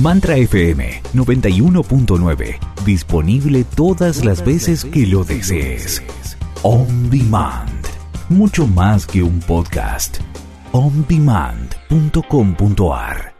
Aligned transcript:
Mantra 0.00 0.36
FM 0.36 1.02
91.9. 1.12 2.58
Disponible 2.84 3.64
todas 3.64 4.24
las 4.24 4.44
veces 4.44 4.84
que 4.84 5.04
lo 5.06 5.24
desees. 5.24 6.00
On 6.62 7.10
Demand. 7.10 7.84
Mucho 8.28 8.68
más 8.68 9.06
que 9.06 9.24
un 9.24 9.40
podcast. 9.40 10.18
ondemand.com.ar 10.70 13.34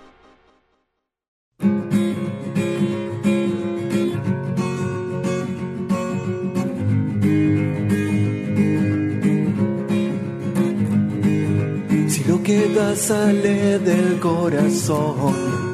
Si 12.09 12.25
lo 12.25 12.43
que 12.43 12.69
da 12.75 12.97
sale 12.97 13.79
del 13.79 14.19
corazón 14.19 15.68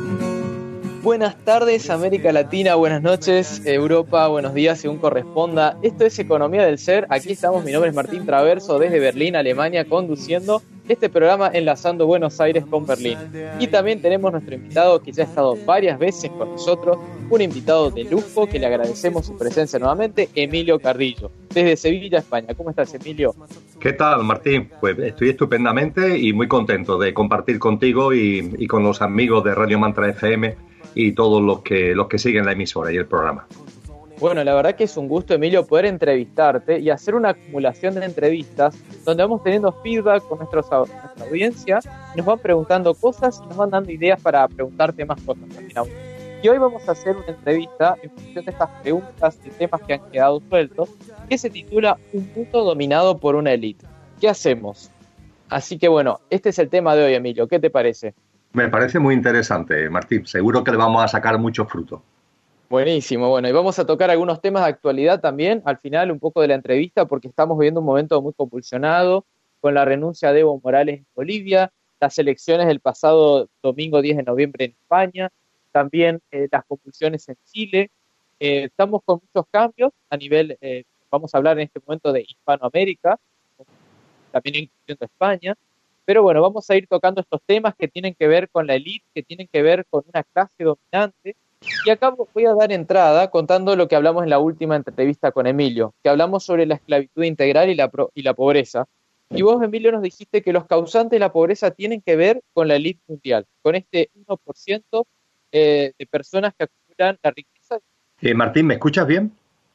Buenas 1.05 1.37
tardes 1.45 1.91
América 1.91 2.33
Latina, 2.33 2.77
buenas 2.77 3.03
noches 3.03 3.61
Europa, 3.67 4.27
buenos 4.29 4.55
días 4.55 4.80
según 4.80 4.97
corresponda. 4.97 5.77
Esto 5.83 6.07
es 6.07 6.19
Economía 6.19 6.65
del 6.65 6.79
Ser, 6.79 7.07
aquí 7.11 7.33
estamos, 7.33 7.63
mi 7.63 7.73
nombre 7.73 7.91
es 7.91 7.95
Martín 7.95 8.24
Traverso 8.24 8.79
desde 8.79 9.01
Berlín, 9.01 9.37
Alemania, 9.37 9.85
conduciendo 9.85 10.63
este 10.88 11.09
programa 11.09 11.51
enlazando 11.52 12.07
Buenos 12.07 12.40
Aires 12.40 12.65
con 12.68 12.87
Berlín. 12.87 13.18
Y 13.59 13.68
también 13.68 14.02
tenemos 14.02 14.32
nuestro 14.32 14.54
invitado 14.54 15.01
que 15.01 15.13
ya 15.13 15.24
ha 15.24 15.27
estado 15.27 15.57
varias 15.65 15.99
veces 15.99 16.30
con 16.30 16.51
nosotros, 16.51 16.99
un 17.30 17.40
invitado 17.40 17.90
de 17.90 18.04
lujo 18.04 18.46
que 18.46 18.59
le 18.59 18.66
agradecemos 18.66 19.27
su 19.27 19.37
presencia 19.37 19.79
nuevamente, 19.79 20.29
Emilio 20.35 20.79
Carrillo, 20.79 21.30
desde 21.52 21.77
Sevilla, 21.77 22.18
España. 22.18 22.55
¿Cómo 22.55 22.71
estás, 22.71 22.95
Emilio? 22.95 23.35
¿Qué 23.80 23.93
tal, 23.93 24.24
Martín? 24.24 24.71
Pues 24.80 24.99
estoy 24.99 25.30
estupendamente 25.30 26.18
y 26.18 26.32
muy 26.32 26.49
contento 26.49 26.99
de 26.99 27.15
compartir 27.15 27.59
contigo 27.59 28.12
y, 28.12 28.55
y 28.59 28.66
con 28.66 28.82
los 28.82 29.01
amigos 29.02 29.45
de 29.45 29.55
Radio 29.55 29.79
Mantra 29.79 30.10
FM 30.10 30.55
y 30.95 31.12
todos 31.12 31.43
los 31.43 31.62
que, 31.62 31.95
los 31.95 32.09
que 32.09 32.18
siguen 32.18 32.45
la 32.46 32.52
emisora 32.52 32.93
y 32.93 32.96
el 32.96 33.07
programa. 33.07 33.46
Bueno, 34.20 34.45
la 34.45 34.54
verdad 34.54 34.76
que 34.76 34.84
es 34.84 34.96
un 34.96 35.09
gusto, 35.09 35.34
Emilio, 35.34 35.66
poder 35.66 35.87
entrevistarte 35.87 36.79
y 36.79 36.88
hacer 36.88 37.15
una 37.15 37.30
acumulación 37.30 37.95
de 37.95 38.04
entrevistas 38.04 38.76
donde 39.04 39.24
vamos 39.24 39.43
teniendo 39.43 39.73
feedback 39.82 40.26
con 40.29 40.38
nuestra 40.38 40.62
audiencia, 41.21 41.80
nos 42.15 42.24
van 42.24 42.38
preguntando 42.38 42.95
cosas 42.95 43.40
y 43.45 43.48
nos 43.48 43.56
van 43.56 43.71
dando 43.71 43.90
ideas 43.90 44.21
para 44.21 44.46
preguntarte 44.46 45.04
más 45.04 45.21
cosas 45.23 45.48
también. 45.48 45.74
Y 46.43 46.48
hoy 46.48 46.59
vamos 46.59 46.88
a 46.88 46.93
hacer 46.93 47.16
una 47.16 47.26
entrevista 47.26 47.96
en 48.02 48.10
función 48.10 48.45
de 48.45 48.51
estas 48.52 48.71
preguntas 48.82 49.38
y 49.45 49.51
temas 49.51 49.80
que 49.82 49.95
han 49.95 50.10
quedado 50.10 50.40
sueltos, 50.49 50.90
que 51.28 51.37
se 51.37 51.51
titula 51.51 51.99
Un 52.12 52.30
mundo 52.37 52.65
dominado 52.65 53.18
por 53.18 53.34
una 53.34 53.52
élite. 53.52 53.87
¿Qué 54.21 54.28
hacemos? 54.28 54.90
Así 55.49 55.78
que 55.78 55.88
bueno, 55.88 56.21
este 56.30 56.51
es 56.51 56.59
el 56.59 56.68
tema 56.68 56.95
de 56.95 57.04
hoy, 57.04 57.15
Emilio. 57.15 57.49
¿Qué 57.49 57.59
te 57.59 57.71
parece? 57.71 58.15
Me 58.52 58.68
parece 58.68 58.99
muy 59.01 59.15
interesante, 59.15 59.88
Martín. 59.90 60.26
Seguro 60.26 60.62
que 60.62 60.71
le 60.71 60.76
vamos 60.76 61.02
a 61.02 61.09
sacar 61.09 61.38
mucho 61.38 61.66
fruto. 61.66 62.02
Buenísimo, 62.70 63.29
bueno, 63.29 63.46
y 63.46 63.52
vamos 63.52 63.79
a 63.79 63.87
tocar 63.87 64.10
algunos 64.10 64.41
temas 64.41 64.65
de 64.65 64.70
actualidad 64.70 65.20
también, 65.20 65.62
al 65.66 65.78
final 65.78 66.10
un 66.10 66.19
poco 66.19 66.41
de 66.41 66.48
la 66.48 66.54
entrevista, 66.54 67.06
porque 67.06 67.28
estamos 67.28 67.59
viviendo 67.59 67.81
un 67.81 67.87
momento 67.87 68.21
muy 68.22 68.32
compulsionado 68.32 69.27
con 69.61 69.75
la 69.75 69.84
renuncia 69.84 70.33
de 70.33 70.41
Evo 70.41 70.61
Morales 70.62 70.99
en 70.99 71.06
Bolivia, 71.15 71.72
las 72.00 72.19
elecciones 72.19 72.66
del 72.66 72.81
pasado 72.81 73.49
domingo 73.62 74.03
10 74.03 74.16
de 74.16 74.22
noviembre 74.22 74.65
en 74.65 74.71
España, 74.72 75.31
también 75.72 76.21
eh, 76.31 76.49
las 76.50 76.65
compulsiones 76.65 77.28
en 77.28 77.37
Chile. 77.44 77.91
Eh, 78.41 78.65
estamos 78.65 79.03
con 79.05 79.21
muchos 79.22 79.47
cambios 79.50 79.93
a 80.09 80.16
nivel, 80.16 80.56
eh, 80.60 80.84
vamos 81.10 81.34
a 81.34 81.39
hablar 81.39 81.59
en 81.59 81.65
este 81.65 81.81
momento 81.84 82.12
de 82.12 82.22
Hispanoamérica, 82.22 83.19
también 84.33 84.65
incluyendo 84.65 85.05
España, 85.05 85.55
pero 86.05 86.22
bueno, 86.22 86.43
vamos 86.43 86.69
a 86.71 86.77
ir 86.77 86.87
tocando 86.87 87.21
estos 87.21 87.41
temas 87.47 87.75
que 87.75 87.89
tienen 87.89 88.15
que 88.15 88.27
ver 88.27 88.49
con 88.49 88.66
la 88.66 88.75
élite, 88.75 89.05
que 89.15 89.22
tienen 89.22 89.49
que 89.50 89.62
ver 89.62 89.87
con 89.87 90.05
una 90.12 90.22
clase 90.25 90.65
dominante. 90.65 91.37
Y 91.85 91.91
acá 91.91 92.11
voy 92.11 92.47
a 92.47 92.55
dar 92.55 92.73
entrada 92.73 93.31
contando 93.31 93.77
lo 93.77 93.89
que 93.89 93.97
hablamos 93.97 94.25
en 94.25 94.31
la 94.31 94.39
última 94.39 94.77
entrevista 94.77 95.33
con 95.33 95.47
Emilio, 95.47 95.95
que 96.03 96.09
hablamos 96.09 96.45
sobre 96.45 96.67
la 96.67 96.77
esclavitud 96.77 97.23
integral 97.23 97.69
y 97.69 97.75
la, 97.75 97.91
y 98.15 98.23
la 98.23 98.35
pobreza. 98.35 98.87
Y 99.31 99.43
vos, 99.43 99.63
Emilio, 99.63 99.93
nos 99.93 100.03
dijiste 100.03 100.43
que 100.43 100.53
los 100.53 100.67
causantes 100.67 101.11
de 101.13 101.19
la 101.19 101.33
pobreza 101.33 101.71
tienen 101.71 102.01
que 102.01 102.17
ver 102.17 102.43
con 102.53 102.69
la 102.69 102.77
élite 102.77 103.01
mundial, 103.07 103.47
con 103.63 103.75
este 103.75 104.11
1% 104.15 105.07
eh, 105.53 105.93
de 105.99 106.07
personas 106.07 106.55
que 106.57 106.65
acumulan 106.65 107.19
la 107.23 107.31
riqueza. 107.31 107.79
Eh, 108.21 108.35
Martín, 108.35 108.67
¿me 108.67 108.75
escuchas 108.75 109.07
bien? 109.07 109.33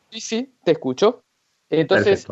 Sí, 0.10 0.22
sí, 0.22 0.50
te 0.64 0.72
escucho. 0.72 1.22
Entonces, 1.70 2.26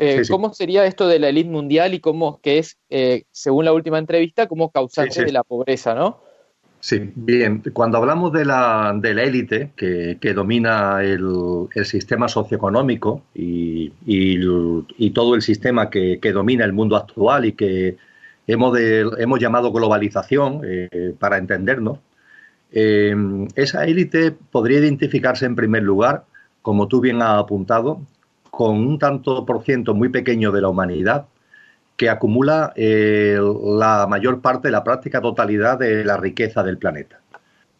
eh, 0.00 0.22
¿Cómo 0.30 0.54
sería 0.54 0.86
esto 0.86 1.08
de 1.08 1.18
la 1.18 1.28
élite 1.28 1.50
mundial 1.50 1.92
y 1.92 1.98
cómo 1.98 2.40
que 2.40 2.58
es, 2.58 2.78
eh, 2.88 3.24
según 3.32 3.64
la 3.64 3.72
última 3.72 3.98
entrevista, 3.98 4.46
como 4.46 4.70
causante 4.70 5.24
de 5.24 5.32
la 5.32 5.42
pobreza, 5.42 5.92
no? 5.92 6.20
Sí, 6.80 7.12
bien. 7.16 7.62
Cuando 7.72 7.98
hablamos 7.98 8.32
de 8.32 8.44
la 8.44 8.94
de 8.94 9.12
la 9.12 9.24
élite 9.24 9.72
que, 9.76 10.16
domina 10.34 11.02
el, 11.02 11.68
sistema 11.84 12.28
socioeconómico 12.28 13.22
y, 13.34 13.92
y, 14.06 15.10
todo 15.10 15.34
el 15.34 15.42
sistema 15.42 15.90
que, 15.90 16.20
domina 16.32 16.64
el 16.64 16.72
mundo 16.72 16.96
actual 16.96 17.46
y 17.46 17.52
que 17.52 17.96
hemos, 18.46 18.78
hemos 18.78 19.40
llamado 19.40 19.72
globalización 19.72 20.60
eh, 20.64 21.14
para 21.18 21.38
entendernos, 21.38 21.98
esa 22.70 23.84
élite 23.84 24.30
podría 24.30 24.78
identificarse 24.78 25.46
en 25.46 25.56
primer 25.56 25.82
lugar, 25.82 26.24
como 26.62 26.86
tú 26.86 27.00
bien 27.00 27.22
has 27.22 27.40
apuntado, 27.40 28.02
con 28.50 28.76
un 28.76 28.98
tanto 28.98 29.44
por 29.46 29.64
ciento 29.64 29.94
muy 29.94 30.10
pequeño 30.10 30.52
de 30.52 30.60
la 30.60 30.68
humanidad 30.68 31.26
que 31.98 32.08
acumula 32.08 32.72
eh, 32.76 33.40
la 33.64 34.06
mayor 34.08 34.40
parte, 34.40 34.70
la 34.70 34.84
práctica 34.84 35.20
totalidad 35.20 35.80
de 35.80 36.04
la 36.04 36.16
riqueza 36.16 36.62
del 36.62 36.78
planeta. 36.78 37.20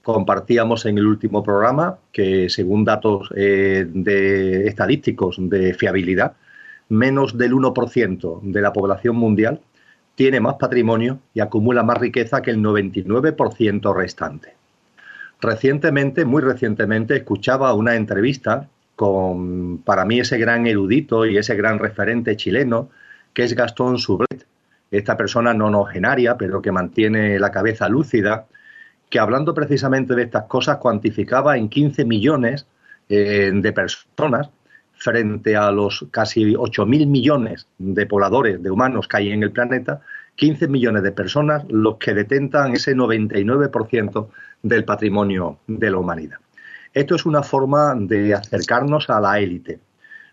Compartíamos 0.03 0.87
en 0.87 0.99
el 0.99 1.06
último 1.06 1.45
programa 1.45 1.99
que, 2.11 2.51
según 2.51 2.84
datos 2.84 3.31
eh, 3.37 3.87
de 3.89 4.67
estadísticos 4.67 5.37
de 5.39 5.73
fiabilidad, 5.73 6.33
menos 6.89 7.39
del 7.39 7.53
1% 7.53 8.41
de 8.43 8.61
la 8.61 8.73
población 8.73 9.15
mundial 9.15 9.61
tiene 10.17 10.41
más 10.41 10.55
patrimonio 10.55 11.21
y 11.33 11.39
acumula 11.39 11.84
más 11.84 11.99
riqueza 11.99 12.43
que 12.43 12.51
el 12.51 12.59
99% 12.59 13.95
restante. 13.95 14.55
Recientemente, 15.41 16.25
muy 16.25 16.43
recientemente, 16.43 17.15
escuchaba 17.15 17.73
una 17.73 17.95
entrevista 17.95 18.69
con, 18.97 19.78
para 19.78 20.05
mí, 20.05 20.19
ese 20.19 20.39
gran 20.39 20.67
erudito 20.67 21.25
y 21.25 21.37
ese 21.37 21.55
gran 21.55 21.78
referente 21.78 22.37
chileno, 22.37 22.91
que 23.33 23.44
es 23.44 23.55
Gastón 23.55 23.99
Sublet, 23.99 24.47
esta 24.91 25.16
persona 25.16 25.55
nonogenaria, 25.55 26.37
pero 26.37 26.62
que 26.62 26.72
mantiene 26.72 27.39
la 27.39 27.50
cabeza 27.50 27.89
lúcida, 27.89 28.47
que 29.11 29.19
hablando 29.19 29.55
precisamente 29.55 30.15
de 30.15 30.22
estas 30.22 30.44
cosas 30.44 30.78
cuantificaba 30.78 31.56
en 31.56 31.69
15 31.69 32.05
millones 32.05 32.66
eh, 33.09 33.50
de 33.55 33.72
personas 33.72 34.50
frente 34.93 35.56
a 35.56 35.71
los 35.71 36.06
casi 36.11 36.55
8.000 36.55 37.06
millones 37.06 37.69
de 37.78 38.06
pobladores, 38.06 38.62
de 38.62 38.71
humanos 38.71 39.06
que 39.06 39.19
hay 39.19 39.31
en 39.31 39.43
el 39.43 39.53
planeta, 39.53 40.00
15 40.34 40.69
millones 40.69 41.03
de 41.03 41.12
personas 41.12 41.65
los 41.69 41.97
que 41.97 42.15
detentan 42.15 42.72
ese 42.72 42.95
99% 42.95 44.28
del 44.62 44.84
patrimonio 44.84 45.59
de 45.66 45.91
la 45.91 45.98
humanidad. 45.98 46.39
Esto 46.92 47.15
es 47.15 47.27
una 47.27 47.42
forma 47.42 47.95
de 47.95 48.34
acercarnos 48.34 49.09
a 49.10 49.21
la 49.21 49.39
élite. 49.39 49.78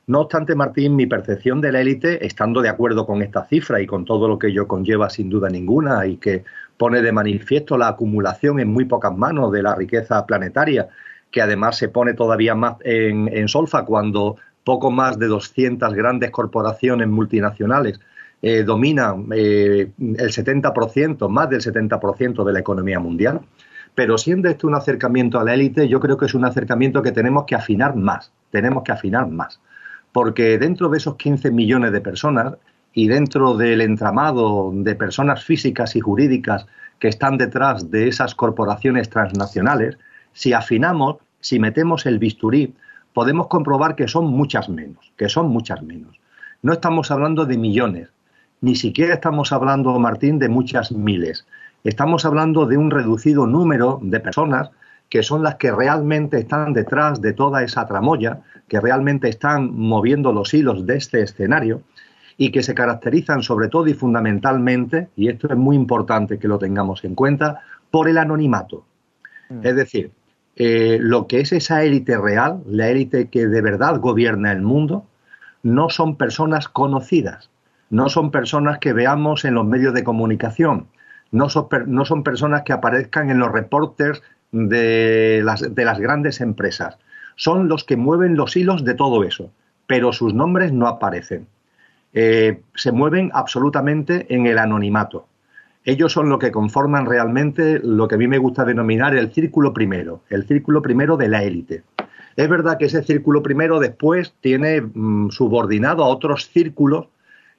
No 0.07 0.22
obstante, 0.22 0.54
Martín, 0.54 0.96
mi 0.96 1.07
percepción 1.07 1.62
de 1.62 1.72
la 1.72 1.81
élite, 1.81 2.24
estando 2.24 2.62
de 2.62 2.69
acuerdo 2.69 3.07
con 3.07 3.24
esta 3.24 3.46
cifra 3.46 3.81
y 3.81 3.88
con 3.88 4.06
todo 4.06 4.28
lo 4.28 4.38
que 4.38 4.48
ello 4.48 4.68
conlleva 4.68 5.10
sin 5.10 5.31
duda 5.31 5.50
ninguna 5.50 6.06
y 6.06 6.18
que 6.18 6.44
pone 6.78 7.02
de 7.02 7.12
manifiesto 7.12 7.75
la 7.75 7.88
acumulación 7.88 8.60
en 8.60 8.68
muy 8.68 8.86
pocas 8.86 9.18
manos 9.18 9.52
de 9.52 9.63
la 9.63 9.74
riqueza 9.74 10.24
planetaria, 10.28 10.90
que 11.31 11.42
además 11.42 11.78
se 11.78 11.90
pone 11.90 12.13
todavía 12.13 12.54
más 12.54 12.75
en, 12.84 13.48
solfa 13.48 13.84
cuando 13.84 14.36
poco 14.63 14.92
más 14.92 15.18
de 15.18 15.25
200 15.25 15.92
grandes 15.96 16.30
corporaciones 16.30 17.07
multinacionales 17.07 18.00
eh, 18.44 18.62
dominan 18.63 19.28
eh, 19.34 19.90
el 19.98 20.31
70%, 20.31 21.30
más 21.30 21.50
del 21.50 21.62
70% 21.62 22.44
de 22.44 22.54
la 22.54 22.60
economía 22.60 23.00
mundial. 23.00 23.42
Pero 23.96 24.19
siendo 24.19 24.50
esto 24.50 24.68
un 24.68 24.75
acercamiento 24.75 25.40
a 25.40 25.44
la 25.44 25.56
élite, 25.56 25.88
yo 25.88 26.00
creo 26.00 26.18
que 26.18 26.25
es 26.25 26.36
un 26.36 26.46
acercamiento 26.46 27.02
que 27.02 27.12
tenemos 27.12 27.46
que 27.46 27.56
afinar 27.56 27.96
más, 27.96 28.31
tenemos 28.52 28.84
que 28.84 28.92
afinar 28.92 29.28
más. 29.28 29.60
Porque 30.15 30.57
dentro 30.57 30.88
de 30.88 30.97
esos 30.97 31.17
15 31.17 31.51
millones 31.51 31.91
de 31.91 32.00
personas 32.00 32.53
y 32.94 33.09
dentro 33.09 33.57
del 33.57 33.81
entramado 33.81 34.71
de 34.73 34.95
personas 34.95 35.44
físicas 35.44 35.97
y 35.97 36.00
jurídicas 36.00 36.67
que 37.00 37.09
están 37.09 37.38
detrás 37.38 37.91
de 37.91 38.07
esas 38.07 38.33
corporaciones 38.33 39.09
transnacionales, 39.09 39.97
si 40.31 40.53
afinamos, 40.53 41.17
si 41.41 41.59
metemos 41.59 42.06
el 42.06 42.17
bisturí, 42.17 42.73
podemos 43.13 43.47
comprobar 43.47 43.97
que 43.97 44.07
son 44.07 44.27
muchas 44.27 44.69
menos, 44.69 45.12
que 45.17 45.27
son 45.27 45.50
muchas 45.50 45.83
menos. 45.83 46.18
No 46.61 46.71
estamos 46.71 47.11
hablando 47.11 47.45
de 47.45 47.57
millones, 47.57 48.07
ni 48.61 48.77
siquiera 48.77 49.15
estamos 49.15 49.51
hablando, 49.51 50.00
Martín, 50.00 50.39
de 50.39 50.47
muchas 50.47 50.94
miles. 50.94 51.45
Estamos 51.83 52.23
hablando 52.23 52.65
de 52.65 52.77
un 52.77 52.89
reducido 52.89 53.47
número 53.47 54.00
de 54.01 54.21
personas 54.21 54.69
que 55.10 55.24
son 55.24 55.44
las 55.44 55.56
que 55.56 55.72
realmente 55.72 56.40
están 56.40 56.74
detrás 56.74 57.22
de 57.22 57.34
toda 57.34 57.63
esa 57.63 57.86
tramoya, 57.86 58.42
que 58.68 58.80
realmente 58.80 59.30
están 59.30 59.78
moviendo 59.78 60.34
los 60.34 60.54
hilos 60.54 60.86
de 60.86 60.98
este 60.98 61.22
escenario 61.22 61.84
y 62.38 62.52
que 62.52 62.63
se 62.63 62.74
caracterizan 62.74 63.44
sobre 63.44 63.69
todo 63.69 63.88
y 63.88 63.94
fundamentalmente, 63.94 65.10
y 65.16 65.30
esto 65.30 65.48
es 65.48 65.57
muy 65.57 65.75
importante 65.75 66.38
que 66.38 66.48
lo 66.48 66.60
tengamos 66.60 67.04
en 67.04 67.16
cuenta, 67.16 67.62
por 67.92 68.10
el 68.10 68.18
anonimato. 68.18 68.86
Mm. 69.50 69.66
Es 69.66 69.75
decir, 69.75 70.12
eh, 70.56 70.98
lo 71.00 71.28
que 71.28 71.42
es 71.42 71.52
esa 71.54 71.84
élite 71.84 72.18
real, 72.18 72.62
la 72.66 72.90
élite 72.90 73.30
que 73.30 73.48
de 73.48 73.62
verdad 73.62 74.00
gobierna 74.00 74.52
el 74.52 74.62
mundo, 74.62 75.06
no 75.63 75.90
son 75.90 76.18
personas 76.18 76.68
conocidas, 76.68 77.50
no 77.90 78.10
son 78.10 78.31
personas 78.31 78.80
que 78.80 78.94
veamos 78.94 79.46
en 79.46 79.54
los 79.54 79.66
medios 79.66 79.94
de 79.94 80.04
comunicación, 80.04 80.88
no 81.31 81.50
son, 81.50 81.68
no 81.88 82.06
son 82.06 82.24
personas 82.24 82.63
que 82.63 82.74
aparezcan 82.74 83.30
en 83.30 83.40
los 83.40 83.52
reporters 83.52 84.22
de 84.56 85.42
las, 85.44 85.75
de 85.75 85.86
las 85.86 86.00
grandes 86.00 86.40
empresas. 86.40 86.98
Son 87.36 87.68
los 87.68 87.84
que 87.84 87.98
mueven 87.98 88.38
los 88.38 88.56
hilos 88.56 88.86
de 88.86 88.94
todo 88.94 89.24
eso, 89.24 89.52
pero 89.86 90.13
sus 90.13 90.34
nombres 90.34 90.72
no 90.72 90.88
aparecen. 90.88 91.48
Eh, 92.13 92.62
se 92.75 92.94
mueven 92.94 93.30
absolutamente 93.34 94.34
en 94.34 94.48
el 94.48 94.57
anonimato. 94.57 95.28
Ellos 95.84 96.13
son 96.13 96.30
lo 96.30 96.40
que 96.40 96.52
conforman 96.52 97.06
realmente 97.06 97.80
lo 97.84 98.07
que 98.07 98.16
a 98.16 98.18
mí 98.18 98.28
me 98.28 98.38
gusta 98.38 98.63
denominar 98.63 99.16
el 99.16 99.31
círculo 99.34 99.74
primero, 99.74 100.22
el 100.30 100.48
círculo 100.48 100.81
primero 100.81 101.18
de 101.18 101.28
la 101.28 101.44
élite. 101.44 101.84
Es 102.38 102.50
verdad 102.50 102.78
que 102.78 102.86
ese 102.86 103.04
círculo 103.04 103.44
primero 103.44 103.80
después 103.80 104.34
tiene 104.40 104.81
mm, 104.81 105.30
subordinado 105.30 106.04
a 106.04 106.07
otros 106.07 106.48
círculos 106.48 107.07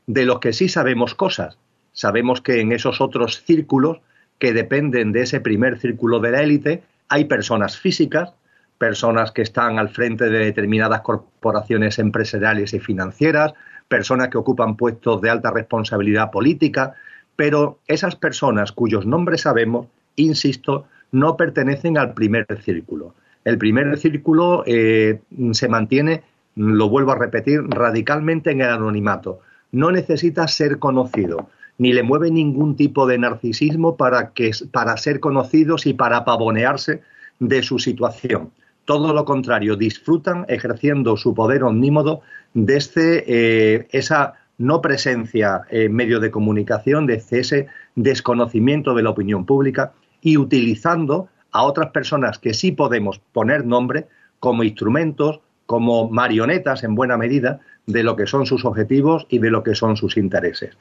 de 0.07 0.25
los 0.25 0.41
que 0.41 0.55
sí 0.55 0.69
sabemos 0.69 1.15
cosas. 1.15 1.59
Sabemos 1.93 2.41
que 2.41 2.61
en 2.61 2.73
esos 2.73 3.01
otros 3.01 3.43
círculos 3.45 4.01
que 4.39 4.53
dependen 4.53 5.13
de 5.13 5.23
ese 5.23 5.41
primer 5.41 5.79
círculo 5.79 6.21
de 6.21 6.31
la 6.31 6.43
élite 6.43 6.83
hay 7.09 7.25
personas 7.27 7.79
físicas, 7.79 8.33
personas 8.79 9.33
que 9.33 9.43
están 9.43 9.79
al 9.79 9.89
frente 9.89 10.29
de 10.29 10.39
determinadas 10.39 11.01
corporaciones 11.01 11.99
empresariales 11.99 12.75
y 12.75 12.81
financieras, 12.81 13.55
personas 13.89 14.29
que 14.29 14.39
ocupan 14.39 14.77
puestos 14.77 15.21
de 15.21 15.31
alta 15.31 15.51
responsabilidad 15.51 16.31
política, 16.31 16.95
pero 17.37 17.79
esas 17.87 18.17
personas 18.17 18.73
cuyos 18.73 19.07
nombres 19.07 19.43
sabemos, 19.43 19.87
insisto, 20.17 20.87
no 21.13 21.37
pertenecen 21.37 21.97
al 21.97 22.15
primer 22.15 22.47
círculo. 22.63 23.15
El 23.45 23.59
primer 23.59 23.97
círculo 23.99 24.65
eh, 24.67 25.21
se 25.53 25.69
mantiene, 25.69 26.25
lo 26.57 26.89
vuelvo 26.89 27.13
a 27.13 27.19
repetir, 27.19 27.63
radicalmente 27.69 28.51
en 28.51 28.63
el 28.63 28.71
anonimato. 28.71 29.41
No 29.71 29.93
necesita 29.93 30.49
ser 30.49 30.79
conocido, 30.79 31.49
ni 31.79 31.93
le 31.93 32.03
mueve 32.03 32.31
ningún 32.31 32.77
tipo 32.77 33.07
de 33.07 33.19
narcisismo 33.19 33.97
para, 33.97 34.31
que, 34.31 34.51
para 34.71 34.97
ser 34.97 35.21
conocidos 35.21 35.87
y 35.87 35.95
para 35.95 36.25
pavonearse 36.25 37.03
de 37.39 37.63
su 37.63 37.79
situación. 37.79 38.51
Todo 38.85 39.13
lo 39.13 39.25
contrario, 39.25 39.77
disfrutan 39.77 40.47
ejerciendo 40.49 41.17
su 41.17 41.35
poder 41.35 41.65
omnímodo 41.65 42.21
desde 42.55 43.25
eh, 43.27 43.89
esa 43.91 44.35
no 44.59 44.81
presencia 44.81 45.63
en 45.71 45.93
medio 45.93 46.21
de 46.21 46.31
comunicación, 46.31 47.07
desde 47.07 47.41
ese 47.41 47.67
desconocimiento 47.95 48.95
de 48.95 49.03
la 49.03 49.11
opinión 49.11 49.45
pública 49.45 49.93
y 50.23 50.39
utilizando 50.39 51.29
a 51.53 51.63
otras 51.65 51.91
personas 51.91 52.39
que 52.39 52.55
sí 52.55 52.73
podemos 52.73 53.21
poner 53.33 53.67
nombre 53.67 54.07
como 54.41 54.63
instrumentos, 54.63 55.41
como 55.67 56.09
marionetas 56.09 56.85
en 56.85 56.95
buena 56.95 57.17
medida 57.17 57.61
de 57.87 58.03
lo 58.03 58.17
que 58.17 58.27
son 58.27 58.47
sus 58.47 58.65
objetivos 58.65 59.27
y 59.29 59.39
de 59.39 59.51
lo 59.51 59.63
que 59.63 59.75
son 59.75 59.97
sus 59.97 60.17
intereses. 60.17 60.77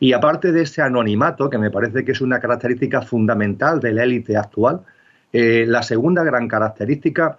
Y 0.00 0.14
aparte 0.14 0.50
de 0.50 0.62
ese 0.62 0.82
anonimato, 0.82 1.50
que 1.50 1.58
me 1.58 1.70
parece 1.70 2.04
que 2.04 2.12
es 2.12 2.20
una 2.20 2.40
característica 2.40 3.02
fundamental 3.02 3.78
de 3.80 3.92
la 3.92 4.04
élite 4.04 4.36
actual, 4.36 4.80
eh, 5.32 5.64
la 5.68 5.82
segunda 5.82 6.24
gran 6.24 6.48
característica 6.48 7.38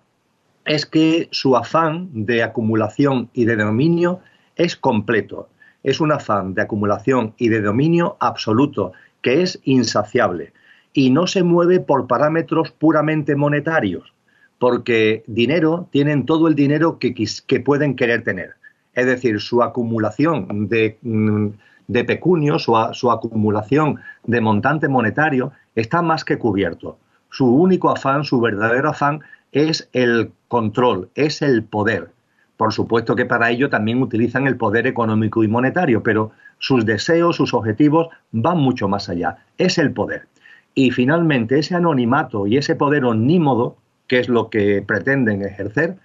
es 0.64 0.86
que 0.86 1.28
su 1.32 1.58
afán 1.58 2.10
de 2.14 2.44
acumulación 2.44 3.30
y 3.34 3.46
de 3.46 3.56
dominio 3.56 4.20
es 4.56 4.76
completo. 4.76 5.50
Es 5.84 6.00
un 6.00 6.12
afán 6.12 6.54
de 6.54 6.62
acumulación 6.62 7.34
y 7.38 7.50
de 7.50 7.62
dominio 7.62 8.16
absoluto, 8.20 8.94
que 9.24 9.42
es 9.42 9.60
insaciable 9.64 10.54
y 10.94 11.10
no 11.10 11.28
se 11.28 11.44
mueve 11.44 11.80
por 11.80 12.08
parámetros 12.08 12.72
puramente 12.72 13.36
monetarios, 13.36 14.14
porque 14.60 15.24
dinero 15.28 15.88
tienen 15.92 16.26
todo 16.26 16.48
el 16.48 16.56
dinero 16.56 17.00
que, 17.00 17.14
que 17.16 17.60
pueden 17.60 17.96
querer 17.96 18.24
tener. 18.24 18.56
Es 18.94 19.06
decir, 19.06 19.40
su 19.40 19.64
acumulación 19.64 20.68
de, 20.68 20.98
mm, 21.02 21.48
de 21.92 22.06
pecunio, 22.06 22.58
su, 22.58 22.74
su 22.94 23.12
acumulación 23.12 24.00
de 24.24 24.40
montante 24.40 24.88
monetario 24.88 25.52
está 25.76 26.02
más 26.02 26.24
que 26.24 26.38
cubierto. 26.38 26.98
Su 27.30 27.54
único 27.54 27.90
afán, 27.90 28.24
su 28.24 28.40
verdadero 28.40 28.90
afán, 28.90 29.20
es 29.52 29.90
el 29.92 30.32
control, 30.48 31.10
es 31.16 31.42
el 31.42 31.64
poder. 31.64 32.12
Por 32.56 32.72
supuesto 32.72 33.16
que 33.16 33.26
para 33.26 33.50
ello 33.50 33.70
también 33.70 34.02
utilizan 34.02 34.48
el 34.48 34.56
poder 34.56 34.88
económico 34.88 35.44
y 35.44 35.50
monetario, 35.50 36.02
pero 36.02 36.32
sus 36.60 36.86
deseos, 36.86 37.36
sus 37.36 37.54
objetivos 37.54 38.08
van 38.32 38.60
mucho 38.60 38.88
más 38.88 39.10
allá. 39.10 39.40
Es 39.58 39.78
el 39.78 39.92
poder. 39.92 40.28
Y 40.74 40.92
finalmente 40.92 41.60
ese 41.60 41.76
anonimato 41.76 42.48
y 42.48 42.56
ese 42.56 42.76
poder 42.76 43.04
omnímodo, 43.04 43.76
que 44.08 44.20
es 44.20 44.30
lo 44.30 44.50
que 44.50 44.82
pretenden 44.82 45.42
ejercer, 45.42 45.98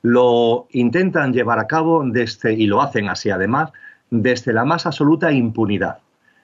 lo 0.00 0.68
intentan 0.70 1.34
llevar 1.34 1.58
a 1.58 1.66
cabo 1.66 2.02
desde, 2.02 2.54
y 2.54 2.66
lo 2.66 2.80
hacen 2.80 3.08
así 3.10 3.28
además, 3.28 3.72
desde 4.22 4.52
la 4.52 4.64
más 4.64 4.86
absoluta 4.86 5.32
impunidad. 5.32 5.98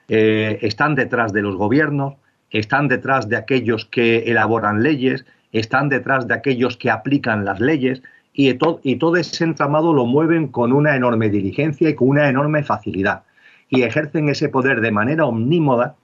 Eh, 0.09 0.59
están 0.63 0.95
detrás 0.95 1.33
de 1.33 1.43
los 1.43 1.57
gobiernos, 1.57 2.15
están 2.51 2.89
detrás 2.89 3.29
de 3.29 3.37
aquellos 3.37 3.85
que 3.85 4.19
elaboran 4.31 4.83
leyes, 4.83 5.25
están 5.53 5.89
detrás 5.89 6.27
de 6.27 6.35
aquellos 6.35 6.77
que 6.77 6.91
aplican 6.91 7.45
las 7.45 7.61
leyes 7.61 8.03
y, 8.33 8.57
y 8.83 8.97
todo 8.97 9.17
ese 9.17 9.45
entramado 9.45 9.93
lo 9.93 10.07
mueven 10.07 10.49
con 10.49 10.73
una 10.73 10.97
enorme 10.97 11.29
diligencia 11.29 11.89
y 11.89 11.95
con 11.95 12.09
una 12.09 12.29
enorme 12.29 12.63
facilidad. 12.63 13.23
Y 13.69 13.83
ejercen 13.83 14.29
ese 14.29 14.49
poder 14.49 14.81
de 14.81 14.91
manera 14.91 15.27
omnímoda 15.27 15.95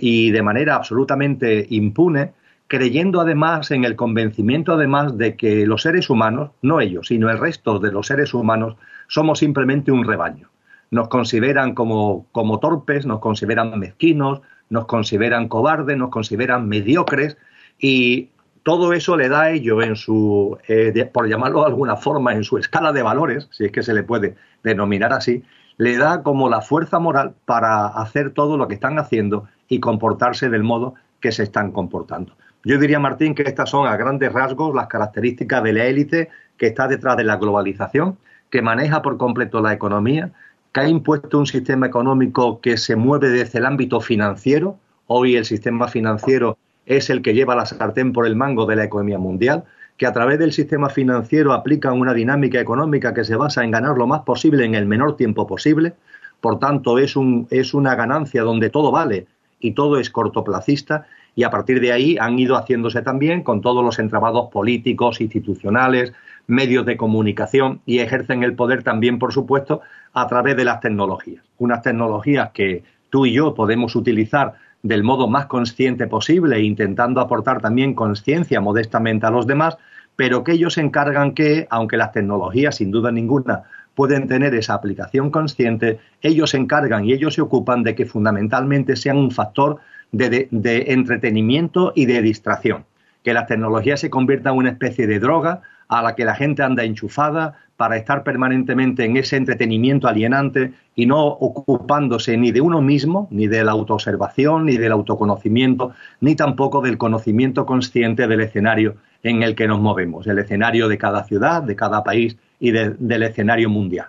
y 0.00 0.30
de 0.30 0.42
manera 0.42 0.74
absolutamente 0.74 1.66
impune, 1.70 2.32
creyendo 2.66 3.20
además 3.20 3.70
en 3.70 3.84
el 3.84 3.94
convencimiento 3.94 4.72
además 4.72 5.16
de 5.16 5.36
que 5.36 5.66
los 5.66 5.82
seres 5.82 6.10
humanos, 6.10 6.50
no 6.62 6.80
ellos, 6.80 7.08
sino 7.08 7.30
el 7.30 7.38
resto 7.38 7.78
de 7.78 7.92
los 7.92 8.06
seres 8.06 8.34
humanos, 8.34 8.76
somos 9.06 9.38
simplemente 9.38 9.92
un 9.92 10.04
rebaño. 10.04 10.48
Nos 10.94 11.08
consideran 11.08 11.74
como, 11.74 12.26
como 12.30 12.60
torpes, 12.60 13.04
nos 13.04 13.18
consideran 13.18 13.76
mezquinos, 13.80 14.42
nos 14.70 14.86
consideran 14.86 15.48
cobardes, 15.48 15.96
nos 15.96 16.10
consideran 16.10 16.68
mediocres 16.68 17.36
y 17.80 18.30
todo 18.62 18.92
eso 18.92 19.16
le 19.16 19.28
da 19.28 19.42
a 19.42 19.50
ello 19.50 19.82
en 19.82 19.96
su, 19.96 20.56
eh, 20.68 21.10
por 21.12 21.28
llamarlo 21.28 21.62
de 21.62 21.66
alguna 21.66 21.96
forma, 21.96 22.32
en 22.32 22.44
su 22.44 22.58
escala 22.58 22.92
de 22.92 23.02
valores, 23.02 23.48
si 23.50 23.64
es 23.64 23.72
que 23.72 23.82
se 23.82 23.92
le 23.92 24.04
puede 24.04 24.36
denominar 24.62 25.12
así, 25.12 25.42
le 25.78 25.96
da 25.98 26.22
como 26.22 26.48
la 26.48 26.60
fuerza 26.60 27.00
moral 27.00 27.34
para 27.44 27.88
hacer 27.88 28.30
todo 28.30 28.56
lo 28.56 28.68
que 28.68 28.74
están 28.74 29.00
haciendo 29.00 29.48
y 29.66 29.80
comportarse 29.80 30.48
del 30.48 30.62
modo 30.62 30.94
que 31.18 31.32
se 31.32 31.42
están 31.42 31.72
comportando. 31.72 32.36
Yo 32.62 32.78
diría, 32.78 33.00
Martín, 33.00 33.34
que 33.34 33.42
estas 33.42 33.68
son 33.68 33.88
a 33.88 33.96
grandes 33.96 34.32
rasgos 34.32 34.76
las 34.76 34.86
características 34.86 35.64
de 35.64 35.72
la 35.72 35.86
élite 35.86 36.28
que 36.56 36.68
está 36.68 36.86
detrás 36.86 37.16
de 37.16 37.24
la 37.24 37.36
globalización, 37.36 38.16
que 38.48 38.62
maneja 38.62 39.02
por 39.02 39.16
completo 39.16 39.60
la 39.60 39.72
economía, 39.72 40.30
que 40.74 40.80
ha 40.80 40.88
impuesto 40.88 41.38
un 41.38 41.46
sistema 41.46 41.86
económico 41.86 42.60
que 42.60 42.76
se 42.76 42.96
mueve 42.96 43.28
desde 43.30 43.60
el 43.60 43.66
ámbito 43.66 44.00
financiero. 44.00 44.76
Hoy 45.06 45.36
el 45.36 45.44
sistema 45.44 45.86
financiero 45.86 46.58
es 46.84 47.10
el 47.10 47.22
que 47.22 47.32
lleva 47.32 47.54
la 47.54 47.64
sartén 47.64 48.12
por 48.12 48.26
el 48.26 48.34
mango 48.34 48.66
de 48.66 48.74
la 48.74 48.84
economía 48.84 49.18
mundial, 49.18 49.62
que 49.96 50.06
a 50.06 50.12
través 50.12 50.40
del 50.40 50.52
sistema 50.52 50.90
financiero 50.90 51.52
aplica 51.52 51.92
una 51.92 52.12
dinámica 52.12 52.58
económica 52.58 53.14
que 53.14 53.22
se 53.22 53.36
basa 53.36 53.62
en 53.62 53.70
ganar 53.70 53.96
lo 53.96 54.08
más 54.08 54.22
posible 54.22 54.64
en 54.64 54.74
el 54.74 54.84
menor 54.84 55.16
tiempo 55.16 55.46
posible. 55.46 55.94
Por 56.40 56.58
tanto, 56.58 56.98
es, 56.98 57.14
un, 57.14 57.46
es 57.50 57.72
una 57.72 57.94
ganancia 57.94 58.42
donde 58.42 58.68
todo 58.68 58.90
vale 58.90 59.28
y 59.60 59.74
todo 59.74 60.00
es 60.00 60.10
cortoplacista 60.10 61.06
y 61.36 61.44
a 61.44 61.50
partir 61.50 61.80
de 61.80 61.92
ahí 61.92 62.16
han 62.18 62.36
ido 62.36 62.56
haciéndose 62.56 63.00
también 63.02 63.44
con 63.44 63.60
todos 63.60 63.84
los 63.84 64.00
entrabados 64.00 64.50
políticos, 64.50 65.20
institucionales, 65.20 66.12
medios 66.46 66.84
de 66.86 66.96
comunicación 66.96 67.80
y 67.86 67.98
ejercen 67.98 68.42
el 68.42 68.54
poder 68.54 68.82
también, 68.82 69.18
por 69.18 69.32
supuesto, 69.32 69.80
a 70.12 70.26
través 70.26 70.56
de 70.56 70.64
las 70.64 70.80
tecnologías. 70.80 71.44
Unas 71.58 71.82
tecnologías 71.82 72.50
que 72.52 72.82
tú 73.10 73.26
y 73.26 73.32
yo 73.32 73.54
podemos 73.54 73.96
utilizar 73.96 74.54
del 74.82 75.02
modo 75.02 75.28
más 75.28 75.46
consciente 75.46 76.06
posible, 76.06 76.60
intentando 76.60 77.20
aportar 77.20 77.60
también 77.60 77.94
conciencia 77.94 78.60
modestamente 78.60 79.26
a 79.26 79.30
los 79.30 79.46
demás, 79.46 79.78
pero 80.16 80.44
que 80.44 80.52
ellos 80.52 80.74
se 80.74 80.82
encargan 80.82 81.32
que, 81.32 81.66
aunque 81.70 81.96
las 81.96 82.12
tecnologías 82.12 82.76
sin 82.76 82.90
duda 82.90 83.10
ninguna 83.10 83.62
pueden 83.94 84.28
tener 84.28 84.54
esa 84.54 84.74
aplicación 84.74 85.30
consciente, 85.30 86.00
ellos 86.20 86.50
se 86.50 86.58
encargan 86.58 87.04
y 87.04 87.12
ellos 87.12 87.34
se 87.34 87.40
ocupan 87.40 87.82
de 87.82 87.94
que 87.94 88.06
fundamentalmente 88.06 88.96
sean 88.96 89.16
un 89.16 89.30
factor 89.30 89.78
de, 90.12 90.48
entretenimiento 90.88 91.92
y 91.94 92.06
de 92.06 92.22
distracción. 92.22 92.84
Que 93.22 93.34
la 93.34 93.46
tecnología 93.46 93.96
se 93.96 94.10
convierta 94.10 94.50
en 94.50 94.56
una 94.56 94.70
especie 94.70 95.06
de 95.06 95.18
droga 95.18 95.62
a 95.88 96.02
la 96.02 96.14
que 96.14 96.24
la 96.24 96.34
gente 96.34 96.62
anda 96.62 96.84
enchufada 96.84 97.54
para 97.76 97.96
estar 97.96 98.22
permanentemente 98.22 99.04
en 99.04 99.16
ese 99.16 99.36
entretenimiento 99.36 100.06
alienante 100.06 100.72
y 100.94 101.06
no 101.06 101.26
ocupándose 101.26 102.36
ni 102.36 102.52
de 102.52 102.60
uno 102.60 102.80
mismo, 102.80 103.26
ni 103.30 103.46
de 103.48 103.64
la 103.64 103.72
autoobservación, 103.72 104.66
ni 104.66 104.76
del 104.76 104.92
autoconocimiento, 104.92 105.92
ni 106.20 106.36
tampoco 106.36 106.80
del 106.80 106.98
conocimiento 106.98 107.66
consciente 107.66 108.26
del 108.28 108.40
escenario 108.40 108.96
en 109.22 109.42
el 109.42 109.54
que 109.54 109.66
nos 109.66 109.80
movemos, 109.80 110.26
el 110.26 110.38
escenario 110.38 110.88
de 110.88 110.98
cada 110.98 111.24
ciudad, 111.24 111.62
de 111.62 111.74
cada 111.74 112.04
país 112.04 112.36
y 112.60 112.70
del 112.70 113.22
escenario 113.22 113.68
mundial. 113.68 114.06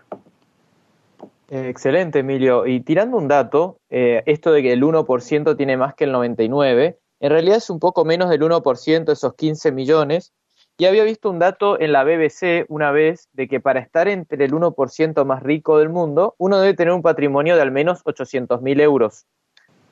Excelente, 1.50 2.20
Emilio. 2.20 2.66
Y 2.66 2.82
tirando 2.82 3.18
un 3.18 3.28
dato, 3.28 3.78
eh, 3.90 4.24
esto 4.26 4.52
de 4.52 4.62
que 4.62 4.74
el 4.74 4.84
1% 4.84 5.56
tiene 5.56 5.78
más 5.78 5.94
que 5.94 6.06
el 6.06 6.14
99%, 6.14 6.98
en 7.22 7.30
realidad 7.30 7.58
es 7.58 7.70
un 7.70 7.80
poco 7.80 8.04
menos 8.04 8.30
del 8.30 8.42
1%, 8.42 9.12
esos 9.12 9.34
15 9.36 9.72
millones. 9.72 10.34
Y 10.78 10.86
había 10.86 11.06
visto 11.06 11.30
un 11.30 11.40
dato 11.40 11.80
en 11.80 11.94
la 11.94 12.04
BBC 12.04 12.66
una 12.68 12.92
vez 12.92 13.30
de 13.32 13.48
que 13.48 13.62
para 13.62 13.80
estar 13.80 14.10
entre 14.10 14.44
el 14.44 14.52
1% 14.52 15.24
más 15.24 15.42
rico 15.42 15.78
del 15.78 15.88
mundo, 15.88 16.36
uno 16.38 16.60
debe 16.60 16.74
tener 16.74 16.94
un 16.94 17.02
patrimonio 17.02 17.56
de 17.56 17.62
al 17.62 17.72
menos 17.72 18.02
800 18.04 18.62
mil 18.62 18.82
euros. 18.82 19.26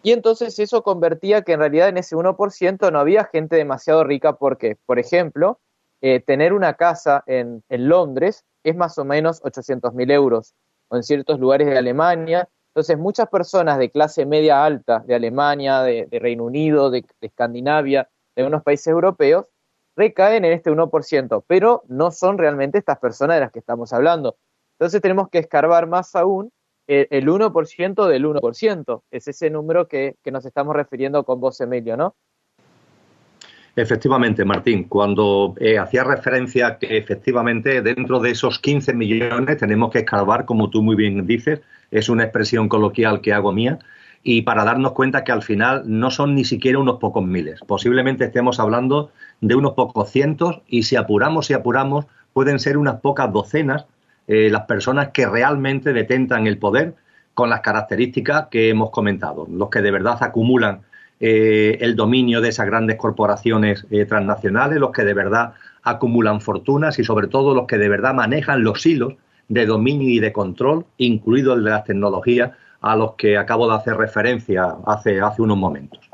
Y 0.02 0.12
entonces 0.12 0.60
eso 0.60 0.84
convertía 0.84 1.44
que 1.44 1.54
en 1.54 1.62
realidad 1.62 1.88
en 1.88 1.98
ese 1.98 2.18
1% 2.18 2.92
no 2.92 3.00
había 3.00 3.24
gente 3.24 3.56
demasiado 3.56 4.04
rica 4.04 4.34
porque, 4.34 4.76
por 4.86 5.00
ejemplo, 5.00 5.62
eh, 6.02 6.20
tener 6.20 6.52
una 6.52 6.74
casa 6.74 7.24
en, 7.28 7.64
en 7.70 7.88
Londres 7.88 8.44
es 8.64 8.76
más 8.76 8.98
o 8.98 9.06
menos 9.06 9.40
800 9.44 9.94
mil 9.94 10.12
euros 10.12 10.54
o 10.90 10.98
en 10.98 11.04
ciertos 11.04 11.40
lugares 11.40 11.68
de 11.68 11.78
Alemania. 11.78 12.50
Entonces, 12.72 12.98
muchas 12.98 13.30
personas 13.30 13.78
de 13.78 13.90
clase 13.90 14.26
media 14.26 14.66
alta 14.66 15.00
de 15.00 15.16
Alemania, 15.16 15.82
de, 15.82 16.08
Reino 16.12 16.44
Unido, 16.44 16.90
de, 16.90 17.06
Escandinavia, 17.22 18.10
de 18.36 18.44
unos 18.44 18.64
países 18.64 18.88
europeos, 18.88 19.46
recaen 19.96 20.46
en 20.46 20.54
este 20.54 20.72
1%, 20.72 21.44
pero 21.48 21.84
no 21.88 22.12
son 22.12 22.38
realmente 22.38 22.78
estas 22.78 23.00
personas 23.00 23.38
de 23.38 23.42
las 23.42 23.52
que 23.52 23.60
estamos 23.60 23.94
hablando. 23.94 24.38
Entonces, 24.80 25.02
tenemos 25.02 25.30
que 25.30 25.40
escarbar 25.40 25.88
más 25.88 26.16
aún 26.16 26.52
el, 26.88 27.08
el 27.12 27.28
1% 27.28 28.08
del 28.08 28.26
1%. 28.26 29.02
Es 29.12 29.28
ese 29.28 29.50
número 29.50 29.88
que, 29.88 30.16
que 30.24 30.32
nos 30.32 30.46
estamos 30.46 30.76
refiriendo 30.76 31.24
con 31.24 31.40
vos, 31.40 31.62
Emilio, 31.62 31.96
¿no? 31.96 32.16
Efectivamente, 33.76 34.46
Martín, 34.46 34.84
cuando 34.84 35.56
eh, 35.60 35.80
hacía 35.80 36.04
referencia 36.04 36.78
que 36.78 36.96
efectivamente 36.96 37.82
dentro 37.82 38.20
de 38.20 38.30
esos 38.30 38.60
15 38.60 38.94
millones 38.94 39.58
tenemos 39.58 39.92
que 39.92 40.00
escarbar, 40.00 40.46
como 40.46 40.70
tú 40.70 40.84
muy 40.84 40.96
bien 40.96 41.26
dices, 41.26 41.62
es 41.90 42.08
una 42.08 42.24
expresión 42.24 42.70
coloquial 42.70 43.22
que 43.22 43.34
hago 43.34 43.52
mía, 43.52 43.80
y 44.22 44.44
para 44.44 44.64
darnos 44.64 44.92
cuenta 44.92 45.24
que 45.24 45.32
al 45.32 45.42
final 45.42 45.84
no 45.86 46.12
son 46.12 46.36
ni 46.36 46.46
siquiera 46.46 46.78
unos 46.78 47.00
pocos 47.00 47.26
miles, 47.26 47.62
posiblemente 47.66 48.26
estemos 48.26 48.60
hablando 48.60 49.12
de 49.44 49.56
unos 49.56 49.74
pocos 49.74 50.10
cientos 50.10 50.62
y 50.68 50.84
si 50.84 50.96
apuramos 50.96 51.50
y 51.50 51.54
apuramos 51.54 52.06
pueden 52.32 52.60
ser 52.60 52.78
unas 52.78 53.02
pocas 53.02 53.32
docenas 53.32 53.86
eh, 54.26 54.50
las 54.50 54.62
personas 54.62 55.10
que 55.10 55.28
realmente 55.28 55.92
detentan 55.92 56.48
el 56.48 56.58
poder 56.58 56.96
con 57.34 57.50
las 57.50 57.60
características 57.60 58.48
que 58.50 58.70
hemos 58.70 58.90
comentado, 58.92 59.46
los 59.52 59.70
que 59.70 59.82
de 59.82 59.92
verdad 59.92 60.18
acumulan 60.22 60.84
eh, 61.20 61.78
el 61.82 61.98
dominio 61.98 62.40
de 62.40 62.50
esas 62.50 62.68
grandes 62.68 62.96
corporaciones 62.96 63.86
eh, 63.92 64.06
transnacionales, 64.06 64.80
los 64.80 64.92
que 64.92 65.04
de 65.04 65.14
verdad 65.14 65.54
acumulan 65.84 66.40
fortunas 66.40 66.98
y 67.00 67.04
sobre 67.04 67.28
todo 67.28 67.54
los 67.54 67.68
que 67.68 67.78
de 67.78 67.90
verdad 67.90 68.14
manejan 68.14 68.64
los 68.64 68.86
hilos 68.86 69.16
de 69.50 69.66
dominio 69.66 70.10
y 70.10 70.20
de 70.20 70.32
control, 70.32 70.86
incluido 70.98 71.54
el 71.54 71.66
de 71.66 71.72
las 71.72 71.84
tecnologías, 71.84 72.52
a 72.80 72.96
los 72.96 73.16
que 73.16 73.38
acabo 73.38 73.68
de 73.68 73.76
hacer 73.76 73.98
referencia 73.98 74.76
hace, 74.86 75.20
hace 75.20 75.42
unos 75.42 75.58
momentos. 75.58 76.13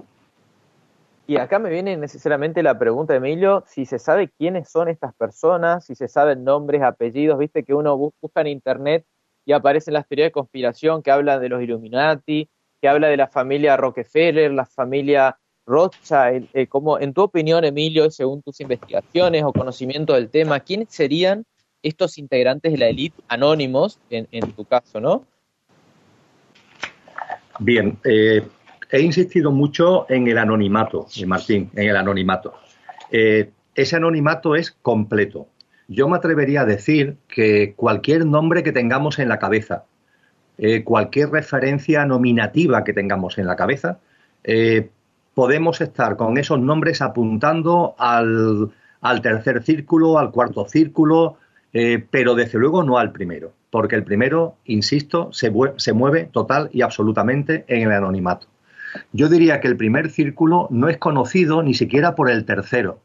Y 1.30 1.38
acá 1.38 1.60
me 1.60 1.70
viene 1.70 1.96
necesariamente 1.96 2.64
la 2.64 2.80
pregunta, 2.80 3.16
Emilio, 3.16 3.64
si 3.68 3.86
se 3.86 4.00
sabe 4.00 4.30
quiénes 4.30 4.68
son 4.68 4.90
estas 4.90 5.14
personas, 5.14 5.86
si 5.86 5.94
se 5.94 6.08
saben 6.08 6.44
nombres, 6.44 6.82
apellidos, 6.82 7.38
viste 7.38 7.64
que 7.64 7.76
uno 7.76 7.96
busca 7.96 8.42
en 8.42 8.48
internet 8.48 9.06
y 9.46 9.52
aparecen 9.52 9.94
las 9.94 10.08
teorías 10.08 10.30
de 10.30 10.32
conspiración 10.32 11.04
que 11.04 11.12
hablan 11.12 11.40
de 11.40 11.50
los 11.50 11.62
Illuminati, 11.62 12.50
que 12.82 12.90
habla 12.90 13.10
de 13.10 13.18
la 13.18 13.28
familia 13.28 13.78
Rockefeller, 13.78 14.52
la 14.52 14.66
familia 14.66 15.38
Rothschild. 15.68 16.50
Eh, 16.52 16.68
en 17.00 17.14
tu 17.14 17.22
opinión, 17.22 17.64
Emilio, 17.64 18.10
según 18.10 18.42
tus 18.42 18.60
investigaciones 18.60 19.44
o 19.44 19.54
conocimiento 19.54 20.14
del 20.16 20.32
tema, 20.32 20.60
¿quiénes 20.62 20.90
serían 20.90 21.46
estos 21.84 22.18
integrantes 22.18 22.72
de 22.72 22.80
la 22.80 22.88
élite 22.88 23.22
anónimos, 23.28 24.00
en, 24.10 24.52
tu 24.54 24.66
caso, 24.66 25.00
no? 25.00 25.24
Bien, 27.60 28.00
eh, 28.04 28.42
he 28.90 29.02
insistido 29.02 29.52
mucho 29.52 30.06
en 30.10 30.28
el 30.28 30.38
anonimato, 30.38 31.08
eh, 31.16 31.26
Martín, 31.26 31.70
en 31.76 31.90
el 31.90 31.96
anonimato. 31.96 32.54
ese 33.12 33.96
anonimato 33.96 34.56
es 34.56 34.72
completo. 34.82 35.48
Yo 35.88 36.08
me 36.08 36.18
atrevería 36.18 36.62
a 36.62 36.66
decir 36.66 37.18
que 37.28 37.74
cualquier 37.76 38.24
nombre 38.28 38.62
que 38.62 38.72
tengamos 38.72 39.18
en 39.18 39.28
la 39.28 39.40
cabeza, 39.40 39.86
eh, 40.60 40.84
cualquier 40.84 41.32
referencia 41.32 42.06
nominativa 42.06 42.84
que 42.84 42.94
tengamos 42.94 43.40
en 43.40 43.48
la 43.48 43.56
cabeza, 43.56 43.98
eh, 44.44 44.90
podemos 45.34 45.82
estar 45.82 46.16
con 46.16 46.38
esos 46.38 46.60
nombres 46.60 47.02
apuntando 47.02 47.96
al, 47.98 48.72
tercer 49.24 49.64
círculo, 49.64 50.20
al 50.20 50.30
cuarto 50.30 50.68
círculo, 50.68 51.38
eh, 51.74 52.06
pero 52.12 52.36
desde 52.36 52.60
luego 52.60 52.84
no 52.84 53.00
al 53.00 53.12
primero, 53.12 53.54
porque 53.72 53.96
el 53.96 54.04
primero, 54.04 54.58
insisto, 54.66 55.32
se 55.32 55.50
mueve 55.94 56.30
total 56.32 56.70
y 56.72 56.82
absolutamente 56.82 57.66
en 57.68 57.84
el 57.84 57.94
anonimato. 57.94 58.46
Yo 59.12 59.30
diría 59.30 59.60
que 59.60 59.68
el 59.68 59.78
primer 59.78 60.10
círculo 60.10 60.68
no 60.72 60.90
es 60.90 60.98
conocido 60.98 61.64
ni 61.64 61.74
siquiera 61.74 62.16
por 62.16 62.30
el 62.30 62.46
tercero. 62.46 63.02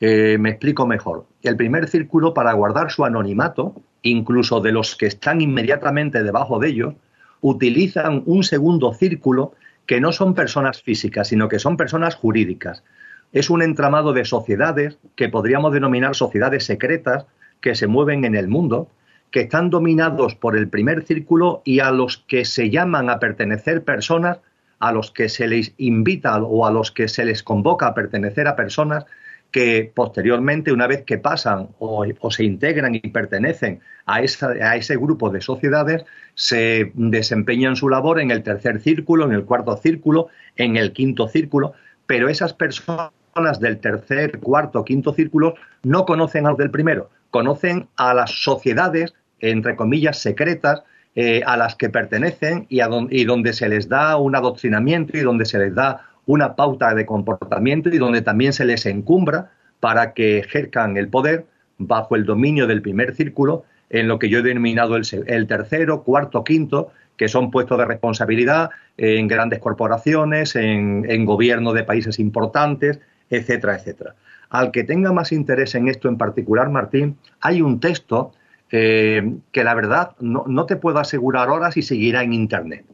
me 0.00 0.50
explico 0.50 0.86
mejor. 0.86 1.26
El 1.42 1.56
primer 1.56 1.88
círculo, 1.88 2.32
para 2.32 2.52
guardar 2.52 2.90
su 2.90 3.04
anonimato, 3.04 3.82
incluso 4.02 4.60
de 4.60 4.72
los 4.72 4.96
que 4.96 5.06
están 5.06 5.40
inmediatamente 5.40 6.22
debajo 6.22 6.58
de 6.58 6.68
ellos, 6.68 6.94
utilizan 7.40 8.22
un 8.26 8.42
segundo 8.42 8.92
círculo 8.92 9.54
que 9.86 10.00
no 10.00 10.12
son 10.12 10.34
personas 10.34 10.82
físicas, 10.82 11.28
sino 11.28 11.48
que 11.48 11.58
son 11.58 11.76
personas 11.76 12.14
jurídicas. 12.14 12.84
Es 13.32 13.50
un 13.50 13.62
entramado 13.62 14.12
de 14.12 14.24
sociedades 14.24 14.98
que 15.16 15.28
podríamos 15.28 15.72
denominar 15.72 16.14
sociedades 16.14 16.64
secretas 16.64 17.26
que 17.60 17.74
se 17.74 17.86
mueven 17.86 18.24
en 18.24 18.34
el 18.34 18.48
mundo, 18.48 18.88
que 19.30 19.40
están 19.40 19.70
dominados 19.70 20.34
por 20.34 20.56
el 20.56 20.68
primer 20.68 21.04
círculo 21.04 21.62
y 21.64 21.80
a 21.80 21.90
los 21.90 22.18
que 22.18 22.44
se 22.44 22.70
llaman 22.70 23.10
a 23.10 23.18
pertenecer 23.18 23.84
personas, 23.84 24.38
a 24.80 24.92
los 24.92 25.10
que 25.10 25.28
se 25.28 25.46
les 25.46 25.72
invita 25.76 26.36
o 26.42 26.66
a 26.66 26.72
los 26.72 26.90
que 26.90 27.06
se 27.06 27.24
les 27.24 27.42
convoca 27.42 27.86
a 27.86 27.94
pertenecer 27.94 28.48
a 28.48 28.56
personas 28.56 29.04
que 29.50 29.90
posteriormente, 29.94 30.72
una 30.72 30.86
vez 30.86 31.02
que 31.04 31.18
pasan 31.18 31.68
o, 31.78 32.04
se 32.30 32.44
integran 32.44 32.94
y 32.94 33.00
pertenecen 33.00 33.80
a, 34.06 34.16
a, 34.16 34.76
ese 34.76 34.96
grupo 34.96 35.30
de 35.30 35.40
sociedades, 35.40 36.04
se 36.34 36.92
desempeñan 36.94 37.76
su 37.76 37.88
labor 37.88 38.20
en 38.20 38.30
el 38.30 38.42
tercer 38.42 38.80
círculo, 38.80 39.26
en 39.26 39.32
el 39.32 39.44
cuarto 39.44 39.76
círculo, 39.76 40.28
en 40.56 40.76
el 40.76 40.92
quinto 40.92 41.28
círculo, 41.28 41.74
pero 42.06 42.28
esas 42.28 42.54
personas 42.54 43.60
del 43.60 43.78
tercer, 43.78 44.38
cuarto, 44.38 44.84
quinto 44.84 45.12
círculo 45.12 45.54
no 45.82 46.04
conocen 46.06 46.46
a 46.46 46.50
los 46.50 46.58
del 46.58 46.70
primero, 46.70 47.10
conocen 47.30 47.88
a 47.96 48.14
las 48.14 48.30
sociedades, 48.30 49.14
entre 49.40 49.76
comillas, 49.76 50.18
secretas, 50.18 50.82
eh, 51.14 51.42
a 51.44 51.56
las 51.56 51.74
que 51.74 51.88
pertenecen 51.88 52.66
y, 52.68 52.80
y 53.10 53.24
donde 53.24 53.52
se 53.52 53.68
les 53.68 53.88
da 53.88 54.16
un 54.16 54.36
adoctrinamiento 54.36 55.16
y 55.16 55.20
donde 55.20 55.44
se 55.44 55.58
les 55.58 55.74
da 55.74 56.06
una 56.26 56.54
pauta 56.54 56.94
de 56.94 57.06
comportamiento 57.06 57.88
y 57.88 57.98
donde 57.98 58.22
también 58.22 58.52
se 58.52 58.64
les 58.64 58.86
encumbra 58.86 59.50
para 59.80 60.12
que 60.12 60.38
ejerzcan 60.38 60.96
el 60.96 61.08
poder 61.08 61.46
bajo 61.78 62.14
el 62.14 62.24
dominio 62.24 62.66
del 62.66 62.82
primer 62.82 63.14
círculo, 63.16 63.64
en 63.88 64.06
lo 64.06 64.18
que 64.18 64.28
yo 64.28 64.38
he 64.38 64.42
denominado 64.42 64.96
el, 64.96 65.46
tercero, 65.48 66.04
cuarto, 66.04 66.44
quinto, 66.44 66.92
que 67.16 67.28
son 67.28 67.50
puestos 67.50 67.78
de 67.78 67.86
responsabilidad 67.86 68.70
en 68.96 69.26
grandes 69.26 69.58
corporaciones, 69.58 70.54
en, 70.54 71.24
gobierno 71.24 71.72
de 71.72 71.82
países 71.82 72.18
importantes, 72.18 73.00
etcétera, 73.30 73.74
etcétera. 73.74 74.14
Al 74.48 74.70
que 74.70 74.84
tenga 74.84 75.12
más 75.12 75.32
interés 75.32 75.74
en 75.74 75.88
esto 75.88 76.08
en 76.08 76.18
particular, 76.18 76.70
Martín, 76.70 77.16
hay 77.40 77.62
un 77.62 77.80
texto 77.80 78.32
eh, 78.72 79.34
que 79.52 79.64
la 79.64 79.74
verdad 79.74 80.12
no, 80.20 80.44
no, 80.46 80.66
te 80.66 80.76
puedo 80.76 80.98
asegurar 80.98 81.48
ahora 81.48 81.72
si 81.72 81.82
seguirá 81.82 82.22
en 82.22 82.32
Internet 82.32 82.84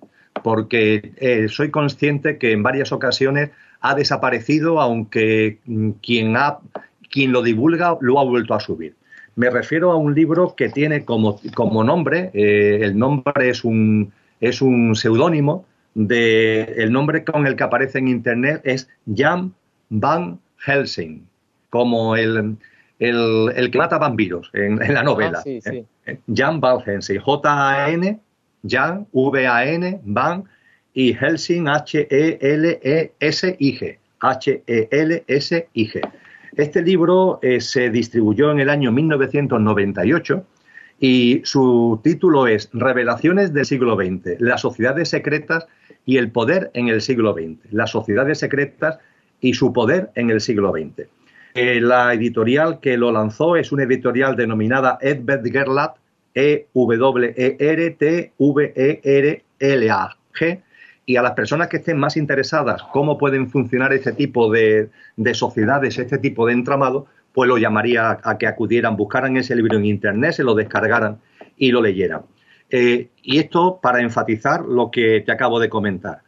porque 0.43 1.13
eh, 1.17 1.49
soy 1.49 1.71
consciente 1.71 2.39
que 2.39 2.53
en 2.53 2.63
varias 2.63 2.93
ocasiones 2.93 3.51
ha 3.81 3.95
desaparecido, 3.95 4.81
aunque 4.81 5.59
mm, 5.67 5.91
quien, 6.03 6.37
ha, 6.37 6.59
quien 7.11 7.33
lo 7.33 7.43
divulga 7.43 7.97
lo 8.01 8.21
ha 8.21 8.25
vuelto 8.25 8.55
a 8.55 8.61
subir. 8.61 8.95
Me 9.35 9.51
refiero 9.51 9.91
a 9.91 9.97
un 9.97 10.15
libro 10.15 10.55
que 10.57 10.69
tiene 10.69 11.05
como, 11.05 11.41
como 11.55 11.85
nombre, 11.85 12.31
eh, 12.33 12.79
el 12.83 12.97
nombre 12.97 13.51
es 13.51 13.65
un, 13.65 14.13
es 14.41 14.63
un 14.63 14.95
seudónimo, 14.95 15.67
de, 15.95 16.63
el 16.77 16.93
nombre 16.93 17.25
con 17.25 17.47
el 17.47 17.57
que 17.57 17.65
aparece 17.65 17.99
en 17.99 18.09
Internet 18.09 18.61
es 18.65 18.89
Jan 19.15 19.53
Van 19.89 20.39
Helsing, 20.59 21.27
como 21.71 22.17
el, 22.17 22.57
el, 22.99 23.71
que 23.71 23.79
mata 23.79 23.99
vampiros 23.99 24.51
en, 24.53 24.79
la 24.79 25.03
novela. 25.03 25.43
Ah, 25.45 26.13
Jan 26.35 26.61
Van 26.61 26.81
Helsing, 26.81 27.21
J-A-N 27.21 28.21
Jan, 28.69 29.07
V-A-N, 29.13 30.01
Van, 30.05 30.45
y 30.95 31.15
Helsing, 31.15 31.69
H-E-L-E-S-I-G. 31.69 32.09
H-E-L-S-I-G. 34.19 36.01
Este 36.57 36.81
libro 36.83 37.39
eh, 37.43 37.61
se 37.61 37.91
distribuyó 37.91 38.51
en 38.51 38.61
el 38.61 38.71
año 38.71 38.91
1998 38.91 40.47
y 40.99 41.43
su 41.45 42.01
título 42.03 42.47
es 42.47 42.71
Revelaciones 42.73 43.53
del 43.53 43.67
siglo 43.67 43.95
XX, 43.95 44.41
las 44.41 44.63
sociedades 44.63 45.11
secretas 45.11 45.67
y 46.07 46.17
el 46.17 46.31
poder 46.31 46.71
en 46.73 46.89
el 46.89 47.03
siglo 47.03 47.35
XX. 47.35 47.59
Las 47.73 47.91
sociedades 47.91 48.39
secretas 48.39 48.99
y 49.43 49.53
su 49.53 49.75
poder 49.75 50.11
en 50.15 50.31
el 50.31 50.41
siglo 50.41 50.73
XX. 50.73 51.09
La 51.57 52.13
editorial 52.13 52.81
que 52.81 52.99
lo 52.99 53.11
lanzó 53.11 53.57
es 53.57 53.73
una 53.73 53.85
editorial 53.85 54.37
denominada 54.37 54.99
Edvard 55.01 55.43
Gerlat, 55.51 55.97
E-W-E-R-T-V-E-R-L-A-G, 56.35 57.03
y 61.07 61.17
a 61.17 61.23
las 61.23 61.33
personas 61.33 61.69
que 61.69 61.79
estén 61.79 61.97
más 61.97 62.19
interesadas 62.19 62.83
cómo 62.93 63.17
pueden 63.17 63.49
funcionar 63.49 63.95
este 63.95 64.13
tipo 64.13 64.53
de, 64.53 64.91
sociedades, 65.33 65.99
este 65.99 66.19
tipo 66.19 66.47
de 66.47 66.53
entramado, 66.53 67.07
pues 67.33 67.49
lo 67.49 67.57
llamaría 67.57 68.19
a 68.23 68.37
que 68.37 68.47
acudieran, 68.47 68.99
buscaran 68.99 69.39
ese 69.39 69.57
libro 69.57 69.79
en 69.79 69.87
Internet, 69.87 70.33
se 70.33 70.45
lo 70.45 70.55
descargaran 70.55 71.21
y 71.57 71.71
lo 71.73 71.81
leyeran. 71.81 72.21
Eh, 72.69 73.09
y 73.23 73.39
esto 73.39 73.81
para 73.83 74.03
enfatizar 74.03 74.63
lo 74.67 74.91
que 74.91 75.23
te 75.25 75.33
acabo 75.33 75.59
de 75.59 75.71
comentar. 75.71 76.21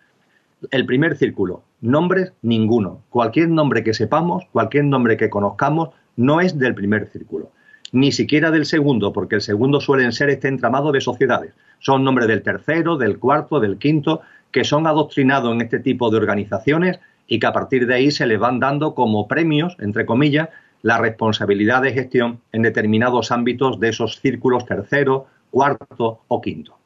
El 0.70 0.86
primer 0.86 1.18
círculo, 1.18 1.64
nombres 1.80 2.32
ninguno. 2.42 3.02
Cualquier 3.10 3.48
nombre 3.48 3.84
que 3.84 3.94
sepamos, 3.94 4.44
cualquier 4.52 4.84
nombre 4.84 5.16
que 5.16 5.30
conozcamos, 5.30 5.90
no 6.16 6.40
es 6.40 6.58
del 6.58 6.74
primer 6.74 7.06
círculo. 7.06 7.50
Ni 7.92 8.12
siquiera 8.12 8.50
del 8.50 8.66
segundo, 8.66 9.12
porque 9.12 9.36
el 9.36 9.40
segundo 9.40 9.80
suelen 9.80 10.12
ser 10.12 10.28
este 10.30 10.48
entramado 10.48 10.92
de 10.92 11.00
sociedades. 11.00 11.54
Son 11.78 12.04
nombres 12.04 12.28
del 12.28 12.42
tercero, 12.42 12.96
del 12.96 13.18
cuarto, 13.18 13.60
del 13.60 13.78
quinto, 13.78 14.20
que 14.50 14.64
son 14.64 14.86
adoctrinados 14.86 15.54
en 15.54 15.60
este 15.60 15.78
tipo 15.78 16.10
de 16.10 16.18
organizaciones 16.18 17.00
y 17.26 17.38
que 17.38 17.46
a 17.46 17.52
partir 17.52 17.86
de 17.86 17.94
ahí 17.94 18.10
se 18.10 18.26
les 18.26 18.38
van 18.38 18.58
dando 18.58 18.94
como 18.94 19.28
premios, 19.28 19.76
entre 19.78 20.06
comillas, 20.06 20.48
la 20.82 20.98
responsabilidad 20.98 21.82
de 21.82 21.92
gestión 21.92 22.40
en 22.52 22.62
determinados 22.62 23.30
ámbitos 23.30 23.80
de 23.80 23.88
esos 23.88 24.20
círculos 24.20 24.64
tercero, 24.64 25.26
cuarto 25.50 26.20
o 26.28 26.40
quinto. 26.40 26.77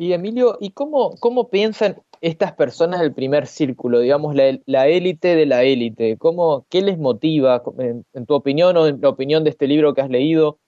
Y 0.00 0.14
Emilio, 0.14 0.56
¿y 0.62 0.70
cómo, 0.70 1.14
cómo 1.20 1.50
piensan 1.50 1.96
estas 2.22 2.52
personas 2.52 3.00
del 3.00 3.12
primer 3.12 3.46
círculo, 3.46 4.00
digamos, 4.00 4.34
la 4.34 4.86
élite 4.86 5.36
de 5.36 5.44
la 5.44 5.62
élite? 5.62 6.16
¿Cómo, 6.16 6.64
¿Qué 6.70 6.80
les 6.80 6.96
motiva, 6.96 7.62
en, 7.78 8.24
tu 8.24 8.32
opinión 8.32 8.78
o 8.78 8.86
en 8.86 8.98
la 9.02 9.10
opinión 9.10 9.44
de 9.44 9.50
este 9.50 9.66
libro 9.66 9.92
que 9.92 10.00
has 10.00 10.08
leído? 10.08 10.58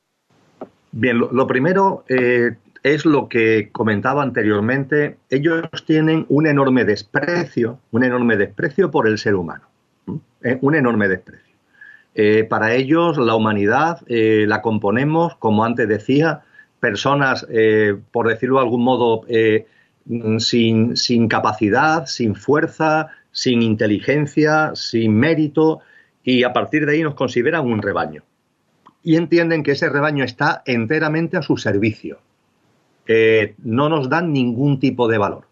Bien, 0.91 1.19
lo, 1.19 1.47
primero, 1.47 2.05
eh, 2.11 2.57
es 2.83 3.07
lo 3.07 3.31
que 3.31 3.71
comentaba 3.73 4.23
anteriormente, 4.23 5.17
ellos 5.31 5.63
tienen 5.87 6.27
un 6.29 6.47
enorme 6.47 6.85
desprecio, 6.85 7.79
un 7.91 8.05
enorme 8.05 8.37
desprecio 8.37 8.91
por 8.91 9.09
el 9.09 9.17
ser 9.17 9.35
humano, 9.35 9.65
eh, 10.43 10.59
un 10.61 10.75
enorme 10.75 11.09
desprecio. 11.09 11.57
Eh, 12.15 12.45
para 12.45 12.75
ellos 12.75 13.17
la 13.17 13.35
humanidad 13.35 14.01
la 14.07 14.61
componemos, 14.61 15.37
como 15.37 15.65
antes 15.65 15.89
decía, 15.89 16.43
personas, 16.83 17.47
por 18.11 18.29
decirlo 18.29 18.57
de 18.57 18.63
algún 18.63 18.83
modo, 18.83 19.25
sin, 20.39 20.97
sin 20.97 21.29
capacidad, 21.29 22.07
sin 22.07 22.35
fuerza, 22.35 23.11
sin 23.31 23.63
inteligencia, 23.63 24.73
sin 24.75 25.15
mérito, 25.15 25.81
y 26.25 26.43
a 26.43 26.53
partir 26.53 26.85
de 26.85 26.95
ahí 26.95 27.03
nos 27.03 27.15
consideran 27.15 27.67
un 27.67 27.81
rebaño. 27.81 28.25
Y 29.05 29.15
entienden 29.15 29.63
que 29.63 29.73
ese 29.73 29.89
rebaño 29.89 30.25
está 30.25 30.63
enteramente 30.67 31.37
a 31.37 31.43
su 31.43 31.57
servicio 31.57 32.19
no 33.63 33.89
nos 33.89 34.09
dan 34.09 34.33
ningún 34.33 34.79
tipo 34.79 35.09
de 35.09 35.19
valor. 35.19 35.47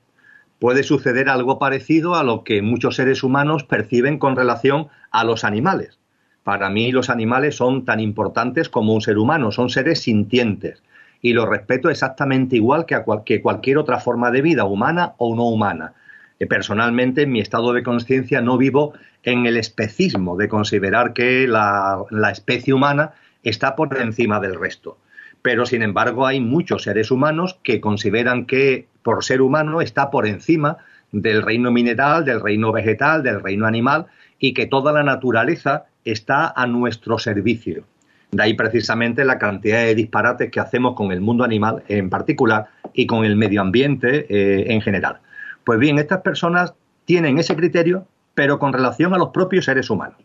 Puede 0.59 0.83
suceder 0.83 1.29
algo 1.29 1.59
parecido 1.59 2.15
a 2.15 2.23
lo 2.23 2.45
que 2.45 2.63
muchos 2.63 2.97
seres 2.97 3.23
humanos 3.23 3.65
perciben 3.65 4.19
con 4.19 4.37
relación 4.37 4.89
a 5.11 5.25
los 5.25 5.45
animales. 5.45 5.99
Para 6.45 6.71
mí 6.71 6.93
los 6.93 7.11
animales 7.11 7.57
son 7.57 7.85
tan 7.85 8.01
importantes 8.01 8.69
como 8.69 8.95
un 8.95 9.01
ser 9.01 9.19
humano, 9.19 9.53
son 9.53 9.71
seres 9.71 10.01
sintientes 10.03 10.83
y 11.23 11.33
los 11.33 11.49
respeto 11.49 11.91
exactamente 11.91 12.57
igual 12.57 12.87
que, 12.87 12.95
a 12.95 13.05
cualquier 13.05 13.79
otra 13.79 14.01
forma 14.01 14.31
de 14.31 14.43
vida, 14.43 14.65
humana 14.65 15.15
o 15.19 15.35
no 15.35 15.45
humana. 15.45 15.93
Eh, 16.39 16.47
personalmente, 16.47 17.23
en 17.23 17.33
mi 17.33 17.41
estado 17.41 17.73
de 17.73 17.83
conciencia 17.83 18.41
no 18.41 18.57
vivo 18.57 18.95
en 19.23 19.47
el 19.47 19.57
especismo 19.57 20.37
de 20.37 20.49
considerar 20.49 21.13
que 21.13 21.47
la 21.47 22.31
especie 22.33 22.73
humana 22.73 23.13
está 23.43 23.77
por 23.77 23.97
encima 24.01 24.41
del 24.41 24.59
resto 24.59 24.97
pero 25.43 25.67
sin 25.67 25.83
embargo 25.83 26.27
hay 26.27 26.41
muchos 26.41 26.83
seres 26.83 27.11
humanos 27.11 27.59
que 27.63 27.81
consideran 27.81 28.47
que 28.47 28.87
por 29.03 29.25
ser 29.25 29.41
humano 29.41 29.81
está 29.81 30.11
por 30.11 30.27
encima 30.27 30.79
del 31.13 31.43
reino 31.43 31.71
mineral, 31.71 32.25
del 32.25 32.41
reino 32.41 32.73
vegetal, 32.73 33.23
del 33.23 33.43
reino 33.43 33.67
animal 33.67 34.07
y 34.39 34.55
que 34.55 34.67
toda 34.67 34.93
la 34.93 35.03
naturaleza 35.03 35.87
está 36.05 36.53
a 36.55 36.67
nuestro 36.67 37.19
servicio. 37.19 37.85
De 38.33 38.43
ahí 38.43 38.55
precisamente 38.55 39.25
la 39.25 39.39
cantidad 39.39 39.83
de 39.85 39.95
disparates 39.95 40.51
que 40.51 40.61
hacemos 40.61 40.95
con 40.95 41.13
el 41.13 41.21
mundo 41.21 41.45
animal 41.45 41.83
en 41.89 42.11
particular 42.11 42.69
y 42.93 43.07
con 43.07 43.25
el 43.25 43.37
medio 43.37 43.61
ambiente 43.61 44.27
eh, 44.29 44.73
en 44.73 44.81
general. 44.81 45.19
Pues 45.65 45.79
bien, 45.79 45.99
estas 45.99 46.21
personas 46.21 46.75
tienen 47.05 47.39
ese 47.39 47.57
criterio, 47.57 48.07
pero 48.35 48.59
con 48.59 48.73
relación 48.73 49.15
a 49.15 49.19
los 49.19 49.31
propios 49.31 49.65
seres 49.65 49.91
humanos 49.91 50.19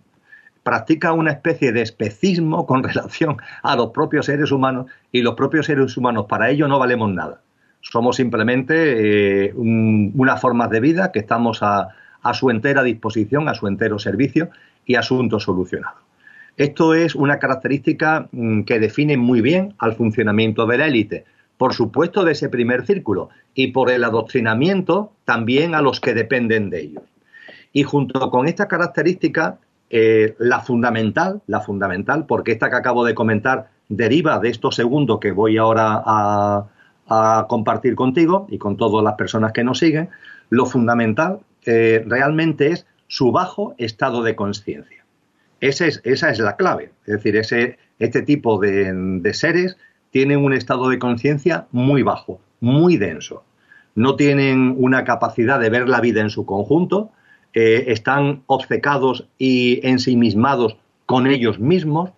practica 0.66 1.14
una 1.14 1.30
especie 1.30 1.72
de 1.72 1.84
especismo 1.84 2.66
con 2.66 2.84
relación 2.90 3.38
a 3.62 3.76
los 3.76 3.92
propios 3.92 4.26
seres 4.26 4.52
humanos 4.52 4.88
y 5.12 5.22
los 5.22 5.36
propios 5.36 5.68
seres 5.68 5.96
humanos 5.96 6.26
para 6.28 6.50
ello 6.50 6.68
no 6.68 6.80
valemos 6.80 7.12
nada. 7.12 7.42
Somos 7.82 8.16
simplemente 8.16 9.46
eh, 9.46 9.54
unas 9.54 10.42
formas 10.42 10.72
de 10.72 10.80
vida 10.80 11.12
que 11.12 11.20
estamos 11.20 11.60
a, 11.62 11.90
su 12.34 12.50
entera 12.50 12.82
disposición, 12.82 13.48
a 13.48 13.54
su 13.54 13.68
entero 13.68 14.00
servicio 14.00 14.50
y 14.88 14.96
asunto 14.96 15.40
solucionado. 15.40 15.98
Esto 16.58 16.94
es 16.94 17.16
una 17.16 17.38
característica 17.38 18.30
mm, 18.32 18.64
que 18.64 18.80
define 18.80 19.18
muy 19.18 19.42
bien 19.42 19.74
al 19.78 19.96
funcionamiento 19.96 20.66
de 20.66 20.78
la 20.78 20.88
élite, 20.88 21.26
por 21.58 21.74
supuesto 21.74 22.24
de 22.24 22.34
ese 22.34 22.50
primer 22.50 22.86
círculo, 22.86 23.30
y 23.54 23.68
por 23.68 23.92
el 23.92 24.04
adoctrinamiento 24.04 25.12
también 25.26 25.76
a 25.76 25.82
los 25.82 26.00
que 26.00 26.14
dependen 26.14 26.70
de 26.70 26.82
ellos. 26.82 27.04
Y 27.74 27.84
junto 27.84 28.30
con 28.30 28.48
esta 28.48 28.68
característica 28.68 29.58
eh, 29.90 30.36
la 30.40 30.62
fundamental, 30.62 31.42
la 31.48 31.62
fundamental, 31.62 32.26
porque 32.26 32.54
esta 32.54 32.70
que 32.70 32.76
acabo 32.76 33.06
de 33.06 33.14
comentar 33.14 33.70
deriva 33.88 34.40
de 34.40 34.50
esto 34.50 34.72
segundo 34.72 35.20
que 35.20 35.32
voy 35.32 35.58
ahora 35.58 36.02
a, 36.06 36.68
compartir 37.48 37.94
contigo 37.94 38.48
y 38.50 38.58
con 38.58 38.78
todas 38.78 39.04
las 39.04 39.14
personas 39.14 39.52
que 39.52 39.64
nos 39.64 39.78
siguen, 39.78 40.10
lo 40.50 40.66
fundamental 40.66 41.42
eh, 41.68 42.04
realmente 42.08 42.72
es 42.72 42.88
su 43.08 43.32
bajo 43.32 43.76
estado 43.78 44.24
de 44.24 44.36
conciencia. 44.36 45.05
Esa 45.60 45.88
es, 45.88 46.40
la 46.40 46.56
clave. 46.56 46.92
Es 47.06 47.14
decir, 47.16 47.36
ese, 47.36 47.78
este 48.00 48.22
tipo 48.22 48.60
de, 48.60 48.92
de 48.94 49.34
seres 49.34 49.78
tienen 50.12 50.44
un 50.44 50.54
estado 50.54 50.90
de 50.90 51.00
conciencia 51.00 51.68
muy 51.72 52.04
bajo, 52.04 52.40
muy 52.60 52.98
denso. 52.98 53.44
No 53.96 54.16
tienen 54.16 54.76
una 54.78 55.04
capacidad 55.04 55.60
de 55.60 55.70
ver 55.70 55.88
la 55.88 56.02
vida 56.02 56.22
en 56.22 56.30
su 56.30 56.46
conjunto, 56.46 57.12
están 57.56 58.44
obcecados 58.48 59.28
y 59.38 59.80
ensimismados 59.88 60.78
con 61.06 61.28
ellos 61.28 61.60
mismos. 61.60 62.12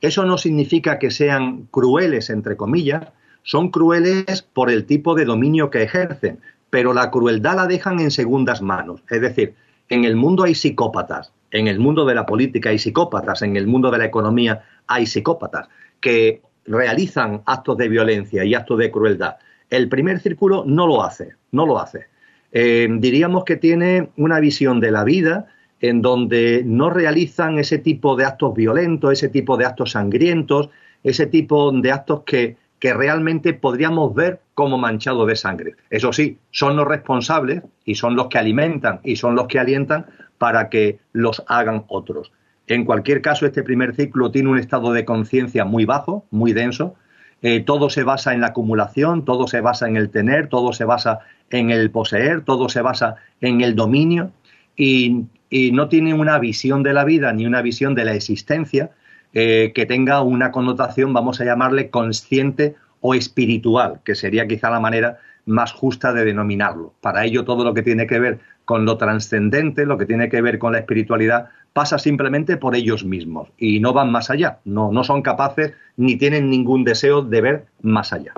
Eso 0.00 0.26
no 0.26 0.36
significa 0.36 0.98
que 0.98 1.10
sean 1.10 1.66
crueles, 1.70 2.28
entre 2.28 2.56
comillas, 2.56 3.08
son 3.42 3.70
crueles 3.70 4.42
por 4.42 4.70
el 4.70 4.84
tipo 4.84 5.14
de 5.14 5.24
dominio 5.24 5.70
que 5.70 5.82
ejercen, 5.82 6.40
pero 6.70 6.92
la 6.92 7.10
crueldad 7.10 7.56
la 7.56 7.66
dejan 7.66 8.00
en 8.00 8.10
segundas 8.10 8.60
manos. 8.60 9.02
Es 9.08 9.20
decir, 9.20 9.54
en 9.88 10.04
el 10.04 10.16
mundo 10.16 10.44
hay 10.44 10.54
psicópatas, 10.54 11.32
en 11.54 11.68
el 11.68 11.78
mundo 11.78 12.04
de 12.04 12.16
la 12.16 12.26
política 12.26 12.70
hay 12.70 12.78
psicópatas, 12.80 13.42
en 13.42 13.56
el 13.56 13.68
mundo 13.68 13.90
de 13.92 13.98
la 13.98 14.04
economía 14.04 14.64
hay 14.88 15.06
psicópatas 15.06 15.68
que 16.00 16.42
realizan 16.66 17.42
actos 17.46 17.78
de 17.78 17.88
violencia 17.88 18.44
y 18.44 18.54
actos 18.54 18.78
de 18.78 18.90
crueldad. 18.90 19.36
El 19.70 19.88
primer 19.88 20.18
círculo 20.18 20.64
no 20.66 20.88
lo 20.88 21.04
hace, 21.04 21.34
no 21.52 21.64
lo 21.64 21.78
hace. 21.78 22.06
Eh, 22.50 22.88
diríamos 22.98 23.44
que 23.44 23.56
tiene 23.56 24.10
una 24.16 24.40
visión 24.40 24.80
de 24.80 24.90
la 24.90 25.04
vida 25.04 25.46
en 25.80 26.02
donde 26.02 26.62
no 26.66 26.90
realizan 26.90 27.60
ese 27.60 27.78
tipo 27.78 28.16
de 28.16 28.24
actos 28.24 28.52
violentos, 28.54 29.12
ese 29.12 29.28
tipo 29.28 29.56
de 29.56 29.66
actos 29.66 29.92
sangrientos, 29.92 30.70
ese 31.04 31.26
tipo 31.26 31.70
de 31.70 31.92
actos 31.92 32.22
que, 32.26 32.56
que 32.80 32.92
realmente 32.92 33.54
podríamos 33.54 34.12
ver 34.12 34.40
como 34.54 34.76
manchados 34.76 35.28
de 35.28 35.36
sangre. 35.36 35.76
Eso 35.88 36.12
sí, 36.12 36.38
son 36.50 36.74
los 36.74 36.88
responsables 36.88 37.62
y 37.84 37.94
son 37.94 38.16
los 38.16 38.26
que 38.26 38.38
alimentan 38.38 38.98
y 39.04 39.14
son 39.14 39.36
los 39.36 39.46
que 39.46 39.60
alientan 39.60 40.06
para 40.44 40.68
que 40.68 40.98
los 41.14 41.42
hagan 41.46 41.86
otros. 41.88 42.30
En 42.66 42.84
cualquier 42.84 43.22
caso, 43.22 43.46
este 43.46 43.62
primer 43.62 43.94
ciclo 43.94 44.30
tiene 44.30 44.50
un 44.50 44.58
estado 44.58 44.92
de 44.92 45.06
conciencia 45.06 45.64
muy 45.64 45.86
bajo, 45.86 46.26
muy 46.30 46.52
denso. 46.52 46.96
Eh, 47.40 47.60
todo 47.60 47.88
se 47.88 48.02
basa 48.02 48.34
en 48.34 48.42
la 48.42 48.48
acumulación, 48.48 49.24
todo 49.24 49.46
se 49.46 49.62
basa 49.62 49.88
en 49.88 49.96
el 49.96 50.10
tener, 50.10 50.48
todo 50.50 50.74
se 50.74 50.84
basa 50.84 51.20
en 51.48 51.70
el 51.70 51.90
poseer, 51.90 52.42
todo 52.42 52.68
se 52.68 52.82
basa 52.82 53.16
en 53.40 53.62
el 53.62 53.74
dominio 53.74 54.32
y, 54.76 55.24
no 55.72 55.88
tiene 55.88 56.12
una 56.12 56.38
visión 56.38 56.82
de 56.82 56.92
la 56.92 57.04
vida 57.04 57.32
ni 57.32 57.46
una 57.46 57.62
visión 57.62 57.94
de 57.94 58.04
la 58.04 58.12
existencia 58.12 58.90
eh, 59.32 59.72
que 59.74 59.86
tenga 59.86 60.20
una 60.20 60.50
connotación, 60.50 61.14
vamos 61.14 61.40
a 61.40 61.46
llamarle, 61.46 61.88
consciente 61.88 62.74
o 63.00 63.14
espiritual, 63.14 64.00
que 64.04 64.14
sería 64.14 64.46
quizá 64.46 64.68
la 64.68 64.80
manera 64.80 65.20
más 65.46 65.72
justa 65.72 66.12
de 66.12 66.24
denominarlo. 66.24 66.94
Para 67.00 67.24
ello, 67.24 67.44
todo 67.44 67.64
lo 67.64 67.74
que 67.74 67.82
tiene 67.82 68.06
que 68.06 68.18
ver 68.18 68.40
con 68.64 68.84
lo 68.84 68.96
trascendente, 68.96 69.86
lo 69.86 69.98
que 69.98 70.06
tiene 70.06 70.28
que 70.28 70.40
ver 70.40 70.58
con 70.58 70.72
la 70.72 70.78
espiritualidad, 70.78 71.50
pasa 71.72 71.98
simplemente 71.98 72.56
por 72.56 72.74
ellos 72.74 73.04
mismos 73.04 73.48
y 73.58 73.80
no 73.80 73.92
van 73.92 74.10
más 74.10 74.30
allá, 74.30 74.60
no, 74.64 74.92
no 74.92 75.04
son 75.04 75.22
capaces 75.22 75.72
ni 75.96 76.16
tienen 76.16 76.48
ningún 76.48 76.84
deseo 76.84 77.22
de 77.22 77.40
ver 77.40 77.66
más 77.82 78.12
allá. 78.12 78.32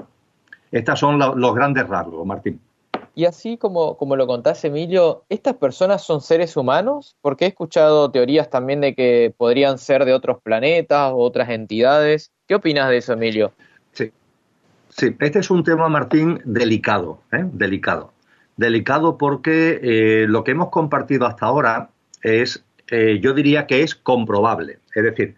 Estos 0.73 0.99
son 0.99 1.19
los 1.19 1.55
grandes 1.55 1.87
rasgos, 1.87 2.27
Martín. 2.27 2.61
Y 3.14 3.25
así 3.25 3.57
como, 3.57 3.97
como 3.97 4.14
lo 4.14 4.27
contás, 4.27 4.62
Emilio, 4.66 5.25
¿estas 5.31 5.55
personas 5.55 6.03
son 6.03 6.21
seres 6.21 6.55
humanos? 6.55 7.16
Porque 7.23 7.47
he 7.47 7.49
escuchado 7.49 8.11
teorías 8.11 8.51
también 8.51 8.83
de 8.83 8.95
que 8.95 9.33
podrían 9.38 9.79
ser 9.79 10.05
de 10.05 10.12
otros 10.12 10.37
planetas 10.42 11.12
o 11.12 11.16
otras 11.16 11.49
entidades. 11.49 12.31
¿Qué 12.47 12.57
opinas 12.57 12.90
de 12.90 12.99
eso, 12.99 13.14
Emilio? 13.14 13.53
Sí, 14.99 15.15
este 15.21 15.41
es 15.41 15.51
un 15.51 15.63
tema, 15.63 15.91
Martín, 15.91 16.41
delicado, 16.47 17.21
¿eh? 17.31 17.45
delicado. 17.53 18.15
Delicado 18.57 19.19
porque 19.19 19.79
eh, 19.83 20.27
lo 20.27 20.43
que 20.43 20.53
hemos 20.53 20.71
compartido 20.71 21.27
hasta 21.27 21.45
ahora 21.45 21.91
es, 22.23 22.65
eh, 22.91 23.19
yo 23.21 23.35
diría 23.35 23.67
que 23.67 23.83
es 23.83 23.95
comprobable. 23.95 24.79
Es 24.95 25.05
decir, 25.05 25.35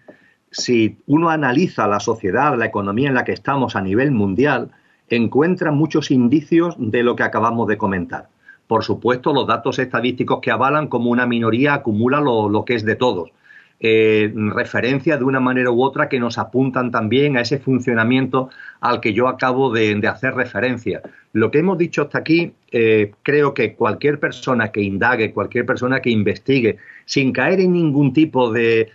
si 0.53 0.99
uno 1.09 1.29
analiza 1.29 1.88
la 1.88 1.99
sociedad, 1.99 2.57
la 2.57 2.66
economía 2.66 3.09
en 3.09 3.14
la 3.14 3.25
que 3.25 3.33
estamos 3.33 3.75
a 3.75 3.81
nivel 3.81 4.12
mundial, 4.12 4.71
encuentra 5.09 5.73
muchos 5.73 6.12
indicios 6.12 6.77
de 6.79 7.03
lo 7.03 7.16
que 7.16 7.25
acabamos 7.25 7.66
de 7.66 7.79
comentar. 7.79 8.29
Por 8.68 8.85
supuesto, 8.85 9.33
los 9.33 9.49
datos 9.49 9.81
estadísticos 9.81 10.38
que 10.40 10.53
avalan 10.53 10.87
como 10.87 11.11
una 11.11 11.27
minoría 11.27 11.75
acumula 11.75 12.21
lo 12.21 12.64
que 12.64 12.77
es 12.77 12.85
de 12.85 12.94
todos 12.94 13.33
referencias 13.80 15.18
de 15.18 15.24
una 15.24 15.38
manera 15.38 15.70
u 15.70 15.82
otra 15.82 16.08
que 16.08 16.18
nos 16.18 16.36
apuntan 16.36 16.90
también 16.90 17.36
a 17.36 17.42
ese 17.42 17.58
funcionamiento 17.58 18.50
al 18.80 19.00
que 19.00 19.12
yo 19.12 19.28
acabo 19.28 19.72
de, 19.72 20.00
hacer 20.08 20.34
referencia. 20.34 21.00
Lo 21.32 21.50
que 21.50 21.58
hemos 21.58 21.78
dicho 21.78 22.02
hasta 22.02 22.18
aquí, 22.18 22.52
eh, 22.72 23.12
creo 23.22 23.54
que 23.54 23.74
cualquier 23.74 24.18
persona 24.18 24.72
que 24.72 24.82
indague, 24.82 25.32
cualquier 25.32 25.64
persona 25.64 26.00
que 26.00 26.10
investigue, 26.10 26.78
sin 27.04 27.32
caer 27.32 27.60
en 27.60 27.72
ningún 27.72 28.12
tipo 28.12 28.50
de, 28.52 28.90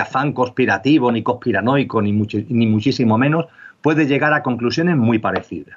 afán 0.00 0.32
conspirativo, 0.32 1.10
ni 1.10 1.22
conspiranoico, 1.22 2.00
ni, 2.00 2.12
ni 2.12 2.66
muchísimo 2.66 3.18
menos, 3.18 3.46
puede 3.80 4.06
llegar 4.06 4.32
a 4.32 4.42
conclusiones 4.42 4.96
muy 4.96 5.18
parecidas. 5.18 5.76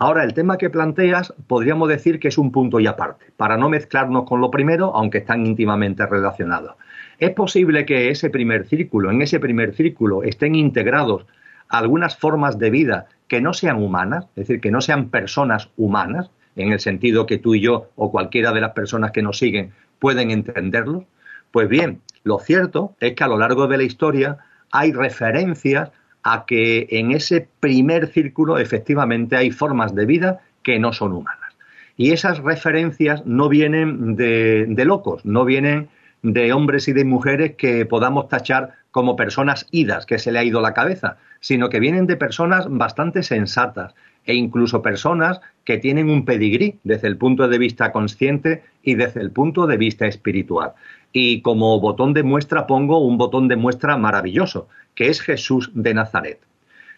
Ahora, 0.00 0.22
el 0.22 0.32
tema 0.32 0.58
que 0.58 0.70
planteas 0.70 1.34
podríamos 1.48 1.88
decir 1.88 2.20
que 2.20 2.28
es 2.28 2.38
un 2.38 2.52
punto 2.52 2.78
y 2.78 2.86
aparte, 2.86 3.26
para 3.36 3.56
no 3.56 3.68
mezclarnos 3.68 4.24
con 4.24 4.40
lo 4.40 4.48
primero, 4.48 4.94
aunque 4.94 5.18
están 5.18 5.44
íntimamente 5.44 6.06
relacionados. 6.06 6.76
Es 7.18 7.30
posible 7.30 7.84
que 7.84 8.10
ese 8.10 8.30
primer 8.30 8.66
círculo, 8.66 9.10
en 9.10 9.22
ese 9.22 9.40
primer 9.40 9.74
círculo, 9.74 10.22
estén 10.22 10.54
integrados 10.54 11.26
algunas 11.68 12.16
formas 12.16 12.58
de 12.58 12.70
vida 12.70 13.08
que 13.26 13.40
no 13.40 13.52
sean 13.52 13.82
humanas, 13.82 14.26
es 14.36 14.46
decir, 14.46 14.60
que 14.60 14.70
no 14.70 14.80
sean 14.80 15.10
personas 15.10 15.70
humanas, 15.76 16.30
en 16.56 16.72
el 16.72 16.80
sentido 16.80 17.26
que 17.26 17.38
tú 17.38 17.54
y 17.54 17.60
yo 17.60 17.90
o 17.96 18.10
cualquiera 18.10 18.52
de 18.52 18.60
las 18.60 18.72
personas 18.72 19.12
que 19.12 19.22
nos 19.22 19.38
siguen 19.38 19.72
pueden 19.98 20.30
entenderlos. 20.30 21.04
Pues 21.50 21.68
bien, 21.68 22.00
lo 22.24 22.38
cierto 22.38 22.94
es 23.00 23.14
que 23.14 23.24
a 23.24 23.28
lo 23.28 23.38
largo 23.38 23.68
de 23.68 23.78
la 23.78 23.84
historia 23.84 24.38
hay 24.70 24.92
referencias 24.92 25.90
a 26.22 26.44
que 26.46 26.88
en 26.90 27.12
ese 27.12 27.48
primer 27.60 28.08
círculo 28.08 28.58
efectivamente 28.58 29.36
hay 29.36 29.50
formas 29.50 29.94
de 29.94 30.06
vida 30.06 30.40
que 30.62 30.78
no 30.78 30.92
son 30.92 31.12
humanas. 31.12 31.56
Y 31.96 32.12
esas 32.12 32.38
referencias 32.38 33.24
no 33.24 33.48
vienen 33.48 34.14
de, 34.14 34.66
de 34.68 34.84
locos, 34.84 35.24
no 35.24 35.44
vienen 35.44 35.88
de 36.22 36.52
hombres 36.52 36.88
y 36.88 36.92
de 36.92 37.04
mujeres 37.04 37.54
que 37.56 37.86
podamos 37.86 38.28
tachar 38.28 38.74
como 38.90 39.16
personas 39.16 39.66
idas, 39.70 40.06
que 40.06 40.18
se 40.18 40.32
le 40.32 40.38
ha 40.38 40.44
ido 40.44 40.60
la 40.60 40.74
cabeza, 40.74 41.18
sino 41.40 41.68
que 41.68 41.80
vienen 41.80 42.06
de 42.06 42.16
personas 42.16 42.66
bastante 42.68 43.22
sensatas 43.22 43.94
e 44.24 44.34
incluso 44.34 44.82
personas 44.82 45.40
que 45.64 45.78
tienen 45.78 46.10
un 46.10 46.24
pedigrí 46.24 46.78
desde 46.84 47.08
el 47.08 47.16
punto 47.16 47.48
de 47.48 47.58
vista 47.58 47.92
consciente 47.92 48.62
y 48.82 48.94
desde 48.94 49.20
el 49.20 49.30
punto 49.30 49.66
de 49.66 49.76
vista 49.76 50.06
espiritual. 50.06 50.72
Y 51.12 51.40
como 51.40 51.80
botón 51.80 52.12
de 52.12 52.22
muestra 52.22 52.66
pongo 52.66 52.98
un 52.98 53.16
botón 53.16 53.48
de 53.48 53.56
muestra 53.56 53.96
maravilloso, 53.96 54.68
que 54.94 55.08
es 55.08 55.20
Jesús 55.20 55.70
de 55.74 55.94
Nazaret. 55.94 56.40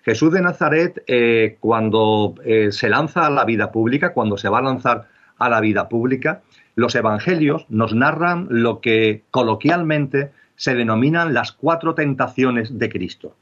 Jesús 0.02 0.33
de 0.33 0.40
Nazaret, 0.40 1.02
eh, 1.06 1.56
cuando 1.61 2.35
eh, 2.44 2.72
se 2.72 2.88
lanza 2.88 3.26
a 3.26 3.30
la 3.30 3.44
vida 3.44 3.70
pública, 3.70 4.12
cuando 4.12 4.38
se 4.38 4.48
va 4.48 4.59
a 4.59 4.62
lanzar 4.62 5.09
a 5.38 5.48
la 5.48 5.61
vida 5.61 5.88
pública, 5.88 6.42
los 6.74 6.94
evangelios 6.94 7.66
nos 7.68 7.94
narran 7.94 8.46
lo 8.50 8.80
que 8.80 9.22
coloquialmente 9.30 10.30
se 10.56 10.74
denominan 10.74 11.35
las 11.35 11.52
cuatro 11.52 11.94
tentaciones 11.94 12.78
de 12.78 12.88
Cristo. 12.90 13.35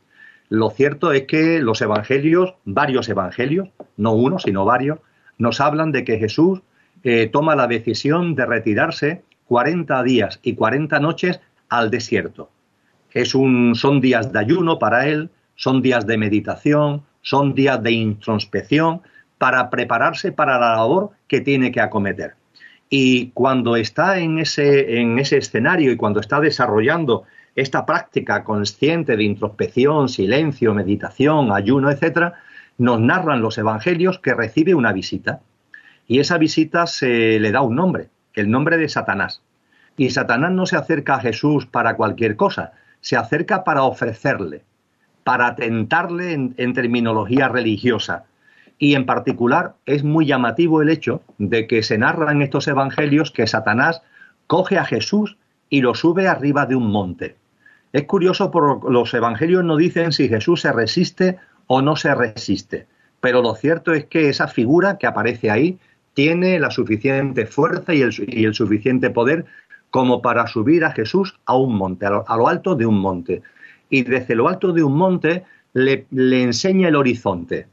Lo 0.49 0.71
cierto 0.71 1.13
es 1.13 1.23
que 1.23 1.61
los 1.61 1.83
evangelios, 1.83 2.55
varios 2.65 3.09
evangelios, 3.09 3.69
no 3.97 4.13
uno, 4.13 4.39
sino 4.39 4.65
varios, 4.65 5.01
nos 5.37 5.61
hablan 5.61 5.93
de 5.93 6.05
que 6.05 6.19
Jesús 6.19 6.63
eh, 7.03 7.29
toma 7.31 7.55
la 7.55 7.67
decisión 7.67 8.35
de 8.35 8.47
retirarse 8.47 9.23
40 9.47 10.03
días 10.03 10.41
y 10.43 10.55
40 10.55 11.01
noches 11.01 11.41
al 11.69 11.91
desierto. 11.91 12.51
Son 13.25 14.01
días 14.01 14.33
de 14.33 14.39
ayuno 14.39 14.79
para 14.79 15.09
él, 15.09 15.31
son 15.57 15.83
días 15.83 16.07
de 16.07 16.19
meditación, 16.19 17.03
son 17.21 17.55
días 17.55 17.83
de 17.83 17.93
introspección 17.93 19.03
para 19.39 19.71
prepararse 19.71 20.33
para 20.33 20.59
la 20.59 20.77
labor 20.77 21.11
que 21.27 21.41
tiene 21.41 21.73
que 21.73 21.81
acometer. 21.81 22.35
Y 22.91 23.31
cuando 23.31 23.77
está 23.77 24.19
en 24.19 24.39
ese, 24.39 25.01
en 25.01 25.19
ese 25.19 25.37
escenario 25.39 25.93
y 25.93 25.97
cuando 25.97 26.21
está 26.21 26.41
desarrollando 26.41 27.25
esta 27.55 27.85
práctica 27.85 28.45
consciente 28.45 29.17
de 29.17 29.25
introspección, 29.25 30.09
silencio, 30.09 30.75
meditación, 30.75 31.53
ayuno, 31.53 31.91
etcétera, 31.91 32.35
nos 32.79 33.01
narran 33.01 33.43
los 33.43 33.59
evangelios 33.59 34.21
que 34.21 34.35
recibe 34.35 34.75
una 34.75 34.93
visita. 34.93 35.41
Y 36.07 36.21
esa 36.21 36.39
visita 36.39 36.87
se 36.87 37.39
le 37.41 37.51
da 37.51 37.61
un 37.61 37.75
nombre, 37.75 38.09
el 38.35 38.51
nombre 38.51 38.79
de 38.79 38.89
Satanás. 38.89 39.43
Y 39.97 40.11
Satanás 40.11 40.53
no 40.53 40.65
se 40.65 40.77
acerca 40.77 41.17
a 41.17 41.21
Jesús 41.21 41.67
para 41.67 41.97
cualquier 41.97 42.37
cosa, 42.37 42.73
se 43.01 43.17
acerca 43.17 43.65
para 43.65 43.83
ofrecerle, 43.83 44.63
para 45.25 45.57
tentarle 45.57 46.33
en 46.33 46.73
terminología 46.73 47.49
religiosa, 47.49 48.28
y 48.79 48.95
en 48.95 49.07
particular 49.07 49.75
es 49.87 50.05
muy 50.05 50.27
llamativo 50.27 50.81
el 50.81 50.89
hecho 50.89 51.23
de 51.39 51.67
que 51.67 51.83
se 51.83 51.99
narra 51.99 52.33
en 52.33 52.43
estos 52.43 52.69
evangelios 52.69 53.31
que 53.33 53.47
Satanás 53.47 54.03
coge 54.47 54.79
a 54.79 54.85
Jesús 54.85 55.37
y 55.69 55.81
lo 55.81 55.95
sube 55.95 56.29
arriba 56.29 56.65
de 56.65 56.77
un 56.77 56.91
monte. 56.91 57.37
Es 57.93 58.05
curioso 58.05 58.51
porque 58.51 58.91
los 58.91 59.13
evangelios 59.15 59.65
no 59.65 59.77
dicen 59.77 60.13
si 60.13 60.29
Jesús 60.29 60.61
se 60.61 60.73
resiste 60.73 61.39
o 61.67 61.83
no 61.83 61.97
se 61.97 62.15
resiste, 62.15 62.87
pero 63.21 63.43
lo 63.43 63.55
cierto 63.55 63.93
es 63.93 64.05
que 64.07 64.29
esa 64.29 64.47
figura 64.47 64.97
que 64.97 65.07
aparece 65.07 65.51
ahí 65.51 65.79
tiene 66.15 66.59
la 66.59 66.71
suficiente 66.71 67.47
fuerza 67.47 67.95
y 67.95 68.03
el, 68.03 68.55
suficiente 68.55 69.11
poder 69.11 69.47
como 69.91 70.23
para 70.23 70.47
subir 70.47 70.85
a 70.85 70.93
Jesús 70.93 71.39
a 71.47 71.57
un 71.57 71.75
monte, 71.75 72.07
a 72.07 72.11
lo, 72.11 72.49
alto 72.49 72.75
de 72.75 72.87
un 72.87 73.01
monte. 73.01 73.43
Y 73.91 74.03
desde 74.03 74.35
lo 74.35 74.49
alto 74.49 74.73
de 74.73 74.83
un 74.83 74.97
monte 74.97 75.45
le 75.73 76.43
enseña 76.43 76.89
el 76.89 76.97
horizonte 76.97 77.67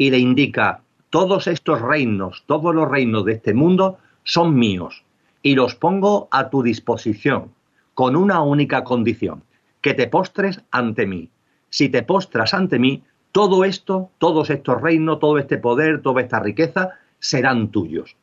y 0.00 0.10
le 0.10 0.18
indica, 0.18 0.80
todos 1.10 1.46
estos 1.46 1.82
reinos, 1.82 2.44
todos 2.46 2.74
los 2.74 2.90
reinos 2.90 3.26
de 3.26 3.34
este 3.34 3.52
mundo 3.52 3.98
son 4.24 4.54
míos 4.54 5.04
y 5.42 5.54
los 5.54 5.74
pongo 5.74 6.26
a 6.30 6.48
tu 6.48 6.62
disposición 6.62 7.52
con 7.92 8.16
una 8.16 8.40
única 8.40 8.82
condición, 8.82 9.42
que 9.82 9.92
te 9.92 10.06
postres 10.06 10.62
ante 10.70 11.06
mí. 11.06 11.28
Si 11.68 11.90
te 11.90 12.02
postras 12.02 12.54
ante 12.54 12.78
mí, 12.78 13.02
todo 13.30 13.62
esto, 13.66 14.08
todos 14.16 14.48
estos 14.48 14.80
reinos, 14.80 15.18
todo 15.18 15.36
este 15.36 15.58
poder, 15.58 16.00
toda 16.00 16.22
esta 16.22 16.40
riqueza 16.40 16.92
serán 17.18 17.68
tuyos. 17.68 18.16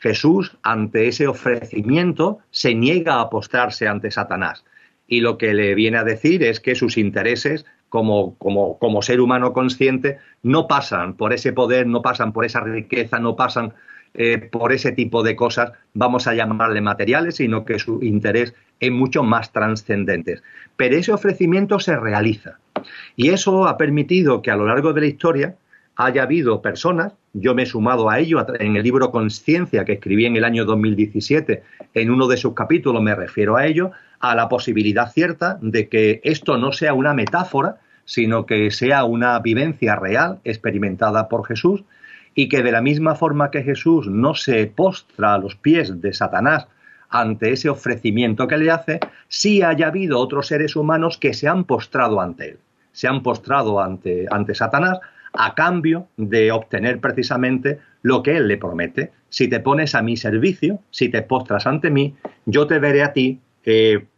Jesús, 0.00 0.58
ante 0.62 1.08
ese 1.08 1.26
ofrecimiento, 1.26 2.40
se 2.50 2.74
niega 2.74 3.22
a 3.22 3.30
postrarse 3.30 3.88
ante 3.88 4.10
Satanás. 4.10 4.62
Y 5.06 5.20
lo 5.20 5.38
que 5.38 5.54
le 5.54 5.74
viene 5.74 5.96
a 5.96 6.04
decir 6.04 6.42
es 6.42 6.60
que 6.60 6.74
sus 6.74 6.98
intereses 6.98 7.64
como, 7.88 8.36
como, 8.36 8.78
como 8.78 9.02
ser 9.02 9.20
humano 9.20 9.52
consciente, 9.52 10.18
no 10.42 10.66
pasan 10.66 11.14
por 11.14 11.32
ese 11.32 11.52
poder, 11.52 11.86
no 11.86 12.02
pasan 12.02 12.32
por 12.32 12.44
esa 12.44 12.60
riqueza, 12.60 13.18
no 13.18 13.36
pasan 13.36 13.72
eh, 14.14 14.38
por 14.38 14.72
ese 14.72 14.92
tipo 14.92 15.22
de 15.22 15.36
cosas, 15.36 15.72
vamos 15.94 16.26
a 16.26 16.34
llamarle 16.34 16.80
materiales, 16.80 17.36
sino 17.36 17.64
que 17.64 17.78
su 17.78 18.02
interés 18.02 18.54
es 18.80 18.90
mucho 18.90 19.22
más 19.22 19.52
trascendente. 19.52 20.40
Pero 20.76 20.96
ese 20.96 21.12
ofrecimiento 21.12 21.78
se 21.78 21.96
realiza. 21.96 22.58
Y 23.16 23.30
eso 23.30 23.66
ha 23.66 23.76
permitido 23.76 24.42
que 24.42 24.50
a 24.50 24.56
lo 24.56 24.66
largo 24.66 24.92
de 24.92 25.00
la 25.02 25.06
historia 25.06 25.56
haya 25.96 26.22
habido 26.22 26.62
personas, 26.62 27.12
yo 27.32 27.54
me 27.54 27.64
he 27.64 27.66
sumado 27.66 28.08
a 28.08 28.18
ello 28.20 28.46
en 28.58 28.76
el 28.76 28.84
libro 28.84 29.10
Conciencia 29.10 29.84
que 29.84 29.94
escribí 29.94 30.26
en 30.26 30.36
el 30.36 30.44
año 30.44 30.64
2017, 30.64 31.62
en 31.94 32.10
uno 32.10 32.28
de 32.28 32.36
sus 32.36 32.54
capítulos 32.54 33.02
me 33.02 33.14
refiero 33.14 33.56
a 33.56 33.66
ello, 33.66 33.90
a 34.20 34.34
la 34.34 34.48
posibilidad 34.48 35.10
cierta 35.10 35.58
de 35.60 35.88
que 35.88 36.20
esto 36.24 36.58
no 36.58 36.72
sea 36.72 36.94
una 36.94 37.14
metáfora, 37.14 37.76
sino 38.04 38.46
que 38.46 38.70
sea 38.70 39.04
una 39.04 39.38
vivencia 39.38 39.96
real 39.96 40.40
experimentada 40.44 41.28
por 41.28 41.46
Jesús 41.46 41.84
y 42.34 42.48
que 42.48 42.62
de 42.62 42.72
la 42.72 42.80
misma 42.80 43.14
forma 43.14 43.50
que 43.50 43.62
Jesús 43.62 44.06
no 44.06 44.34
se 44.34 44.66
postra 44.66 45.34
a 45.34 45.38
los 45.38 45.56
pies 45.56 46.00
de 46.00 46.12
Satanás 46.12 46.68
ante 47.10 47.52
ese 47.52 47.68
ofrecimiento 47.68 48.46
que 48.46 48.58
le 48.58 48.70
hace, 48.70 49.00
sí 49.28 49.62
haya 49.62 49.88
habido 49.88 50.18
otros 50.18 50.46
seres 50.46 50.76
humanos 50.76 51.18
que 51.18 51.34
se 51.34 51.48
han 51.48 51.64
postrado 51.64 52.20
ante 52.20 52.50
él, 52.50 52.58
se 52.92 53.08
han 53.08 53.22
postrado 53.22 53.80
ante, 53.80 54.26
ante 54.30 54.54
Satanás 54.54 55.00
a 55.32 55.54
cambio 55.54 56.08
de 56.16 56.52
obtener 56.52 57.00
precisamente 57.00 57.78
lo 58.02 58.22
que 58.22 58.36
Él 58.36 58.48
le 58.48 58.56
promete. 58.56 59.12
Si 59.28 59.48
te 59.48 59.60
pones 59.60 59.94
a 59.94 60.02
mi 60.02 60.16
servicio, 60.16 60.80
si 60.90 61.08
te 61.08 61.22
postras 61.22 61.66
ante 61.66 61.90
mí, 61.90 62.16
yo 62.46 62.66
te 62.66 62.78
veré 62.78 63.02
a 63.02 63.12
ti 63.12 63.40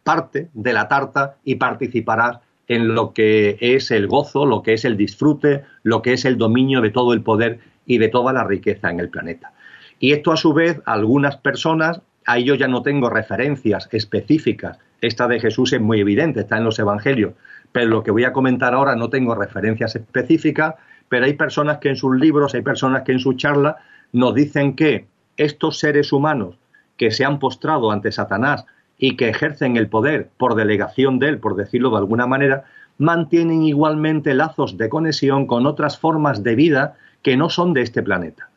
parte 0.03 0.49
de 0.53 0.73
la 0.73 0.87
tarta 0.87 1.37
y 1.43 1.55
participarás 1.55 2.39
en 2.67 2.95
lo 2.95 3.13
que 3.13 3.57
es 3.59 3.91
el 3.91 4.07
gozo, 4.07 4.45
lo 4.45 4.63
que 4.63 4.73
es 4.73 4.85
el 4.85 4.95
disfrute, 4.95 5.63
lo 5.83 6.01
que 6.01 6.13
es 6.13 6.25
el 6.25 6.37
dominio 6.37 6.81
de 6.81 6.89
todo 6.89 7.13
el 7.13 7.21
poder 7.21 7.59
y 7.85 7.97
de 7.97 8.07
toda 8.07 8.31
la 8.31 8.45
riqueza 8.45 8.89
en 8.89 8.99
el 8.99 9.09
planeta. 9.09 9.53
Y 9.99 10.13
esto 10.13 10.31
a 10.31 10.37
su 10.37 10.53
vez, 10.53 10.81
algunas 10.85 11.37
personas, 11.37 12.01
ahí 12.25 12.45
yo 12.45 12.55
ya 12.55 12.67
no 12.67 12.81
tengo 12.81 13.09
referencias 13.09 13.89
específicas, 13.91 14.79
esta 15.01 15.27
de 15.27 15.39
Jesús 15.39 15.73
es 15.73 15.81
muy 15.81 15.99
evidente, 15.99 16.41
está 16.41 16.57
en 16.57 16.63
los 16.63 16.79
evangelios, 16.79 17.33
pero 17.71 17.87
lo 17.87 18.03
que 18.03 18.11
voy 18.11 18.23
a 18.23 18.33
comentar 18.33 18.73
ahora 18.73 18.95
no 18.95 19.09
tengo 19.09 19.35
referencias 19.35 19.95
específicas, 19.95 20.75
pero 21.09 21.25
hay 21.25 21.33
personas 21.33 21.79
que 21.79 21.89
en 21.89 21.95
sus 21.95 22.15
libros, 22.15 22.53
hay 22.53 22.61
personas 22.61 23.01
que 23.01 23.11
en 23.11 23.19
su 23.19 23.33
charla 23.33 23.77
nos 24.13 24.33
dicen 24.33 24.75
que 24.75 25.07
estos 25.37 25.79
seres 25.79 26.13
humanos 26.13 26.57
que 26.97 27.11
se 27.11 27.25
han 27.25 27.39
postrado 27.39 27.91
ante 27.91 28.11
Satanás 28.11 28.65
y 29.01 29.17
que 29.17 29.29
ejercen 29.29 29.75
el 29.75 29.89
poder 29.89 30.29
por 30.37 30.53
delegación 30.55 31.17
de 31.17 31.27
él, 31.27 31.39
por 31.39 31.55
decirlo 31.55 31.89
de 31.89 31.97
alguna 31.97 32.27
manera, 32.27 32.65
mantienen 32.99 33.63
igualmente 33.63 34.35
lazos 34.35 34.77
de 34.77 34.89
conexión 34.89 35.47
con 35.47 35.65
otras 35.65 35.97
formas 35.97 36.43
de 36.43 36.55
vida 36.55 36.93
que 37.23 37.35
no 37.35 37.49
son 37.49 37.73
de 37.73 37.81
este 37.81 38.03
planeta 38.03 38.49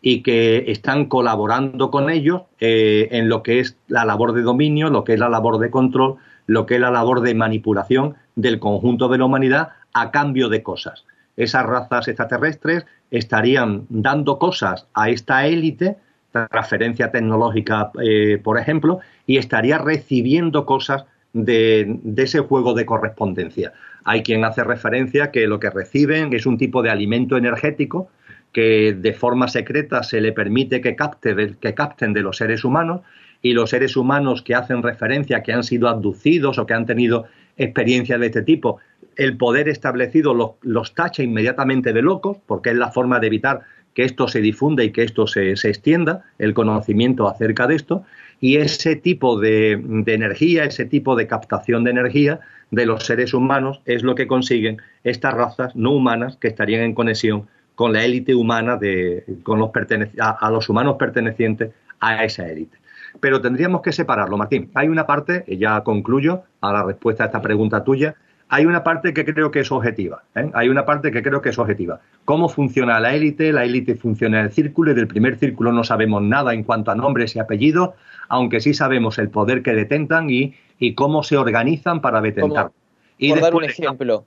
y 0.00 0.22
que 0.22 0.64
están 0.68 1.04
colaborando 1.04 1.90
con 1.90 2.08
ellos 2.08 2.42
eh, 2.60 3.08
en 3.12 3.28
lo 3.28 3.42
que 3.42 3.60
es 3.60 3.76
la 3.88 4.06
labor 4.06 4.32
de 4.32 4.40
dominio, 4.40 4.88
lo 4.88 5.04
que 5.04 5.12
es 5.12 5.20
la 5.20 5.28
labor 5.28 5.58
de 5.58 5.70
control, 5.70 6.16
lo 6.46 6.64
que 6.64 6.76
es 6.76 6.80
la 6.80 6.90
labor 6.90 7.20
de 7.20 7.34
manipulación 7.34 8.14
del 8.36 8.58
conjunto 8.58 9.08
de 9.08 9.18
la 9.18 9.26
humanidad 9.26 9.68
a 9.92 10.10
cambio 10.10 10.48
de 10.48 10.62
cosas. 10.62 11.04
Esas 11.36 11.66
razas 11.66 12.08
extraterrestres 12.08 12.86
estarían 13.10 13.84
dando 13.90 14.38
cosas 14.38 14.86
a 14.94 15.10
esta 15.10 15.46
élite, 15.46 15.98
transferencia 16.32 17.10
tecnológica, 17.10 17.90
eh, 18.02 18.38
por 18.42 18.58
ejemplo, 18.58 19.00
y 19.26 19.38
estaría 19.38 19.78
recibiendo 19.78 20.64
cosas 20.66 21.04
de, 21.32 21.98
de, 22.02 22.22
ese 22.22 22.40
juego 22.40 22.74
de 22.74 22.86
correspondencia. 22.86 23.72
Hay 24.04 24.22
quien 24.22 24.44
hace 24.44 24.64
referencia 24.64 25.30
que 25.30 25.46
lo 25.46 25.60
que 25.60 25.70
reciben 25.70 26.32
es 26.32 26.46
un 26.46 26.58
tipo 26.58 26.82
de 26.82 26.90
alimento 26.90 27.36
energético 27.36 28.08
que 28.52 28.94
de 28.94 29.12
forma 29.12 29.48
secreta 29.48 30.02
se 30.02 30.20
le 30.20 30.32
permite 30.32 30.80
que, 30.80 30.96
capte, 30.96 31.56
que 31.60 31.74
capten 31.74 32.12
de 32.12 32.22
los 32.22 32.36
seres 32.36 32.64
humanos 32.64 33.02
y 33.42 33.52
los 33.52 33.70
seres 33.70 33.96
humanos 33.96 34.42
que 34.42 34.54
hacen 34.54 34.82
referencia, 34.82 35.42
que 35.42 35.52
han 35.52 35.64
sido 35.64 35.88
abducidos 35.88 36.58
o 36.58 36.66
que 36.66 36.74
han 36.74 36.86
tenido 36.86 37.26
experiencias 37.56 38.18
de 38.20 38.26
este 38.26 38.42
tipo, 38.42 38.78
el 39.16 39.36
poder 39.36 39.68
establecido 39.68 40.34
los, 40.34 40.52
los 40.62 40.94
tacha 40.94 41.22
inmediatamente 41.22 41.92
de 41.92 42.02
locos, 42.02 42.38
porque 42.46 42.70
es 42.70 42.76
la 42.76 42.90
forma 42.90 43.20
de 43.20 43.26
evitar 43.28 43.62
que 44.00 44.06
esto 44.06 44.28
se 44.28 44.40
difunda 44.40 44.82
y 44.82 44.92
que 44.92 45.02
esto 45.02 45.26
se, 45.26 45.56
se 45.56 45.68
extienda, 45.68 46.24
el 46.38 46.54
conocimiento 46.54 47.28
acerca 47.28 47.66
de 47.66 47.74
esto, 47.74 48.02
y 48.40 48.56
ese 48.56 48.96
tipo 48.96 49.38
de, 49.38 49.78
de, 49.78 50.14
energía, 50.14 50.64
ese 50.64 50.86
tipo 50.86 51.16
de 51.16 51.26
captación 51.26 51.84
de 51.84 51.90
energía 51.90 52.40
de 52.70 52.86
los 52.86 53.04
seres 53.04 53.34
humanos 53.34 53.82
es 53.84 54.02
lo 54.02 54.14
que 54.14 54.26
consiguen 54.26 54.78
estas 55.04 55.34
razas 55.34 55.76
no 55.76 55.90
humanas 55.92 56.38
que 56.38 56.48
estarían 56.48 56.80
en 56.80 56.94
conexión 56.94 57.46
con 57.74 57.92
la 57.92 58.02
élite 58.02 58.34
humana, 58.34 58.78
de, 58.78 59.22
con 59.42 59.58
los 59.58 59.70
a, 60.18 60.50
los 60.50 60.70
humanos 60.70 60.96
pertenecientes 60.98 61.72
a 62.00 62.24
esa 62.24 62.48
élite. 62.48 62.78
Pero 63.20 63.42
tendríamos 63.42 63.82
que 63.82 63.92
separarlo, 63.92 64.38
Martín. 64.38 64.70
Hay 64.76 64.88
una 64.88 65.06
parte, 65.06 65.44
ya 65.46 65.82
concluyo 65.82 66.44
a 66.62 66.72
la 66.72 66.84
respuesta 66.84 67.24
a 67.24 67.26
esta 67.26 67.42
pregunta 67.42 67.84
tuya, 67.84 68.14
hay 68.52 68.66
una 68.66 68.82
parte 68.82 69.14
que 69.14 69.24
creo 69.24 69.50
que 69.52 69.60
es 69.60 69.70
objetiva. 69.70 70.24
¿eh? 70.34 70.50
Hay 70.54 70.68
una 70.68 70.84
parte 70.84 71.12
que 71.12 71.22
creo 71.22 71.40
que 71.40 71.50
es 71.50 71.58
objetiva. 71.58 72.00
¿Cómo 72.24 72.48
funciona 72.48 72.98
la 72.98 73.14
élite? 73.14 73.52
La 73.52 73.64
élite 73.64 73.94
funciona 73.94 74.40
en 74.40 74.46
el 74.46 74.52
círculo 74.52 74.90
y 74.90 74.94
del 74.94 75.06
primer 75.06 75.38
círculo 75.38 75.70
no 75.72 75.84
sabemos 75.84 76.20
nada 76.22 76.52
en 76.52 76.64
cuanto 76.64 76.90
a 76.90 76.96
nombres 76.96 77.36
y 77.36 77.38
apellidos, 77.38 77.90
aunque 78.28 78.60
sí 78.60 78.74
sabemos 78.74 79.18
el 79.18 79.30
poder 79.30 79.62
que 79.62 79.72
detentan 79.72 80.30
y, 80.30 80.54
y 80.80 80.94
cómo 80.94 81.22
se 81.22 81.36
organizan 81.36 82.00
para 82.00 82.20
detentar. 82.20 82.72
Y 83.18 83.30
por 83.30 83.40
dar 83.40 83.54
un 83.54 83.64
ejemplo, 83.64 84.26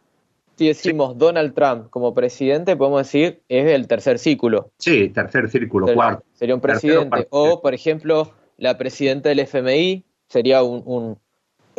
si 0.55 0.67
decimos 0.67 1.17
Donald 1.17 1.53
Trump 1.53 1.89
como 1.89 2.13
presidente, 2.13 2.77
podemos 2.77 3.01
decir 3.01 3.41
es 3.49 3.65
el 3.71 3.87
tercer 3.87 4.19
círculo. 4.19 4.71
Sí, 4.77 5.09
tercer 5.09 5.49
círculo, 5.49 5.93
cuarto. 5.93 6.23
Sería 6.31 6.55
un 6.55 6.61
presidente. 6.61 7.27
o, 7.29 7.61
por 7.61 7.73
ejemplo, 7.73 8.31
la 8.57 8.77
presidenta 8.77 9.27
del 9.27 9.39
FMI 9.39 10.05
sería 10.29 10.63
un, 10.63 11.17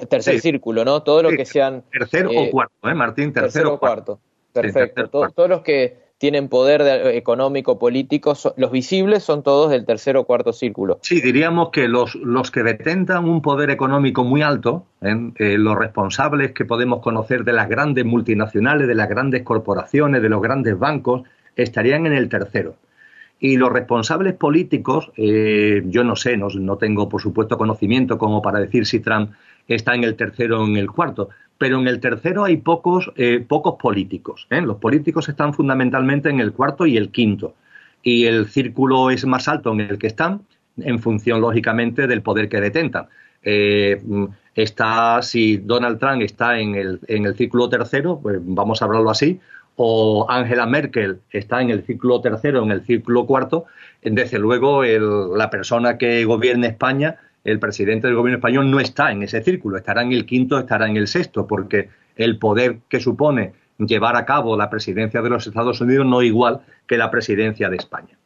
tercer 0.09 0.41
círculo, 0.41 0.85
¿no? 0.85 1.03
Todo 1.03 1.23
lo 1.23 1.31
que 1.31 1.45
sean. 1.45 1.83
Tercer 1.91 2.27
o 2.27 2.33
eh, 2.33 2.51
cuarto, 2.51 2.89
¿eh, 2.89 2.95
Martín? 2.95 3.33
Tercer, 3.33 3.67
o 3.67 3.79
cuarto. 3.79 4.21
Perfecto. 4.53 5.09
todos 5.09 5.49
los 5.49 5.63
que 5.63 6.05
tienen 6.19 6.49
poder 6.49 6.81
económico, 7.15 7.79
político, 7.79 8.35
los 8.57 8.71
visibles 8.71 9.25
son 9.25 9.43
todos 9.43 9.71
del 9.71 9.85
tercer 9.85 10.17
o 10.17 10.25
cuarto 10.25 10.53
círculo. 10.53 10.99
Sí, 11.03 11.21
diríamos 11.21 11.71
que 11.71 11.89
los, 11.89 12.15
los 12.15 12.51
que 12.51 12.63
detentan 12.63 13.29
un 13.29 13.43
poder 13.43 13.71
económico 13.71 14.25
muy 14.25 14.43
alto, 14.43 14.87
¿eh? 15.03 15.33
Eh, 15.37 15.59
los 15.59 15.77
responsables 15.77 16.53
que 16.53 16.65
podemos 16.65 17.01
conocer 17.01 17.45
de 17.45 17.53
las 17.53 17.69
grandes 17.69 18.05
multinacionales, 18.05 18.87
de 18.87 18.95
las 18.95 19.09
grandes 19.09 19.43
corporaciones, 19.43 20.23
de 20.23 20.29
los 20.29 20.41
grandes 20.41 20.79
bancos, 20.79 21.25
estarían 21.57 22.07
en 22.07 22.13
el 22.15 22.29
tercero. 22.29 22.77
Y 23.41 23.57
los 23.57 23.71
responsables 23.71 24.35
políticos, 24.35 25.11
eh, 25.17 25.83
yo 25.87 26.05
no 26.05 26.17
sé, 26.17 26.37
no, 26.37 26.49
no 26.49 26.79
tengo 26.79 27.09
por 27.09 27.21
supuesto 27.21 27.59
conocimiento 27.59 28.17
como 28.17 28.41
para 28.41 28.61
decir 28.61 28.87
si 28.87 29.01
Trump 29.01 29.33
está 29.69 29.95
en 29.95 30.05
el 30.05 30.17
tercero 30.17 30.63
o 30.63 30.67
en 30.67 30.77
el 30.77 30.91
cuarto, 30.91 31.31
pero 31.59 31.81
en 31.81 31.89
el 31.89 32.01
tercero 32.01 32.45
hay 32.45 32.59
pocos, 32.59 33.11
eh, 33.17 33.45
pocos 33.47 33.77
políticos. 33.81 34.47
¿eh? 34.51 34.61
Los 34.61 34.79
políticos 34.79 35.29
están 35.29 35.55
fundamentalmente 35.55 36.29
en 36.29 36.41
el 36.41 36.53
cuarto 36.53 36.87
y 36.87 36.97
el 36.97 37.11
quinto. 37.11 37.55
Y 38.03 38.27
el 38.27 38.47
círculo 38.49 39.11
es 39.11 39.25
más 39.25 39.49
alto 39.49 39.73
en 39.73 39.81
el 39.81 39.99
que 39.99 40.09
están, 40.09 40.43
en 40.77 40.99
función, 40.99 41.41
lógicamente, 41.41 42.07
del 42.07 42.23
poder 42.23 42.49
que 42.49 42.61
detentan. 42.61 43.07
Eh, 43.43 44.01
está, 44.55 45.23
si 45.23 45.59
Donald 45.59 45.99
Trump 45.99 46.23
está 46.23 46.59
en 46.59 46.75
el, 46.75 47.01
en 47.07 47.27
el 47.27 47.35
círculo 47.35 47.69
tercero, 47.69 48.19
pues 48.23 48.39
vamos 48.43 48.83
a 48.83 48.85
hablarlo 48.87 49.11
así, 49.11 49.41
o 49.77 50.27
Angela 50.29 50.67
Merkel 50.67 51.21
está 51.31 51.61
en 51.63 51.71
el 51.71 51.85
círculo 51.85 52.21
tercero, 52.21 52.63
en 52.63 52.71
el 52.71 52.85
círculo 52.85 53.27
cuarto, 53.27 53.65
desde 54.03 54.39
luego 54.39 54.85
la 54.85 55.51
persona 55.51 55.99
que 55.99 56.25
gobierne 56.25 56.69
España 56.69 57.17
el 57.45 57.59
presidente 57.61 58.07
del 58.07 58.17
gobierno 58.17 58.39
español 58.39 58.71
no 58.71 58.81
está 58.81 59.13
en 59.13 59.23
ese 59.23 59.43
círculo, 59.43 59.77
estará 59.77 60.03
en 60.03 60.13
el 60.13 60.27
quinto, 60.27 60.59
estará 60.59 60.89
en 60.89 60.97
el 60.97 61.07
sexto, 61.07 61.47
porque 61.47 61.91
el 62.17 62.39
poder 62.39 62.79
que 62.89 63.01
supone 63.01 63.53
llevar 63.79 64.17
a 64.17 64.25
cabo 64.25 64.57
la 64.57 64.71
presidencia 64.71 65.21
de 65.21 65.31
los 65.31 65.47
Estados 65.47 65.81
Unidos 65.81 66.07
no 66.07 66.21
es 66.23 66.29
igual 66.29 66.61
que 66.87 66.97
la 66.97 67.11
presidencia 67.11 67.69
de 67.69 67.77
España. 67.77 68.17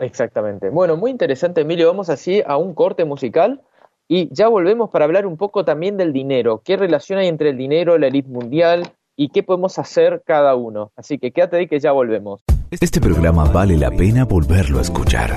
Exactamente. 0.00 0.70
Bueno, 0.70 0.96
muy 0.96 1.10
interesante, 1.10 1.62
Emilio. 1.62 1.88
Vamos 1.88 2.08
así 2.08 2.42
a 2.46 2.56
un 2.56 2.74
corte 2.74 3.04
musical 3.04 3.62
y 4.06 4.32
ya 4.32 4.48
volvemos 4.48 4.90
para 4.90 5.04
hablar 5.04 5.26
un 5.26 5.36
poco 5.36 5.64
también 5.64 5.96
del 5.96 6.12
dinero. 6.12 6.62
¿Qué 6.64 6.76
relación 6.76 7.18
hay 7.18 7.28
entre 7.28 7.50
el 7.50 7.56
dinero, 7.56 7.98
la 7.98 8.06
élite 8.06 8.28
mundial 8.28 8.90
y 9.16 9.30
qué 9.30 9.42
podemos 9.42 9.78
hacer 9.78 10.22
cada 10.24 10.54
uno? 10.54 10.92
Así 10.96 11.18
que 11.18 11.32
quédate 11.32 11.56
ahí 11.56 11.66
que 11.66 11.80
ya 11.80 11.92
volvemos. 11.92 12.42
Este 12.70 13.00
programa 13.00 13.44
vale 13.44 13.76
la 13.76 13.90
pena 13.90 14.24
volverlo 14.24 14.78
a 14.78 14.82
escuchar. 14.82 15.36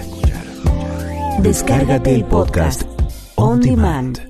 Descárgate 1.44 2.12
el 2.12 2.24
podcast. 2.26 2.86
On 3.36 3.60
Demand. 3.60 4.22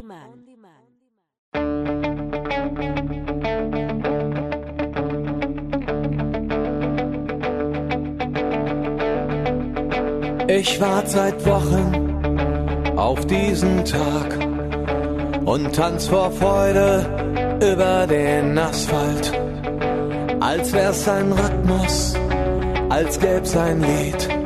Ich 10.47 10.79
warte 10.79 11.09
seit 11.09 11.45
Wochen 11.45 12.93
auf 12.95 13.25
diesen 13.25 13.83
Tag 13.83 14.37
und 15.43 15.75
tanz 15.75 16.07
vor 16.07 16.31
Freude 16.31 17.05
über 17.61 18.07
den 18.07 18.57
Asphalt, 18.57 19.33
als 20.39 20.71
wär's 20.71 21.07
ein 21.09 21.33
Rhythmus, 21.33 22.15
als 22.89 23.19
gäb's 23.19 23.55
ein 23.57 23.81
Lied 23.81 24.40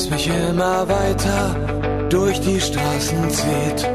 das 0.00 0.08
mich 0.08 0.28
immer 0.28 0.88
weiter 0.88 1.54
durch 2.08 2.40
die 2.40 2.58
Straßen 2.58 3.28
zieht. 3.28 3.86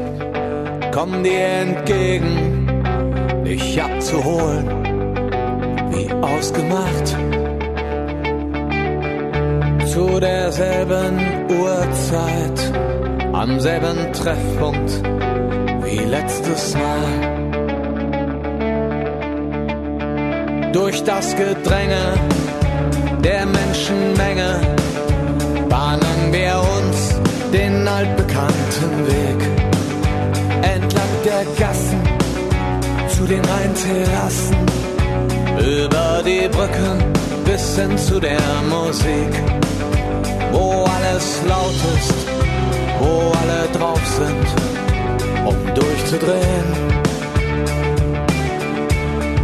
Komm 0.92 1.24
dir 1.24 1.46
entgegen, 1.64 3.42
dich 3.44 3.82
abzuholen, 3.82 4.68
wie 5.90 6.08
ausgemacht. 6.22 7.16
Zu 9.86 10.20
derselben 10.20 11.18
Uhrzeit, 11.50 12.72
am 13.32 13.58
selben 13.58 14.12
Treffpunkt 14.12 15.02
wie 15.82 16.04
letztes 16.04 16.74
Mal. 16.74 17.08
Durch 20.72 21.02
das 21.02 21.34
Gedränge 21.34 22.14
der 23.24 23.44
Menschenmenge 23.46 24.75
bahnen 25.68 26.32
wir 26.32 26.54
uns 26.76 27.20
den 27.52 27.86
altbekannten 27.86 29.06
Weg. 29.06 29.40
Entlang 30.62 31.12
der 31.24 31.44
Gassen 31.58 32.00
zu 33.08 33.24
den 33.24 33.42
Rheinterrassen 33.44 34.56
über 35.58 36.22
die 36.24 36.48
Brücke 36.48 36.98
bis 37.44 37.78
hin 37.78 37.96
zu 37.96 38.20
der 38.20 38.40
Musik, 38.68 39.32
wo 40.52 40.84
alles 40.84 41.40
laut 41.48 41.80
ist, 41.96 42.14
wo 43.00 43.32
alle 43.40 43.68
drauf 43.72 44.00
sind, 44.18 44.46
um 45.46 45.56
durchzudrehen, 45.74 46.68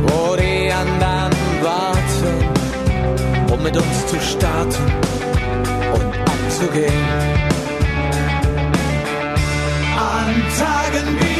wo 0.07 0.37
die 0.37 0.73
anderen 0.73 1.33
warten, 1.63 3.53
um 3.53 3.63
mit 3.63 3.77
uns 3.77 4.07
zu 4.07 4.21
starten 4.21 5.03
und 6.63 6.69
abzugehen. 6.69 6.93
An 9.97 10.43
Tagen 10.59 11.19
wie 11.21 11.32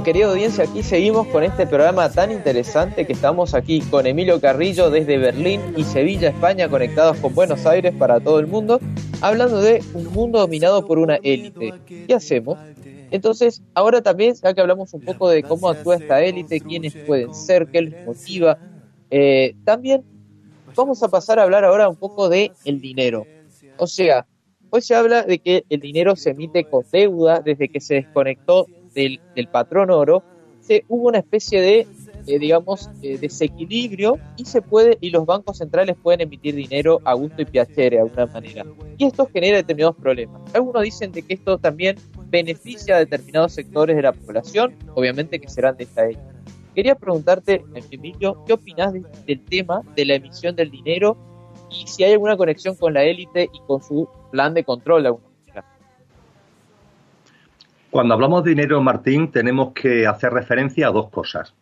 Bueno, 0.00 0.14
querida 0.14 0.30
audiencia, 0.30 0.64
aquí 0.64 0.82
seguimos 0.82 1.26
con 1.26 1.42
este 1.42 1.66
programa 1.66 2.10
tan 2.10 2.32
interesante 2.32 3.06
que 3.06 3.12
estamos 3.12 3.52
aquí 3.52 3.82
con 3.82 4.06
Emilio 4.06 4.40
Carrillo 4.40 4.88
desde 4.88 5.18
Berlín 5.18 5.60
y 5.76 5.84
Sevilla, 5.84 6.30
España, 6.30 6.70
conectados 6.70 7.18
con 7.18 7.34
Buenos 7.34 7.66
Aires 7.66 7.94
para 7.98 8.18
todo 8.18 8.40
el 8.40 8.46
mundo, 8.46 8.80
hablando 9.20 9.60
de 9.60 9.84
un 9.92 10.06
mundo 10.06 10.38
dominado 10.38 10.86
por 10.86 10.98
una 10.98 11.16
élite. 11.16 11.74
¿Qué 11.84 12.14
hacemos? 12.14 12.58
Entonces, 13.10 13.62
ahora 13.74 14.00
también, 14.00 14.34
ya 14.42 14.54
que 14.54 14.62
hablamos 14.62 14.94
un 14.94 15.02
poco 15.02 15.28
de 15.28 15.42
cómo 15.42 15.68
actúa 15.68 15.96
esta 15.96 16.22
élite, 16.22 16.62
quiénes 16.62 16.94
pueden 17.06 17.34
ser, 17.34 17.66
qué 17.66 17.82
les 17.82 18.06
motiva, 18.06 18.56
eh, 19.10 19.54
también 19.64 20.02
vamos 20.74 21.02
a 21.02 21.08
pasar 21.08 21.38
a 21.38 21.42
hablar 21.42 21.66
ahora 21.66 21.90
un 21.90 21.96
poco 21.96 22.30
de 22.30 22.52
el 22.64 22.80
dinero. 22.80 23.26
O 23.76 23.86
sea, 23.86 24.26
hoy 24.70 24.80
se 24.80 24.94
habla 24.94 25.24
de 25.24 25.40
que 25.40 25.66
el 25.68 25.80
dinero 25.80 26.16
se 26.16 26.30
emite 26.30 26.64
con 26.64 26.86
deuda 26.90 27.40
desde 27.40 27.68
que 27.68 27.80
se 27.80 27.96
desconectó 27.96 28.66
del, 28.94 29.20
patrón 29.50 29.90
oro, 29.90 30.22
se, 30.60 30.84
hubo 30.88 31.08
una 31.08 31.18
especie 31.18 31.60
de, 31.60 31.86
eh, 32.26 32.38
digamos, 32.38 32.90
eh, 33.02 33.18
desequilibrio 33.18 34.18
y 34.36 34.44
se 34.44 34.62
puede 34.62 34.98
y 35.00 35.10
los 35.10 35.24
bancos 35.26 35.58
centrales 35.58 35.96
pueden 36.02 36.20
emitir 36.20 36.54
dinero 36.54 37.00
a 37.04 37.14
gusto 37.14 37.42
y 37.42 37.44
piacere 37.46 37.96
de 37.96 38.02
alguna 38.02 38.26
manera. 38.26 38.64
Y 38.98 39.06
esto 39.06 39.28
genera 39.32 39.56
determinados 39.56 39.96
problemas. 39.96 40.42
Algunos 40.54 40.82
dicen 40.82 41.12
de 41.12 41.22
que 41.22 41.34
esto 41.34 41.58
también 41.58 41.96
beneficia 42.28 42.96
a 42.96 42.98
determinados 42.98 43.52
sectores 43.52 43.96
de 43.96 44.02
la 44.02 44.12
población, 44.12 44.74
obviamente 44.94 45.40
que 45.40 45.48
serán 45.48 45.76
de 45.76 45.84
esta 45.84 46.04
élite. 46.04 46.20
Quería 46.74 46.94
preguntarte, 46.94 47.64
Emilio, 47.90 48.44
¿qué 48.46 48.52
opinas 48.52 48.92
de- 48.92 49.02
del 49.26 49.40
tema 49.44 49.82
de 49.96 50.04
la 50.04 50.14
emisión 50.14 50.54
del 50.54 50.70
dinero 50.70 51.16
y 51.70 51.86
si 51.86 52.04
hay 52.04 52.12
alguna 52.12 52.36
conexión 52.36 52.76
con 52.76 52.94
la 52.94 53.02
élite 53.02 53.50
y 53.52 53.60
con 53.66 53.82
su 53.82 54.08
plan 54.30 54.54
de 54.54 54.62
control? 54.62 55.18
Cuando 57.90 58.14
hablamos 58.14 58.44
de 58.44 58.50
dinero, 58.50 58.80
Martín, 58.80 59.32
tenemos 59.32 59.72
que 59.72 60.06
hacer 60.06 60.32
referencia 60.32 60.86
a 60.86 60.92
dos 60.92 61.08
cosas. 61.10 61.54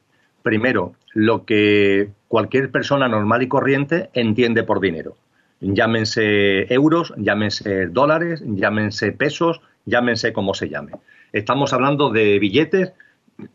Primero, 0.42 0.92
lo 1.14 1.46
que 1.46 2.10
cualquier 2.28 2.70
persona 2.70 3.08
normal 3.08 3.42
y 3.42 3.48
corriente 3.48 4.10
entiende 4.12 4.62
por 4.62 4.80
dinero. 4.80 5.16
Llámense 5.60 6.72
euros, 6.72 7.14
llámense 7.16 7.86
dólares, 7.86 8.42
llámense 8.44 9.12
pesos, 9.12 9.62
llámense 9.86 10.34
como 10.34 10.52
se 10.52 10.68
llame. 10.68 10.92
Estamos 11.32 11.72
hablando 11.72 12.10
de 12.10 12.38
billetes 12.38 12.92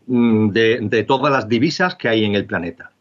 mm, 0.07 0.49
de, 0.49 0.79
de 0.81 1.03
todas 1.03 1.31
las 1.31 1.47
divisas 1.47 1.93
que 1.95 2.09
hay 2.09 2.25
en 2.25 2.33
el 2.33 2.45
planeta. 2.45 2.91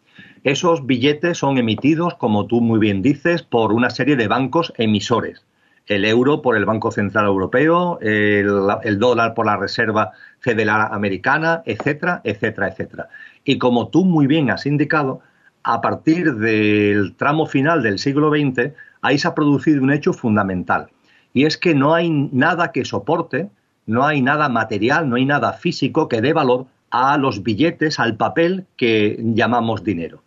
Esos 0.45 0.87
billetes 0.87 1.39
son 1.39 1.57
emitidos, 1.57 2.15
como 2.17 2.47
tú 2.47 2.61
muy 2.61 2.79
bien 2.79 3.01
dices, 3.01 3.43
por 3.43 3.73
una 3.73 3.89
serie 3.89 4.17
de 4.17 4.29
bancos 4.29 4.75
emisores. 4.77 5.43
El 5.87 6.05
euro 6.05 6.43
por 6.43 6.57
el 6.57 6.65
Banco 6.65 6.91
Central 6.91 7.27
Europeo, 7.27 7.99
el, 8.01 8.99
dólar 8.99 9.35
por 9.35 9.47
la 9.47 9.57
Reserva 9.57 10.13
Federal 10.41 10.89
Americana, 10.93 11.63
etcétera, 11.67 12.21
etcétera, 12.25 12.69
etcétera. 12.69 13.09
Y 13.45 13.59
como 13.59 13.89
tú 13.89 14.05
muy 14.05 14.27
bien 14.27 14.51
has 14.51 14.67
indicado, 14.67 15.21
a 15.65 15.81
partir 15.81 16.35
del 16.35 17.15
tramo 17.17 17.47
final 17.47 17.83
del 17.83 17.99
siglo 17.99 18.31
XX, 18.31 18.73
ahí 19.01 19.19
se 19.19 19.29
ha 19.29 19.35
producido 19.35 19.83
un 19.83 19.93
hecho 19.93 20.13
fundamental. 20.13 20.89
Y 21.35 21.45
es 21.45 21.57
que 21.57 21.75
no 21.75 21.95
hay 21.95 22.11
nada 22.11 22.73
que 22.73 22.85
soporte, 22.85 23.49
no 23.87 24.07
hay 24.07 24.23
nada 24.23 24.49
material, 24.49 25.09
no 25.09 25.17
hay 25.17 25.25
nada 25.25 25.53
físico 25.53 26.09
que 26.09 26.21
dé 26.21 26.33
valor 26.33 26.67
a 26.91 27.17
los 27.17 27.43
billetes, 27.43 27.99
al 27.99 28.17
papel 28.17 28.67
que 28.77 29.19
llamamos 29.19 29.83
dinero. 29.83 30.23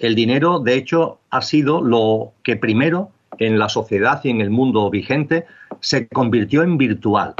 El 0.00 0.14
dinero, 0.14 0.60
de 0.60 0.74
hecho, 0.74 1.18
ha 1.30 1.42
sido 1.42 1.82
lo 1.82 2.32
que 2.42 2.56
primero 2.56 3.10
en 3.38 3.58
la 3.58 3.68
sociedad 3.68 4.20
y 4.24 4.30
en 4.30 4.40
el 4.40 4.50
mundo 4.50 4.88
vigente 4.90 5.46
se 5.80 6.08
convirtió 6.08 6.62
en 6.62 6.78
virtual. 6.78 7.34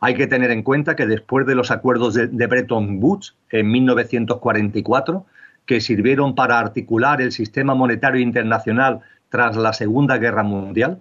Hay 0.00 0.14
que 0.14 0.26
tener 0.26 0.50
en 0.50 0.62
cuenta 0.62 0.96
que 0.96 1.06
después 1.06 1.46
de 1.46 1.54
los 1.54 1.70
acuerdos 1.70 2.14
de, 2.14 2.46
Bretton 2.46 2.98
Woods 3.02 3.34
en 3.50 3.70
1944, 3.70 5.24
que 5.66 5.80
sirvieron 5.80 6.34
para 6.34 6.58
articular 6.58 7.22
el 7.22 7.32
sistema 7.32 7.74
monetario 7.74 8.20
internacional 8.20 9.00
tras 9.30 9.56
la 9.56 9.72
Segunda 9.72 10.18
Guerra 10.18 10.42
Mundial, 10.42 10.98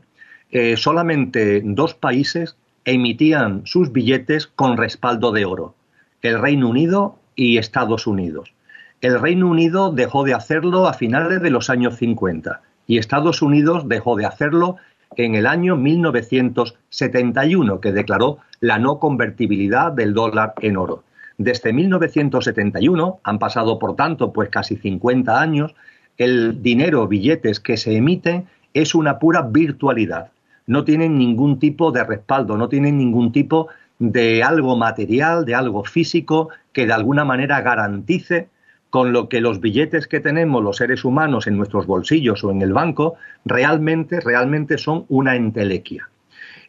eh, 0.52 0.78
solamente 0.78 1.62
dos 1.66 1.96
países 1.96 2.56
emitían 2.86 3.64
sus 3.66 3.92
billetes 3.92 4.48
con 4.48 4.78
respaldo 4.78 5.32
de 5.32 5.46
oro, 5.46 5.76
el 6.22 6.40
Reino 6.40 6.70
Unido 6.70 7.20
y 7.36 7.58
Estados 7.58 8.08
Unidos. 8.08 8.54
El 9.02 9.20
Reino 9.20 9.50
Unido 9.50 9.92
dejó 9.92 10.24
de 10.24 10.34
hacerlo 10.34 10.88
a 10.88 10.94
finales 10.94 11.42
de 11.42 11.50
los 11.50 11.70
años 11.70 11.98
50 11.98 12.62
y 12.88 12.98
Estados 12.98 13.42
Unidos 13.42 13.88
dejó 13.88 14.16
de 14.16 14.26
hacerlo 14.26 14.78
en 15.16 15.36
el 15.36 15.46
año 15.46 15.76
1971, 15.76 17.80
que 17.80 17.92
declaró 17.92 18.40
la 18.60 18.80
no 18.80 19.00
convertibilidad 19.00 19.92
del 19.92 20.14
dólar 20.14 20.54
en 20.62 20.78
oro. 20.78 21.04
Desde 21.38 21.74
1971, 21.74 23.20
han 23.24 23.40
pasado 23.40 23.80
por 23.80 23.96
tanto 23.96 24.32
pues 24.32 24.50
casi 24.50 24.76
50 24.76 25.40
años, 25.40 25.74
el 26.18 26.62
dinero, 26.62 27.08
billetes 27.08 27.60
que 27.60 27.78
se 27.78 27.98
emiten 27.98 28.46
es 28.74 28.96
una 28.96 29.20
pura 29.20 29.42
virtualidad. 29.42 30.32
No 30.66 30.84
tienen 30.84 31.18
ningún 31.18 31.60
tipo 31.60 31.92
de 31.92 32.04
respaldo, 32.04 32.58
no 32.58 32.70
tienen 32.70 32.98
ningún 32.98 33.32
tipo 33.32 33.68
de 34.00 34.44
algo 34.44 34.78
material, 34.78 35.46
de 35.46 35.56
algo 35.56 35.84
físico 35.84 36.50
que 36.72 36.86
de 36.86 36.94
alguna 36.94 37.26
manera 37.26 37.62
garantice 37.62 38.50
con 38.94 39.12
lo 39.12 39.28
que 39.28 39.42
los 39.42 39.60
billetes 39.60 40.06
que 40.06 40.20
tenemos 40.20 40.64
los 40.64 40.78
seres 40.78 41.04
humanos 41.04 41.48
en 41.48 41.58
nuestros 41.58 41.88
bolsillos 41.88 42.44
o 42.44 42.52
en 42.52 42.62
el 42.62 42.74
banco 42.74 43.16
realmente, 43.44 44.20
realmente 44.20 44.78
son 44.78 45.06
una 45.10 45.36
entelequia. 45.36 46.12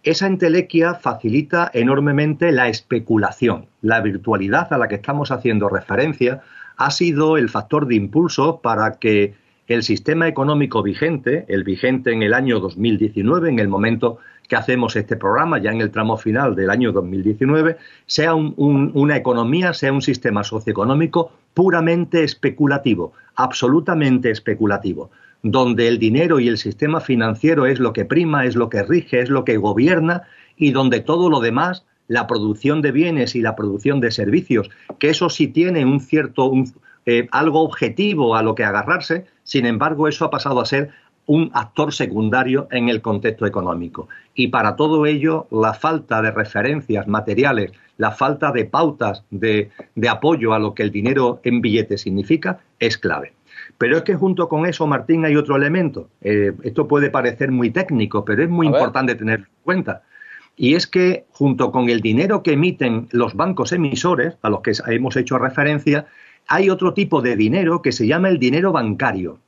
Esa 0.02 0.26
entelequia 0.26 0.94
facilita 0.94 1.70
enormemente 1.74 2.50
la 2.50 2.68
especulación. 2.68 3.66
La 3.82 4.00
virtualidad 4.00 4.72
a 4.72 4.78
la 4.78 4.88
que 4.88 4.94
estamos 4.94 5.30
haciendo 5.32 5.68
referencia 5.68 6.40
ha 6.78 6.90
sido 6.90 7.37
el 7.37 7.50
factor 7.50 7.87
de 7.87 7.96
impulso 7.96 8.62
para 8.62 8.92
que 8.92 9.34
el 9.66 9.82
sistema 9.82 10.26
económico 10.26 10.82
vigente, 10.82 11.44
el 11.48 11.62
vigente 11.62 12.10
en 12.10 12.22
el 12.22 12.32
año 12.32 12.58
2019, 12.58 13.50
en 13.50 13.58
el 13.58 13.68
momento 13.68 14.16
que 14.48 14.57
hacemos 14.57 14.96
este 14.96 15.16
programa, 15.16 15.59
ya 15.59 15.70
en 15.70 15.81
el 15.81 15.90
tramo 15.90 16.16
final 16.16 16.54
del 16.54 16.71
año 16.71 16.92
2019, 16.92 17.77
sea 18.06 18.35
un, 18.35 18.54
un, 18.56 18.90
una 18.94 19.16
economía, 19.16 19.73
sea 19.73 19.92
un 19.92 20.02
sistema 20.02 20.44
socioeconómico 20.44 21.33
puramente 21.54 22.25
especulativo, 22.25 23.12
absolutamente 23.37 24.31
especulativo, 24.31 25.10
donde 25.42 25.88
el 25.88 25.98
dinero 25.98 26.40
y 26.40 26.48
el 26.48 26.58
sistema 26.58 27.00
financiero 27.00 27.66
es 27.66 27.79
lo 27.79 27.92
que 27.92 28.04
prima, 28.04 28.44
es 28.44 28.56
lo 28.56 28.68
que 28.68 28.83
rige, 28.83 29.21
es 29.21 29.31
lo 29.31 29.44
que 29.44 29.56
gobierna 29.56 30.23
y 30.56 30.73
donde 30.73 31.00
todo 31.00 31.31
lo 31.31 31.40
demás, 31.40 31.85
la 32.08 32.27
producción 32.27 32.83
de 32.83 32.92
bienes 32.92 33.35
y 33.35 33.40
la 33.40 33.56
producción 33.56 34.00
de 34.00 34.10
servicios, 34.10 34.71
que 34.98 35.10
eso 35.10 35.31
sí 35.31 35.48
tiene 35.48 35.85
un 35.85 36.00
cierto, 36.00 36.52
eh, 37.06 37.29
algo 37.33 37.62
objetivo 37.62 38.37
a 38.37 38.42
lo 38.42 38.54
que 38.54 38.64
agarrarse, 38.64 39.27
sin 39.42 39.66
embargo, 39.66 40.08
eso 40.08 40.25
ha 40.25 40.31
pasado 40.31 40.60
a 40.60 40.66
ser 40.66 40.90
un 41.27 41.50
actor 41.54 41.92
secundario 41.92 42.68
en 42.70 42.88
el 42.88 43.00
contexto 43.00 43.46
económico. 43.46 44.08
Y 44.35 44.48
para 44.48 44.77
todo 44.77 45.06
ello, 45.06 45.46
la 45.50 45.75
falta 45.75 46.20
de 46.22 46.31
referencias 46.31 47.06
materiales, 47.08 47.72
la 47.96 48.10
falta 48.10 48.52
de 48.52 48.64
pautas 48.64 49.25
de, 49.31 49.70
apoyo 50.08 50.52
a 50.52 50.58
lo 50.58 50.75
que 50.75 50.83
el 50.83 50.90
dinero 50.90 51.40
en 51.44 51.60
billetes 51.60 52.02
significa, 52.02 52.60
es 52.79 52.98
clave. 52.98 53.33
Pero 53.79 53.96
es 53.96 54.02
que 54.02 54.14
junto 54.14 54.48
con 54.48 54.66
eso, 54.66 54.87
Martín, 54.87 55.25
hay 55.25 55.37
otro 55.37 55.56
elemento. 55.56 56.08
Eh, 56.20 56.52
esto 56.62 56.87
puede 56.87 57.10
parecer 57.10 57.50
muy 57.50 57.70
técnico, 57.70 58.25
pero 58.25 58.42
es 58.42 58.48
muy 58.48 58.66
importante 58.66 59.14
tenerlo 59.14 59.46
en 59.46 59.62
cuenta. 59.62 60.02
Y 60.56 60.75
es 60.75 60.87
que 60.87 61.25
junto 61.31 61.72
con 61.72 61.88
el 61.88 62.00
dinero 62.00 62.42
que 62.42 62.52
emiten 62.52 63.08
los 63.10 63.35
bancos 63.35 63.72
emisores, 63.72 64.37
a 64.42 64.50
los 64.50 64.60
que 64.60 64.72
hemos 64.87 65.16
hecho 65.16 65.38
referencia, 65.38 66.06
hay 66.46 66.70
otro 66.70 66.94
tipo 66.94 67.22
de 67.22 67.37
dinero 67.37 67.83
que 67.83 67.92
se 67.92 68.06
llama 68.06 68.29
el 68.29 68.38
dinero 68.38 68.70
bancario. 68.70 69.38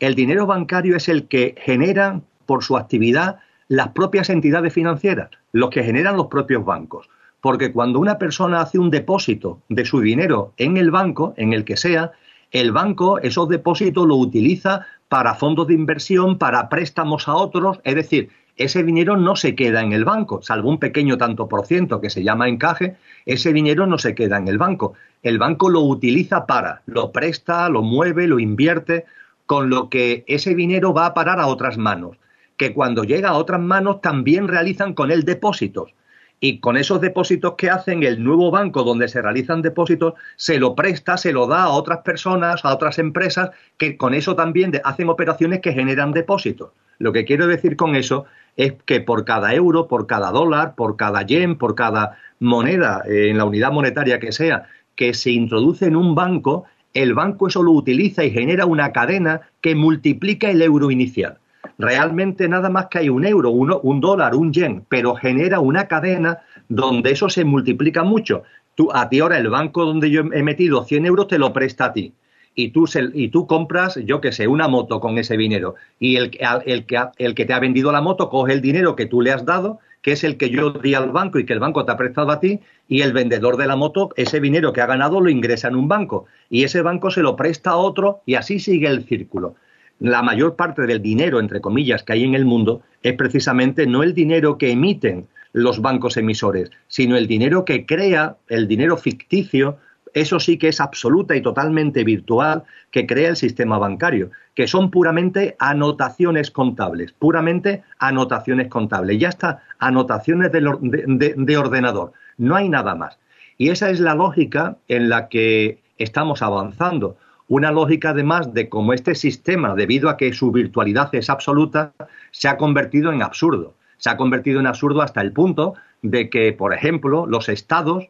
El 0.00 0.14
dinero 0.14 0.46
bancario 0.46 0.96
es 0.96 1.10
el 1.10 1.28
que 1.28 1.54
generan 1.58 2.24
por 2.46 2.64
su 2.64 2.78
actividad 2.78 3.40
las 3.68 3.88
propias 3.88 4.30
entidades 4.30 4.72
financieras, 4.72 5.28
los 5.52 5.68
que 5.68 5.84
generan 5.84 6.16
los 6.16 6.28
propios 6.28 6.64
bancos. 6.64 7.10
Porque 7.42 7.70
cuando 7.70 7.98
una 7.98 8.18
persona 8.18 8.62
hace 8.62 8.78
un 8.78 8.88
depósito 8.88 9.60
de 9.68 9.84
su 9.84 10.00
dinero 10.00 10.54
en 10.56 10.78
el 10.78 10.90
banco, 10.90 11.34
en 11.36 11.52
el 11.52 11.66
que 11.66 11.76
sea, 11.76 12.12
el 12.50 12.72
banco 12.72 13.18
esos 13.18 13.48
depósitos 13.50 14.06
lo 14.06 14.16
utiliza 14.16 14.86
para 15.08 15.34
fondos 15.34 15.66
de 15.66 15.74
inversión, 15.74 16.38
para 16.38 16.70
préstamos 16.70 17.28
a 17.28 17.34
otros, 17.34 17.78
es 17.84 17.94
decir, 17.94 18.30
ese 18.56 18.82
dinero 18.82 19.18
no 19.18 19.36
se 19.36 19.54
queda 19.54 19.82
en 19.82 19.92
el 19.92 20.06
banco, 20.06 20.40
salvo 20.42 20.70
un 20.70 20.78
pequeño 20.78 21.18
tanto 21.18 21.46
por 21.46 21.66
ciento 21.66 22.00
que 22.00 22.10
se 22.10 22.24
llama 22.24 22.48
encaje, 22.48 22.96
ese 23.26 23.52
dinero 23.52 23.86
no 23.86 23.98
se 23.98 24.14
queda 24.14 24.38
en 24.38 24.48
el 24.48 24.56
banco. 24.56 24.94
El 25.22 25.38
banco 25.38 25.68
lo 25.68 25.80
utiliza 25.80 26.46
para, 26.46 26.82
lo 26.86 27.12
presta, 27.12 27.68
lo 27.68 27.82
mueve, 27.82 28.26
lo 28.26 28.38
invierte, 28.38 29.04
con 29.50 29.68
lo 29.68 29.88
que 29.88 30.22
ese 30.28 30.54
dinero 30.54 30.94
va 30.94 31.06
a 31.06 31.12
parar 31.12 31.40
a 31.40 31.48
otras 31.48 31.76
manos, 31.76 32.16
que 32.56 32.72
cuando 32.72 33.02
llega 33.02 33.30
a 33.30 33.36
otras 33.36 33.60
manos 33.60 34.00
también 34.00 34.46
realizan 34.46 34.94
con 34.94 35.10
él 35.10 35.24
depósitos. 35.24 35.92
Y 36.38 36.60
con 36.60 36.76
esos 36.76 37.00
depósitos 37.00 37.54
que 37.58 37.68
hacen, 37.68 38.04
el 38.04 38.22
nuevo 38.22 38.52
banco 38.52 38.84
donde 38.84 39.08
se 39.08 39.20
realizan 39.20 39.60
depósitos 39.60 40.14
se 40.36 40.60
lo 40.60 40.76
presta, 40.76 41.16
se 41.16 41.32
lo 41.32 41.48
da 41.48 41.64
a 41.64 41.70
otras 41.70 41.98
personas, 42.02 42.64
a 42.64 42.72
otras 42.72 43.00
empresas, 43.00 43.50
que 43.76 43.96
con 43.96 44.14
eso 44.14 44.36
también 44.36 44.70
hacen 44.84 45.08
operaciones 45.08 45.58
que 45.58 45.72
generan 45.72 46.12
depósitos. 46.12 46.70
Lo 46.98 47.12
que 47.12 47.24
quiero 47.24 47.48
decir 47.48 47.74
con 47.74 47.96
eso 47.96 48.26
es 48.56 48.74
que 48.84 49.00
por 49.00 49.24
cada 49.24 49.52
euro, 49.52 49.88
por 49.88 50.06
cada 50.06 50.30
dólar, 50.30 50.76
por 50.76 50.96
cada 50.96 51.22
yen, 51.22 51.58
por 51.58 51.74
cada 51.74 52.18
moneda 52.38 53.02
eh, 53.04 53.30
en 53.30 53.38
la 53.38 53.46
unidad 53.46 53.72
monetaria 53.72 54.20
que 54.20 54.30
sea, 54.30 54.68
que 54.94 55.12
se 55.12 55.32
introduce 55.32 55.86
en 55.86 55.96
un 55.96 56.14
banco, 56.14 56.66
el 56.94 57.14
banco 57.14 57.48
eso 57.48 57.62
lo 57.62 57.72
utiliza 57.72 58.24
y 58.24 58.30
genera 58.30 58.66
una 58.66 58.92
cadena 58.92 59.42
que 59.60 59.74
multiplica 59.74 60.50
el 60.50 60.62
euro 60.62 60.90
inicial. 60.90 61.38
Realmente 61.78 62.48
nada 62.48 62.68
más 62.68 62.86
que 62.86 62.98
hay 62.98 63.08
un 63.08 63.24
euro, 63.24 63.50
un 63.50 64.00
dólar, 64.00 64.34
un 64.34 64.52
yen, 64.52 64.84
pero 64.88 65.14
genera 65.14 65.60
una 65.60 65.88
cadena 65.88 66.40
donde 66.68 67.12
eso 67.12 67.28
se 67.28 67.44
multiplica 67.44 68.04
mucho. 68.04 68.42
Tú, 68.74 68.90
a 68.92 69.08
ti 69.08 69.20
ahora 69.20 69.38
el 69.38 69.48
banco 69.48 69.84
donde 69.84 70.10
yo 70.10 70.22
he 70.32 70.42
metido 70.42 70.84
100 70.84 71.06
euros 71.06 71.28
te 71.28 71.38
lo 71.38 71.52
presta 71.52 71.86
a 71.86 71.92
ti 71.92 72.12
y 72.54 72.70
tú, 72.70 72.86
y 73.14 73.28
tú 73.28 73.46
compras, 73.46 73.98
yo 74.04 74.20
qué 74.20 74.32
sé, 74.32 74.46
una 74.46 74.68
moto 74.68 75.00
con 75.00 75.18
ese 75.18 75.36
dinero 75.36 75.74
y 75.98 76.16
el, 76.16 76.30
el, 76.66 76.86
el 77.18 77.34
que 77.34 77.44
te 77.44 77.52
ha 77.52 77.60
vendido 77.60 77.92
la 77.92 78.00
moto 78.00 78.28
coge 78.28 78.52
el 78.52 78.60
dinero 78.60 78.96
que 78.96 79.06
tú 79.06 79.20
le 79.20 79.32
has 79.32 79.44
dado, 79.44 79.78
que 80.02 80.12
es 80.12 80.24
el 80.24 80.36
que 80.36 80.50
yo 80.50 80.70
di 80.70 80.94
al 80.94 81.10
banco 81.10 81.38
y 81.38 81.46
que 81.46 81.52
el 81.52 81.60
banco 81.60 81.84
te 81.84 81.92
ha 81.92 81.96
prestado 81.96 82.30
a 82.30 82.40
ti, 82.40 82.60
y 82.88 83.02
el 83.02 83.12
vendedor 83.12 83.56
de 83.56 83.66
la 83.66 83.76
moto, 83.76 84.10
ese 84.16 84.40
dinero 84.40 84.72
que 84.72 84.80
ha 84.80 84.86
ganado 84.86 85.20
lo 85.20 85.30
ingresa 85.30 85.68
en 85.68 85.76
un 85.76 85.88
banco 85.88 86.26
y 86.48 86.64
ese 86.64 86.82
banco 86.82 87.10
se 87.10 87.22
lo 87.22 87.36
presta 87.36 87.70
a 87.70 87.76
otro 87.76 88.20
y 88.26 88.34
así 88.34 88.58
sigue 88.58 88.88
el 88.88 89.04
círculo. 89.04 89.54
La 90.00 90.22
mayor 90.22 90.56
parte 90.56 90.86
del 90.86 91.02
dinero, 91.02 91.40
entre 91.40 91.60
comillas, 91.60 92.02
que 92.02 92.14
hay 92.14 92.24
en 92.24 92.34
el 92.34 92.44
mundo 92.44 92.82
es 93.02 93.14
precisamente 93.14 93.86
no 93.86 94.02
el 94.02 94.14
dinero 94.14 94.58
que 94.58 94.70
emiten 94.70 95.28
los 95.52 95.80
bancos 95.80 96.16
emisores, 96.16 96.70
sino 96.88 97.16
el 97.16 97.26
dinero 97.26 97.64
que 97.64 97.84
crea, 97.84 98.36
el 98.48 98.66
dinero 98.66 98.96
ficticio, 98.96 99.78
eso 100.14 100.40
sí 100.40 100.58
que 100.58 100.68
es 100.68 100.80
absoluta 100.80 101.36
y 101.36 101.42
totalmente 101.42 102.04
virtual 102.04 102.64
que 102.90 103.06
crea 103.06 103.30
el 103.30 103.36
sistema 103.36 103.78
bancario, 103.78 104.30
que 104.54 104.66
son 104.66 104.90
puramente 104.90 105.56
anotaciones 105.58 106.50
contables, 106.50 107.12
puramente 107.12 107.82
anotaciones 107.98 108.68
contables. 108.68 109.18
Ya 109.18 109.28
está, 109.28 109.62
anotaciones 109.78 110.52
de, 110.52 111.34
de 111.36 111.56
ordenador, 111.56 112.12
no 112.36 112.56
hay 112.56 112.68
nada 112.68 112.94
más. 112.94 113.18
Y 113.58 113.68
esa 113.68 113.90
es 113.90 114.00
la 114.00 114.14
lógica 114.14 114.78
en 114.88 115.08
la 115.08 115.28
que 115.28 115.80
estamos 115.98 116.42
avanzando. 116.42 117.16
Una 117.46 117.72
lógica 117.72 118.10
además 118.10 118.54
de 118.54 118.68
cómo 118.68 118.92
este 118.92 119.14
sistema, 119.14 119.74
debido 119.74 120.08
a 120.08 120.16
que 120.16 120.32
su 120.32 120.50
virtualidad 120.50 121.14
es 121.14 121.28
absoluta, 121.28 121.92
se 122.30 122.48
ha 122.48 122.56
convertido 122.56 123.12
en 123.12 123.22
absurdo. 123.22 123.74
Se 123.98 124.08
ha 124.08 124.16
convertido 124.16 124.60
en 124.60 124.66
absurdo 124.66 125.02
hasta 125.02 125.20
el 125.20 125.32
punto 125.32 125.74
de 126.00 126.30
que, 126.30 126.52
por 126.52 126.72
ejemplo, 126.72 127.26
los 127.26 127.48
estados 127.48 128.08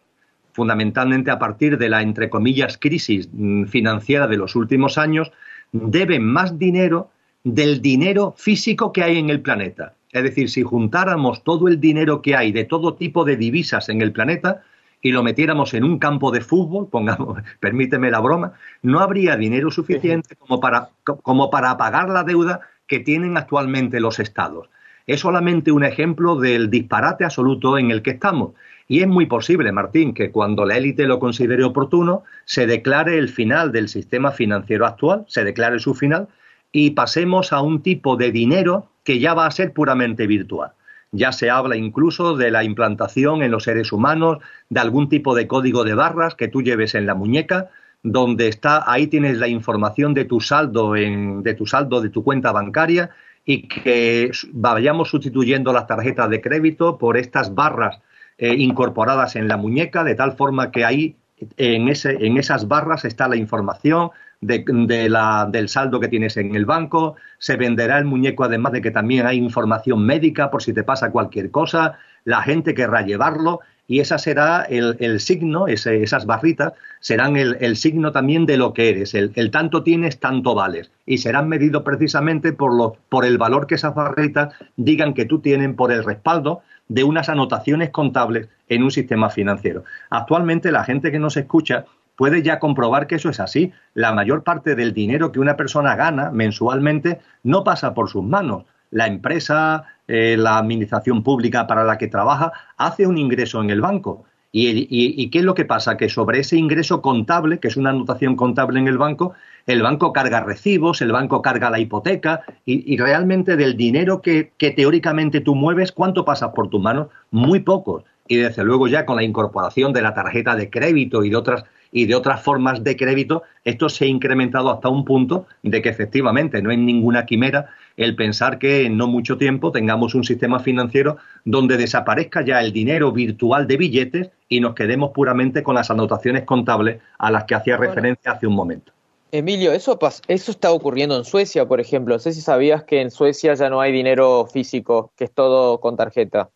fundamentalmente 0.52 1.30
a 1.30 1.38
partir 1.38 1.78
de 1.78 1.88
la, 1.88 2.02
entre 2.02 2.30
comillas, 2.30 2.78
crisis 2.78 3.28
mm, 3.32 3.64
financiera 3.64 4.26
de 4.26 4.36
los 4.36 4.56
últimos 4.56 4.98
años, 4.98 5.32
deben 5.72 6.24
más 6.24 6.58
dinero 6.58 7.10
del 7.44 7.80
dinero 7.80 8.34
físico 8.36 8.92
que 8.92 9.02
hay 9.02 9.18
en 9.18 9.30
el 9.30 9.40
planeta. 9.40 9.94
Es 10.12 10.22
decir, 10.22 10.50
si 10.50 10.62
juntáramos 10.62 11.44
todo 11.44 11.68
el 11.68 11.80
dinero 11.80 12.20
que 12.20 12.34
hay 12.36 12.52
de 12.52 12.64
todo 12.64 12.94
tipo 12.94 13.24
de 13.24 13.36
divisas 13.36 13.88
en 13.88 14.02
el 14.02 14.12
planeta 14.12 14.62
y 15.00 15.12
lo 15.12 15.22
metiéramos 15.22 15.72
en 15.74 15.84
un 15.84 15.98
campo 15.98 16.30
de 16.30 16.40
fútbol, 16.40 16.88
pongamos, 16.88 17.38
permíteme 17.60 18.10
la 18.10 18.20
broma, 18.20 18.52
no 18.82 19.00
habría 19.00 19.36
dinero 19.36 19.70
suficiente 19.70 20.36
como 20.36 20.60
para, 20.60 20.90
como 21.04 21.50
para 21.50 21.76
pagar 21.76 22.10
la 22.10 22.24
deuda 22.24 22.60
que 22.86 22.98
tienen 22.98 23.36
actualmente 23.36 24.00
los 24.00 24.18
estados. 24.18 24.68
Es 25.06 25.20
solamente 25.20 25.72
un 25.72 25.84
ejemplo 25.84 26.36
del 26.36 26.70
disparate 26.70 27.24
absoluto 27.24 27.78
en 27.78 27.90
el 27.90 28.02
que 28.02 28.10
estamos. 28.10 28.52
Y 28.90 29.02
es 29.02 29.06
muy 29.06 29.26
posible, 29.26 29.70
Martín, 29.70 30.14
que 30.14 30.32
cuando 30.32 30.64
la 30.64 30.76
élite 30.76 31.06
lo 31.06 31.20
considere 31.20 31.62
oportuno, 31.62 32.24
se 32.44 32.66
declare 32.66 33.18
el 33.18 33.28
final 33.28 33.70
del 33.70 33.88
sistema 33.88 34.32
financiero 34.32 34.84
actual, 34.84 35.24
se 35.28 35.44
declare 35.44 35.78
su 35.78 35.94
final, 35.94 36.26
y 36.72 36.90
pasemos 36.90 37.52
a 37.52 37.60
un 37.60 37.82
tipo 37.82 38.16
de 38.16 38.32
dinero 38.32 38.88
que 39.04 39.20
ya 39.20 39.32
va 39.32 39.46
a 39.46 39.50
ser 39.52 39.72
puramente 39.72 40.26
virtual. 40.26 40.72
Ya 41.12 41.30
se 41.30 41.50
habla 41.50 41.76
incluso 41.76 42.36
de 42.36 42.50
la 42.50 42.64
implantación 42.64 43.44
en 43.44 43.52
los 43.52 43.62
seres 43.62 43.92
humanos 43.92 44.38
de 44.70 44.80
algún 44.80 45.08
tipo 45.08 45.36
de 45.36 45.46
código 45.46 45.84
de 45.84 45.94
barras 45.94 46.34
que 46.34 46.48
tú 46.48 46.60
lleves 46.60 46.96
en 46.96 47.06
la 47.06 47.14
muñeca, 47.14 47.70
donde 48.02 48.48
está 48.48 48.90
ahí 48.90 49.06
tienes 49.06 49.38
la 49.38 49.46
información 49.46 50.14
de 50.14 50.24
tu 50.24 50.40
saldo 50.40 50.96
en, 50.96 51.44
de 51.44 51.54
tu 51.54 51.64
saldo 51.64 52.00
de 52.00 52.08
tu 52.08 52.24
cuenta 52.24 52.50
bancaria 52.50 53.10
y 53.44 53.68
que 53.68 54.32
vayamos 54.52 55.10
sustituyendo 55.10 55.72
las 55.72 55.86
tarjetas 55.86 56.28
de 56.28 56.40
crédito 56.40 56.98
por 56.98 57.16
estas 57.16 57.54
barras 57.54 58.00
eh, 58.42 58.54
incorporadas 58.56 59.36
en 59.36 59.48
la 59.48 59.58
muñeca, 59.58 60.02
de 60.02 60.14
tal 60.14 60.32
forma 60.32 60.70
que 60.70 60.86
ahí 60.86 61.14
en, 61.58 61.90
ese, 61.90 62.24
en 62.24 62.38
esas 62.38 62.68
barras 62.68 63.04
está 63.04 63.28
la 63.28 63.36
información 63.36 64.12
de, 64.40 65.10
la, 65.10 65.46
del 65.50 65.68
saldo 65.68 66.00
que 66.00 66.08
tienes 66.08 66.38
en 66.38 66.54
el 66.54 66.64
banco, 66.64 67.16
se 67.36 67.56
venderá 67.56 67.98
el 67.98 68.06
muñeco 68.06 68.44
además 68.44 68.72
de 68.72 68.80
que 68.80 68.90
también 68.90 69.26
hay 69.26 69.36
información 69.36 70.06
médica 70.06 70.50
por 70.50 70.62
si 70.62 70.72
te 70.72 70.82
pasa 70.82 71.10
cualquier 71.10 71.50
cosa, 71.50 71.98
la 72.24 72.40
gente 72.40 72.72
querrá 72.72 73.02
llevarlo 73.02 73.60
y 73.86 74.00
esa 74.00 74.16
será 74.16 74.62
el, 74.62 75.20
signo, 75.20 75.66
esas 75.66 76.24
barritas 76.24 76.72
serán 77.00 77.36
el, 77.36 77.76
signo 77.76 78.10
también 78.10 78.46
de 78.46 78.56
lo 78.56 78.72
que 78.72 78.88
eres, 78.88 79.12
el, 79.12 79.32
el, 79.34 79.50
tanto 79.50 79.82
tienes, 79.82 80.18
tanto 80.18 80.54
vales. 80.54 80.90
Y 81.04 81.18
serán 81.18 81.48
medidos 81.48 81.82
precisamente 81.82 82.54
por, 82.54 82.74
lo, 82.74 82.96
por 83.10 83.26
el 83.26 83.36
valor 83.36 83.66
que 83.66 83.74
esas 83.74 83.94
barritas 83.94 84.54
digan 84.76 85.12
que 85.12 85.26
tú 85.26 85.40
tienes 85.40 85.74
por 85.74 85.90
el 85.92 86.04
respaldo 86.04 86.62
de 86.90 87.04
unas 87.04 87.28
anotaciones 87.28 87.90
contables 87.90 88.48
en 88.68 88.82
un 88.82 88.90
sistema 88.90 89.30
financiero. 89.30 89.84
Actualmente 90.10 90.72
la 90.72 90.82
gente 90.82 91.12
que 91.12 91.20
nos 91.20 91.36
escucha 91.36 91.84
puede 92.16 92.42
ya 92.42 92.58
comprobar 92.58 93.06
que 93.06 93.14
eso 93.14 93.30
es 93.30 93.38
así. 93.38 93.72
La 93.94 94.12
mayor 94.12 94.42
parte 94.42 94.74
del 94.74 94.92
dinero 94.92 95.30
que 95.30 95.38
una 95.38 95.56
persona 95.56 95.94
gana 95.94 96.30
mensualmente 96.30 97.20
no 97.44 97.62
pasa 97.62 97.94
por 97.94 98.10
sus 98.10 98.24
manos. 98.24 98.64
La 98.90 99.06
empresa, 99.06 99.84
eh, 100.08 100.36
la 100.36 100.58
administración 100.58 101.22
pública 101.22 101.68
para 101.68 101.84
la 101.84 101.96
que 101.96 102.08
trabaja, 102.08 102.52
hace 102.76 103.06
un 103.06 103.18
ingreso 103.18 103.62
en 103.62 103.70
el 103.70 103.80
banco. 103.80 104.24
¿Y, 104.52 105.30
qué 105.30 105.38
es 105.38 105.44
lo 105.44 105.54
que 105.54 105.64
pasa? 105.64 105.96
Que 105.96 106.08
sobre 106.08 106.40
ese 106.40 106.56
ingreso 106.56 107.00
contable, 107.02 107.60
que 107.60 107.68
es 107.68 107.76
una 107.76 107.90
anotación 107.90 108.34
contable 108.34 108.80
en 108.80 108.88
el 108.88 108.98
banco, 108.98 109.34
el 109.66 109.82
banco 109.82 110.12
carga 110.12 110.40
recibos, 110.40 111.00
el 111.02 111.12
banco 111.12 111.40
carga 111.40 111.70
la 111.70 111.78
hipoteca 111.78 112.42
y, 112.64 112.96
realmente 112.96 113.56
del 113.56 113.76
dinero 113.76 114.20
que, 114.20 114.52
teóricamente 114.58 115.40
tú 115.40 115.54
mueves, 115.54 115.92
¿cuánto 115.92 116.24
pasa 116.24 116.52
por 116.52 116.68
tus 116.68 116.80
manos? 116.80 117.08
Muy 117.30 117.60
pocos. 117.60 118.02
Y 118.26 118.36
desde 118.36 118.64
luego 118.64 118.88
ya 118.88 119.06
con 119.06 119.16
la 119.16 119.22
incorporación 119.22 119.92
de 119.92 120.02
la 120.02 120.14
tarjeta 120.14 120.56
de 120.56 120.70
crédito 120.70 121.24
y 121.24 121.30
de 121.30 121.36
otras 121.36 121.64
y 121.92 122.06
de 122.06 122.14
otras 122.14 122.40
formas 122.42 122.84
de 122.84 122.96
crédito, 122.96 123.42
esto 123.64 123.88
se 123.88 124.04
ha 124.04 124.08
incrementado 124.08 124.70
hasta 124.70 124.88
un 124.88 125.04
punto 125.04 125.46
de 125.64 125.82
que 125.82 125.88
efectivamente 125.88 126.62
no 126.62 126.70
es 126.70 126.78
ninguna 126.78 127.26
quimera 127.26 127.70
el 127.96 128.16
pensar 128.16 128.58
que 128.58 128.86
en 128.86 128.96
no 128.96 129.06
mucho 129.06 129.36
tiempo 129.38 129.72
tengamos 129.72 130.14
un 130.14 130.24
sistema 130.24 130.60
financiero 130.60 131.18
donde 131.44 131.76
desaparezca 131.76 132.44
ya 132.44 132.60
el 132.60 132.72
dinero 132.72 133.12
virtual 133.12 133.66
de 133.66 133.76
billetes 133.76 134.30
y 134.48 134.60
nos 134.60 134.74
quedemos 134.74 135.12
puramente 135.12 135.62
con 135.62 135.74
las 135.74 135.90
anotaciones 135.90 136.44
contables 136.44 137.00
a 137.18 137.30
las 137.30 137.44
que 137.44 137.54
hacía 137.54 137.76
referencia 137.76 138.32
hace 138.32 138.46
un 138.46 138.54
momento. 138.54 138.92
Emilio, 139.32 139.72
eso, 139.72 139.98
eso 140.26 140.50
está 140.50 140.72
ocurriendo 140.72 141.16
en 141.16 141.24
Suecia, 141.24 141.66
por 141.66 141.80
ejemplo. 141.80 142.14
No 142.14 142.18
sé 142.18 142.32
si 142.32 142.40
sabías 142.40 142.82
que 142.82 143.00
en 143.00 143.10
Suecia 143.10 143.54
ya 143.54 143.70
no 143.70 143.80
hay 143.80 143.92
dinero 143.92 144.46
físico, 144.46 145.12
que 145.16 145.24
es 145.24 145.32
todo 145.32 145.78
con 145.78 145.96
tarjeta. 145.96 146.50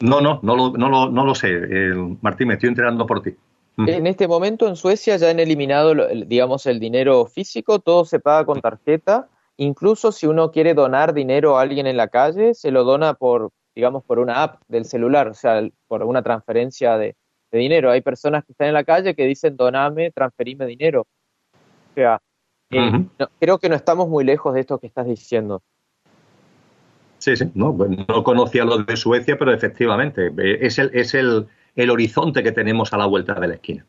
No, 0.00 0.20
no, 0.20 0.40
no 0.42 0.54
lo, 0.54 0.72
no 0.72 0.88
lo, 0.90 1.10
no 1.10 1.24
lo 1.24 1.34
sé. 1.34 1.48
Martín, 2.20 2.48
me 2.48 2.54
estoy 2.54 2.68
enterando 2.68 3.06
por 3.06 3.22
ti. 3.22 3.34
En 3.78 4.06
este 4.06 4.28
momento 4.28 4.68
en 4.68 4.76
Suecia 4.76 5.16
ya 5.16 5.30
han 5.30 5.40
eliminado, 5.40 5.94
digamos, 6.26 6.66
el 6.66 6.78
dinero 6.78 7.26
físico, 7.26 7.80
todo 7.80 8.04
se 8.04 8.20
paga 8.20 8.44
con 8.44 8.60
tarjeta. 8.60 9.28
Incluso 9.56 10.10
si 10.10 10.26
uno 10.26 10.50
quiere 10.50 10.74
donar 10.74 11.14
dinero 11.14 11.56
a 11.56 11.62
alguien 11.62 11.86
en 11.86 11.96
la 11.96 12.08
calle, 12.08 12.54
se 12.54 12.70
lo 12.70 12.84
dona 12.84 13.14
por, 13.14 13.50
digamos, 13.74 14.04
por 14.04 14.18
una 14.18 14.42
app 14.42 14.62
del 14.68 14.84
celular, 14.84 15.28
o 15.28 15.34
sea, 15.34 15.62
por 15.86 16.02
una 16.02 16.22
transferencia 16.22 16.98
de, 16.98 17.16
dinero. 17.52 17.92
Hay 17.92 18.00
personas 18.00 18.44
que 18.44 18.50
están 18.50 18.66
en 18.66 18.74
la 18.74 18.82
calle 18.82 19.14
que 19.14 19.24
dicen, 19.26 19.56
doname, 19.56 20.10
transferime 20.10 20.66
dinero. 20.66 21.02
O 21.02 21.94
sea, 21.94 22.20
eh, 22.70 23.06
creo 23.38 23.60
que 23.60 23.68
no 23.68 23.76
estamos 23.76 24.08
muy 24.08 24.24
lejos 24.24 24.54
de 24.54 24.60
esto 24.60 24.80
que 24.80 24.88
estás 24.88 25.06
diciendo. 25.06 25.62
Sí, 27.18 27.36
sí, 27.36 27.48
no, 27.54 27.72
pues 27.76 27.90
no 28.08 28.24
conocía 28.24 28.64
lo 28.64 28.78
de 28.78 28.96
Suecia, 28.96 29.38
pero 29.38 29.52
efectivamente 29.52 30.32
eh, 30.36 30.58
es 30.62 30.80
el, 30.80 30.90
es 30.94 31.14
el, 31.14 31.46
el 31.76 31.90
horizonte 31.90 32.42
que 32.42 32.50
tenemos 32.50 32.92
a 32.92 32.98
la 32.98 33.06
vuelta 33.06 33.34
de 33.34 33.46
la 33.46 33.54
esquina. 33.54 33.86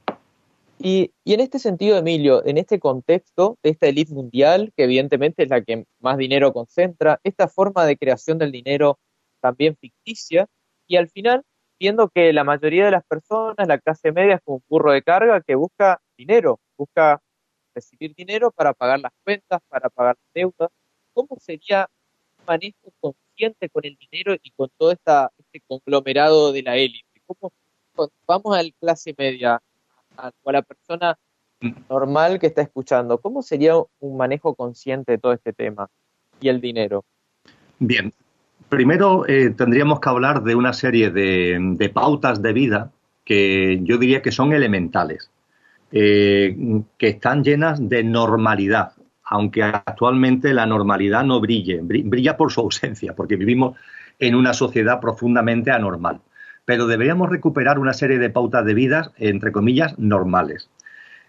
Y, 0.78 1.11
y, 1.23 1.34
en 1.34 1.39
este 1.39 1.59
sentido, 1.59 1.97
Emilio, 1.97 2.45
en 2.45 2.57
este 2.57 2.80
contexto 2.80 3.57
de 3.63 3.71
esta 3.71 3.88
élite 3.88 4.13
mundial, 4.13 4.73
que 4.76 4.84
evidentemente 4.84 5.43
es 5.43 5.49
la 5.49 5.61
que 5.61 5.86
más 5.99 6.17
dinero 6.17 6.53
concentra, 6.53 7.19
esta 7.23 7.47
forma 7.47 7.86
de 7.86 7.97
creación 7.97 8.38
del 8.38 8.51
dinero 8.51 8.99
también 9.39 9.78
ficticia, 9.78 10.47
y 10.88 10.97
al 10.97 11.09
final 11.09 11.43
viendo 11.80 12.09
que 12.09 12.34
la 12.34 12.43
mayoría 12.43 12.86
de 12.86 12.91
las 12.91 13.05
personas, 13.05 13.67
la 13.67 13.78
clase 13.80 14.11
media, 14.11 14.36
es 14.36 14.41
como 14.43 14.57
un 14.57 14.63
burro 14.67 14.91
de 14.91 15.01
carga 15.01 15.41
que 15.41 15.55
busca 15.55 16.01
dinero, 16.17 16.59
busca 16.78 17.21
recibir 17.73 18.13
dinero 18.15 18.51
para 18.51 18.73
pagar 18.73 18.99
las 18.99 19.11
cuentas, 19.23 19.61
para 19.67 19.89
pagar 19.89 20.15
las 20.15 20.34
deudas. 20.34 20.69
¿Cómo 21.13 21.38
sería 21.39 21.89
un 22.39 22.45
manejo 22.45 22.93
consciente 22.99 23.69
con 23.69 23.86
el 23.86 23.97
dinero 23.97 24.36
y 24.41 24.51
con 24.51 24.69
todo 24.78 24.91
esta, 24.91 25.32
este 25.38 25.61
conglomerado 25.67 26.51
de 26.51 26.63
la 26.63 26.78
élite? 26.78 27.21
¿Cómo 27.26 27.51
vamos 28.26 28.57
a 28.57 28.63
la 28.63 28.71
clase 28.80 29.13
media, 29.17 29.61
a, 30.18 30.28
a 30.28 30.51
la 30.51 30.61
persona 30.61 31.18
normal 31.89 32.39
que 32.39 32.47
está 32.47 32.61
escuchando? 32.61 33.20
¿Cómo 33.20 33.41
sería 33.41 33.76
un 33.99 34.18
manejo 34.18 34.55
consciente 34.55 35.13
de 35.13 35.18
todo 35.18 35.34
este 35.34 35.53
tema 35.53 35.89
y 36.39 36.49
el 36.49 36.61
dinero? 36.61 37.05
Bien, 37.80 38.13
Primero 38.70 39.28
eh, 39.28 39.51
tendríamos 39.51 39.99
que 39.99 40.09
hablar 40.09 40.43
de 40.43 40.55
una 40.55 40.74
serie 40.74 41.11
de, 41.11 41.91
pautas 41.93 42.41
de 42.41 42.53
vida 42.53 42.91
que 43.24 43.80
yo 43.84 43.97
diría 43.97 44.22
que 44.22 44.32
son 44.32 44.53
elementales, 44.53 45.30
eh, 45.91 46.55
que 46.97 47.07
están 47.07 47.43
llenas 47.43 47.88
de 47.88 48.03
normalidad, 48.03 48.93
aunque 49.24 49.63
actualmente 49.63 50.53
la 50.53 50.66
normalidad 50.66 51.24
no 51.24 51.39
brille, 51.39 51.80
brilla 51.82 52.38
por 52.38 52.51
su 52.51 52.61
ausencia, 52.61 53.16
porque 53.16 53.36
vivimos 53.36 53.78
en 54.20 54.36
una 54.36 54.53
sociedad 54.53 54.99
profundamente 54.99 55.72
anormal. 55.72 56.22
Pero 56.66 56.88
deberíamos 56.88 57.30
recuperar 57.30 57.80
una 57.80 57.93
serie 57.93 58.18
de 58.18 58.30
pautas 58.30 58.66
de 58.66 58.74
vida, 58.74 59.11
entre 59.18 59.51
comillas, 59.51 59.97
normales. 59.99 60.70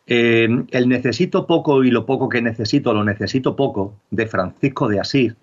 Eh, 0.07 0.49
el 0.70 0.89
necesito 0.89 1.47
poco 1.47 1.82
y 1.82 1.91
lo 1.91 2.07
poco 2.07 2.28
que 2.28 2.41
necesito, 2.41 2.95
lo 2.95 3.03
necesito 3.03 3.57
poco, 3.57 3.97
de 4.11 4.26
Francisco 4.26 4.89
de 4.89 5.01
Asís, 5.01 5.34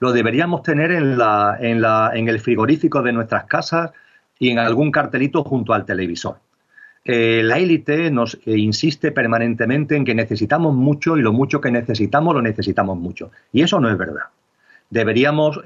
lo 0.00 0.12
deberíamos 0.12 0.62
tener 0.62 0.90
en, 0.90 1.16
la, 1.16 1.56
en, 1.60 1.80
la, 1.80 2.10
en 2.14 2.28
el 2.28 2.40
frigorífico 2.40 3.02
de 3.02 3.12
nuestras 3.12 3.44
casas 3.44 3.92
y 4.38 4.50
en 4.50 4.58
algún 4.58 4.90
cartelito 4.90 5.44
junto 5.44 5.74
al 5.74 5.84
televisor. 5.84 6.38
Eh, 7.04 7.42
la 7.44 7.58
élite 7.58 8.10
nos 8.10 8.34
eh, 8.46 8.58
insiste 8.58 9.12
permanentemente 9.12 9.96
en 9.96 10.04
que 10.04 10.14
necesitamos 10.14 10.74
mucho 10.74 11.16
y 11.16 11.22
lo 11.22 11.32
mucho 11.32 11.60
que 11.60 11.70
necesitamos 11.70 12.34
lo 12.34 12.42
necesitamos 12.42 12.98
mucho. 12.98 13.30
Y 13.52 13.62
eso 13.62 13.78
no 13.78 13.90
es 13.90 13.96
verdad. 13.96 14.24
Deberíamos 14.90 15.60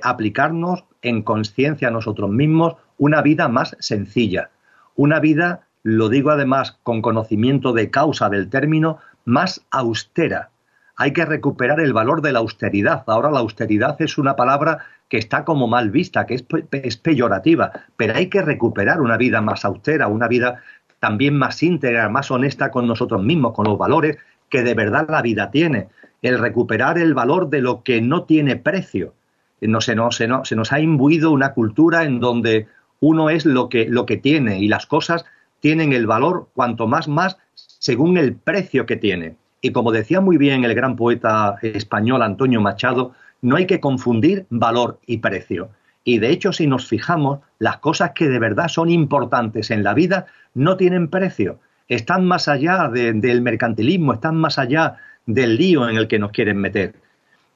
aplicarnos 0.00 0.84
en 1.02 1.20
conciencia 1.20 1.88
a 1.88 1.90
nosotros 1.90 2.30
mismos 2.30 2.76
una 3.02 3.20
vida 3.20 3.48
más 3.48 3.76
sencilla, 3.80 4.50
una 4.94 5.18
vida, 5.18 5.62
lo 5.82 6.08
digo 6.08 6.30
además 6.30 6.78
con 6.84 7.02
conocimiento 7.02 7.72
de 7.72 7.90
causa 7.90 8.28
del 8.28 8.48
término, 8.48 8.98
más 9.24 9.66
austera, 9.72 10.50
hay 10.94 11.12
que 11.12 11.24
recuperar 11.24 11.80
el 11.80 11.92
valor 11.92 12.22
de 12.22 12.30
la 12.30 12.38
austeridad. 12.38 13.02
Ahora 13.08 13.32
la 13.32 13.40
austeridad 13.40 14.00
es 14.00 14.18
una 14.18 14.36
palabra 14.36 14.84
que 15.08 15.18
está 15.18 15.44
como 15.44 15.66
mal 15.66 15.90
vista, 15.90 16.26
que 16.26 16.34
es, 16.34 16.96
peyorativa, 16.96 17.72
pero 17.96 18.14
hay 18.14 18.28
que 18.28 18.40
recuperar 18.40 19.00
una 19.00 19.16
vida 19.16 19.40
más 19.40 19.64
austera, 19.64 20.06
una 20.06 20.28
vida 20.28 20.62
también 21.00 21.36
más 21.36 21.60
íntegra, 21.60 22.08
más 22.08 22.30
honesta 22.30 22.70
con 22.70 22.86
nosotros 22.86 23.20
mismos, 23.24 23.52
con 23.52 23.66
los 23.66 23.78
valores 23.78 24.16
que 24.48 24.62
de 24.62 24.74
verdad 24.74 25.08
la 25.10 25.22
vida 25.22 25.50
tiene. 25.50 25.88
El 26.22 26.38
recuperar 26.38 26.98
el 26.98 27.14
valor 27.14 27.50
de 27.50 27.62
lo 27.62 27.82
que 27.82 28.00
no 28.00 28.22
tiene 28.22 28.54
precio. 28.54 29.14
No, 29.60 29.80
se, 29.80 29.96
se, 30.10 30.28
se 30.44 30.56
nos 30.56 30.72
ha 30.72 30.78
imbuido 30.78 31.32
una 31.32 31.52
cultura 31.52 32.04
en 32.04 32.20
donde 32.20 32.68
uno 33.02 33.30
es 33.30 33.44
lo 33.44 33.68
que, 33.68 33.86
lo 33.88 34.06
que 34.06 34.16
tiene 34.16 34.60
y 34.60 34.68
las 34.68 34.86
cosas 34.86 35.24
tienen 35.58 35.92
el 35.92 36.06
valor 36.06 36.48
cuanto 36.54 36.86
más 36.86 37.08
más 37.08 37.36
según 37.54 38.16
el 38.16 38.34
precio 38.36 38.86
que 38.86 38.96
tiene. 38.96 39.34
Y 39.60 39.72
como 39.72 39.90
decía 39.90 40.20
muy 40.20 40.36
bien 40.36 40.64
el 40.64 40.74
gran 40.74 40.94
poeta 40.94 41.56
español 41.62 42.22
Antonio 42.22 42.60
Machado, 42.60 43.12
no 43.40 43.56
hay 43.56 43.66
que 43.66 43.80
confundir 43.80 44.46
valor 44.50 45.00
y 45.04 45.18
precio. 45.18 45.70
Y 46.04 46.20
de 46.20 46.30
hecho, 46.30 46.52
si 46.52 46.68
nos 46.68 46.86
fijamos, 46.86 47.40
las 47.58 47.78
cosas 47.78 48.12
que 48.12 48.28
de 48.28 48.38
verdad 48.38 48.68
son 48.68 48.88
importantes 48.88 49.72
en 49.72 49.82
la 49.82 49.94
vida 49.94 50.26
no 50.54 50.76
tienen 50.76 51.08
precio. 51.08 51.58
Están 51.88 52.24
más 52.24 52.46
allá 52.46 52.88
del 52.88 53.42
mercantilismo, 53.42 54.12
están 54.12 54.36
más 54.36 54.60
allá 54.60 54.96
del 55.26 55.56
lío 55.56 55.88
en 55.88 55.96
el 55.96 56.06
que 56.06 56.20
nos 56.20 56.30
quieren 56.30 56.58
meter. 56.58 56.94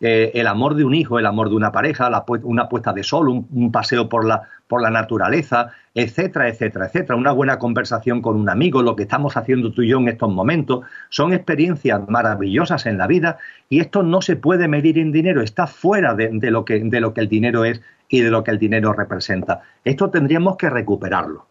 Eh, 0.01 0.33
el 0.35 0.47
amor 0.47 0.75
de 0.75 0.85
un 0.85 0.95
hijo, 0.95 1.19
el 1.19 1.27
amor 1.27 1.49
de 1.49 1.55
una 1.55 1.73
pareja, 1.73 2.11
una 2.43 2.69
puesta 2.69 2.93
de 2.93 3.03
sol, 3.03 3.29
un, 3.29 3.73
paseo 3.73 4.09
por 4.09 4.27
la, 4.27 4.43
por 4.69 4.83
la 4.83 4.91
naturaleza, 4.91 5.73
etcétera, 5.95 6.49
etcétera, 6.49 6.87
etcétera. 6.87 7.17
Una 7.17 7.33
buena 7.33 7.59
conversación 7.59 8.21
con 8.21 8.37
un 8.37 8.49
amigo, 8.49 8.83
lo 8.83 8.97
que 8.97 9.05
estamos 9.05 9.37
haciendo 9.37 9.73
tú 9.73 9.83
y 9.83 9.89
yo 9.89 9.99
en 9.99 10.09
estos 10.09 10.31
momentos, 10.33 10.85
son 11.09 11.33
experiencias 11.33 12.01
maravillosas 12.09 12.87
en 12.87 12.99
la 12.99 13.07
vida 13.07 13.39
y 13.69 13.81
esto 13.81 14.03
no 14.03 14.21
se 14.23 14.37
puede 14.37 14.69
medir 14.69 14.99
en 14.99 15.13
dinero, 15.13 15.43
está 15.43 15.67
fuera 15.67 16.15
de, 16.15 16.31
lo, 16.51 16.65
que, 16.65 16.81
de 16.81 17.01
lo 17.01 17.15
que 17.15 17.21
el 17.21 17.29
dinero 17.29 17.65
es 17.65 17.81
y 18.09 18.21
de 18.21 18.31
lo 18.31 18.45
que 18.45 18.51
el 18.51 18.59
dinero 18.59 18.93
representa. 18.93 19.63
Esto 19.85 20.11
tendríamos 20.11 20.57
que 20.57 20.71
recuperarlo. 20.71 21.47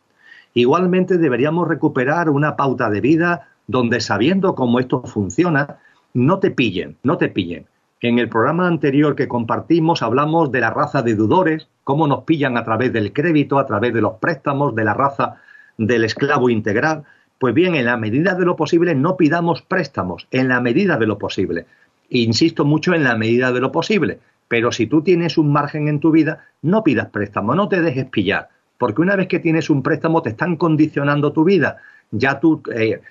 Igualmente 0.53 1.18
deberíamos 1.18 1.68
recuperar 1.68 2.30
una 2.30 2.55
pauta 2.55 2.89
de 2.89 3.01
vida 3.01 3.49
donde 3.68 3.99
sabiendo 3.99 4.55
cómo 4.55 4.80
esto 4.80 5.03
funciona, 5.03 5.78
no 6.13 6.39
te 6.39 6.51
pillen, 6.51 6.97
no 7.03 7.18
te 7.18 7.28
pillen 7.28 7.66
en 8.08 8.20
el 8.20 8.30
programa 8.30 8.68
anterior 8.68 9.16
que 9.16 9.28
compartimos 9.28 10.03
hablamos 10.03 10.51
de 10.51 10.60
la 10.60 10.70
raza 10.70 11.01
de 11.01 11.16
deudores, 11.16 11.68
cómo 11.84 12.08
nos 12.08 12.24
pillan 12.24 12.58
a 12.58 12.64
través 12.64 12.93
del 12.93 13.14
crédito, 13.14 13.58
a 13.58 13.66
través 13.66 13.93
de 13.93 14.01
los 14.01 14.16
préstamos, 14.16 14.76
de 14.76 14.84
la 14.84 14.93
raza 14.93 15.38
del 15.78 16.03
esclavo 16.03 16.49
integral. 16.49 17.03
Pues 17.39 17.53
bien, 17.53 17.76
en 17.76 17.86
la 17.86 17.97
medida 17.97 18.36
de 18.36 18.45
lo 18.45 18.56
posible 18.56 18.95
no 18.95 19.18
pidamos 19.18 19.62
préstamos, 19.62 20.28
en 20.32 20.47
la 20.47 20.62
medida 20.62 20.97
de 20.97 21.08
lo 21.08 21.18
posible. 21.18 21.66
Insisto 22.10 22.64
mucho 22.64 22.93
en 22.93 23.03
la 23.03 23.16
medida 23.16 23.51
de 23.51 23.60
lo 23.60 23.72
posible, 23.72 24.20
pero 24.47 24.72
si 24.72 24.88
tú 24.88 25.01
tienes 25.01 25.38
un 25.38 25.51
margen 25.51 25.88
en 25.88 25.99
tu 25.99 26.12
vida, 26.12 26.45
no 26.62 26.84
pidas 26.84 27.10
préstamo, 27.10 27.56
no 27.56 27.68
te 27.68 27.82
dejes 27.82 28.06
pillar, 28.06 28.49
porque 28.78 29.01
una 29.01 29.16
vez 29.16 29.28
que 29.28 29.39
tienes 29.39 29.70
un 29.70 29.82
préstamo 29.82 30.22
te 30.22 30.30
están 30.30 30.56
condicionando 30.58 31.34
tu 31.34 31.43
vida. 31.43 31.78
Ya 32.12 32.39
tú, 32.39 32.62
eh, 32.74 33.01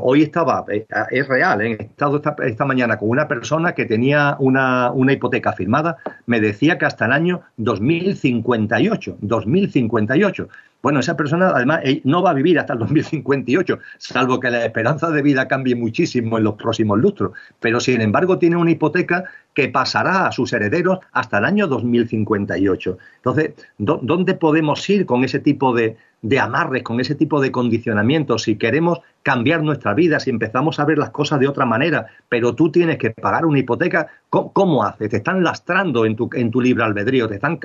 hoy 0.00 0.22
estaba, 0.22 0.64
eh, 0.68 0.86
es 1.10 1.28
real, 1.28 1.60
¿eh? 1.62 1.76
he 1.78 1.82
estado 1.82 2.20
esta, 2.42 2.64
mañana 2.64 2.96
con 2.96 3.08
una 3.08 3.26
persona 3.26 3.72
que 3.72 3.84
tenía 3.84 4.36
una, 4.38 4.90
una, 4.92 5.12
hipoteca 5.12 5.52
firmada, 5.52 5.96
me 6.26 6.40
decía 6.40 6.78
que 6.78 6.86
hasta 6.86 7.06
el 7.06 7.12
año 7.12 7.42
2058, 7.56 9.18
2058. 9.20 10.48
Bueno, 10.84 11.00
esa 11.00 11.16
persona 11.16 11.48
además 11.48 11.80
no 12.04 12.22
va 12.22 12.32
a 12.32 12.34
vivir 12.34 12.58
hasta 12.58 12.74
el 12.74 12.80
2058, 12.80 13.78
salvo 13.96 14.38
que 14.38 14.50
la 14.50 14.66
esperanza 14.66 15.10
de 15.10 15.22
vida 15.22 15.48
cambie 15.48 15.74
muchísimo 15.74 16.36
en 16.36 16.44
los 16.44 16.56
próximos 16.56 16.98
lustros. 16.98 17.32
Pero 17.58 17.80
sin 17.80 18.02
embargo 18.02 18.36
tiene 18.36 18.56
una 18.56 18.70
hipoteca 18.70 19.24
que 19.54 19.70
pasará 19.70 20.26
a 20.26 20.32
sus 20.32 20.52
herederos 20.52 20.98
hasta 21.12 21.38
el 21.38 21.46
año 21.46 21.68
2058. 21.68 22.98
Entonces, 23.16 23.54
¿dónde 23.78 24.34
podemos 24.34 24.86
ir 24.90 25.06
con 25.06 25.24
ese 25.24 25.38
tipo 25.38 25.74
de, 25.74 25.96
de 26.20 26.38
amarres, 26.38 26.82
con 26.82 27.00
ese 27.00 27.14
tipo 27.14 27.40
de 27.40 27.50
condicionamientos? 27.50 28.42
Si 28.42 28.56
queremos 28.56 28.98
cambiar 29.22 29.62
nuestra 29.62 29.94
vida, 29.94 30.20
si 30.20 30.28
empezamos 30.28 30.78
a 30.80 30.84
ver 30.84 30.98
las 30.98 31.08
cosas 31.08 31.40
de 31.40 31.48
otra 31.48 31.64
manera, 31.64 32.08
pero 32.28 32.54
tú 32.54 32.70
tienes 32.70 32.98
que 32.98 33.08
pagar 33.08 33.46
una 33.46 33.60
hipoteca, 33.60 34.08
¿cómo, 34.28 34.84
haces? 34.84 35.08
Te 35.08 35.16
están 35.16 35.42
lastrando 35.42 36.04
en 36.04 36.14
tu, 36.14 36.28
en 36.34 36.50
tu 36.50 36.60
libre 36.60 36.84
albedrío, 36.84 37.26
te 37.26 37.36
están 37.36 37.58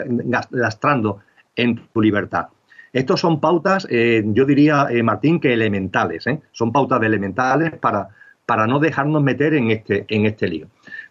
lastrando 0.51 1.19
en 1.57 1.81
tu 1.91 2.01
libertad. 2.01 2.47
Estos 2.93 3.19
son 3.19 3.39
pautas, 3.39 3.87
eh, 3.89 4.23
yo 4.25 4.45
diría, 4.45 4.87
eh, 4.89 5.03
Martín, 5.03 5.39
que 5.39 5.53
elementales, 5.53 6.25
¿eh? 6.27 6.41
son 6.51 6.71
pautas 6.71 7.01
elementales 7.03 7.73
para, 7.73 8.09
para 8.45 8.65
no 8.65 8.79
dejarnos 8.79 9.21
meter 9.21 9.53
en 9.53 9.71
este, 9.71 10.05
en 10.07 10.25
este 10.25 10.47
lío. 10.47 10.67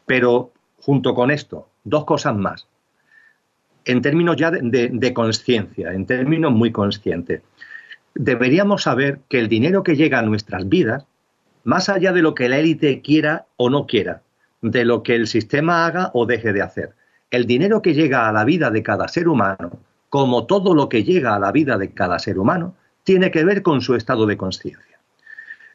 Pero 0.07 0.53
junto 0.81 1.14
con 1.14 1.31
esto, 1.31 1.68
dos 1.85 2.05
cosas 2.05 2.37
más. 2.37 2.66
En 3.85 4.03
términos 4.03 4.37
ya 4.37 4.51
de, 4.51 4.91
de 4.93 5.14
conciencia, 5.14 5.93
en 5.93 6.05
términos 6.05 6.53
muy 6.53 6.72
conscientes, 6.72 7.43
deberíamos 8.14 8.83
saber 8.83 9.20
que 9.29 9.39
el 9.39 9.49
dinero 9.49 9.83
que 9.83 9.97
llega 9.97 10.18
a 10.18 10.22
nuestras 10.22 10.68
vidas 10.68 11.07
más 11.64 11.89
allá 11.89 12.12
de 12.12 12.22
lo 12.22 12.35
que 12.35 12.49
la 12.49 12.59
élite 12.59 13.03
quiera 13.03 13.47
o 13.57 13.70
no 13.70 13.87
quiera, 13.87 14.22
de 14.62 14.85
lo 14.85 15.03
que 15.03 15.14
el 15.14 15.26
sistema 15.26 15.87
haga 15.87 16.11
o 16.14 16.26
deje 16.26 16.53
de 16.53 16.62
hacer. 16.62 16.95
El 17.31 17.47
dinero 17.47 17.83
que 17.83 17.95
llega 17.95 18.29
a 18.29 18.33
la 18.33 18.45
vida 18.45 18.70
de 18.70 18.83
cada 18.83 19.07
ser 19.07 19.29
humano, 19.29 19.79
como 20.09 20.46
todo 20.46 20.74
lo 20.74 20.88
que 20.88 21.04
llega 21.04 21.34
a 21.34 21.38
la 21.38 21.52
vida 21.52 21.78
de 21.78 21.92
cada 21.92 22.18
ser 22.18 22.38
humano, 22.38 22.74
tiene 23.04 23.30
que 23.30 23.44
ver 23.44 23.62
con 23.62 23.80
su 23.80 23.94
estado 23.94 24.26
de 24.26 24.36
conciencia. 24.36 24.98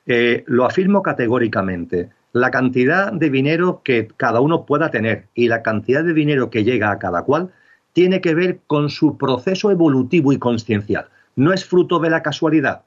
Eh, 0.05 0.43
lo 0.47 0.65
afirmo 0.65 1.01
categóricamente. 1.01 2.09
La 2.33 2.51
cantidad 2.51 3.11
de 3.11 3.29
dinero 3.29 3.81
que 3.83 4.07
cada 4.17 4.39
uno 4.39 4.65
pueda 4.65 4.89
tener 4.91 5.27
y 5.33 5.47
la 5.47 5.61
cantidad 5.61 6.03
de 6.03 6.13
dinero 6.13 6.49
que 6.49 6.63
llega 6.63 6.91
a 6.91 6.99
cada 6.99 7.23
cual 7.23 7.51
tiene 7.93 8.21
que 8.21 8.33
ver 8.33 8.59
con 8.67 8.89
su 8.89 9.17
proceso 9.17 9.71
evolutivo 9.71 10.33
y 10.33 10.39
consciencial. 10.39 11.07
No 11.35 11.53
es 11.53 11.63
fruto 11.63 11.99
de 11.99 12.09
la 12.09 12.23
casualidad. 12.23 12.83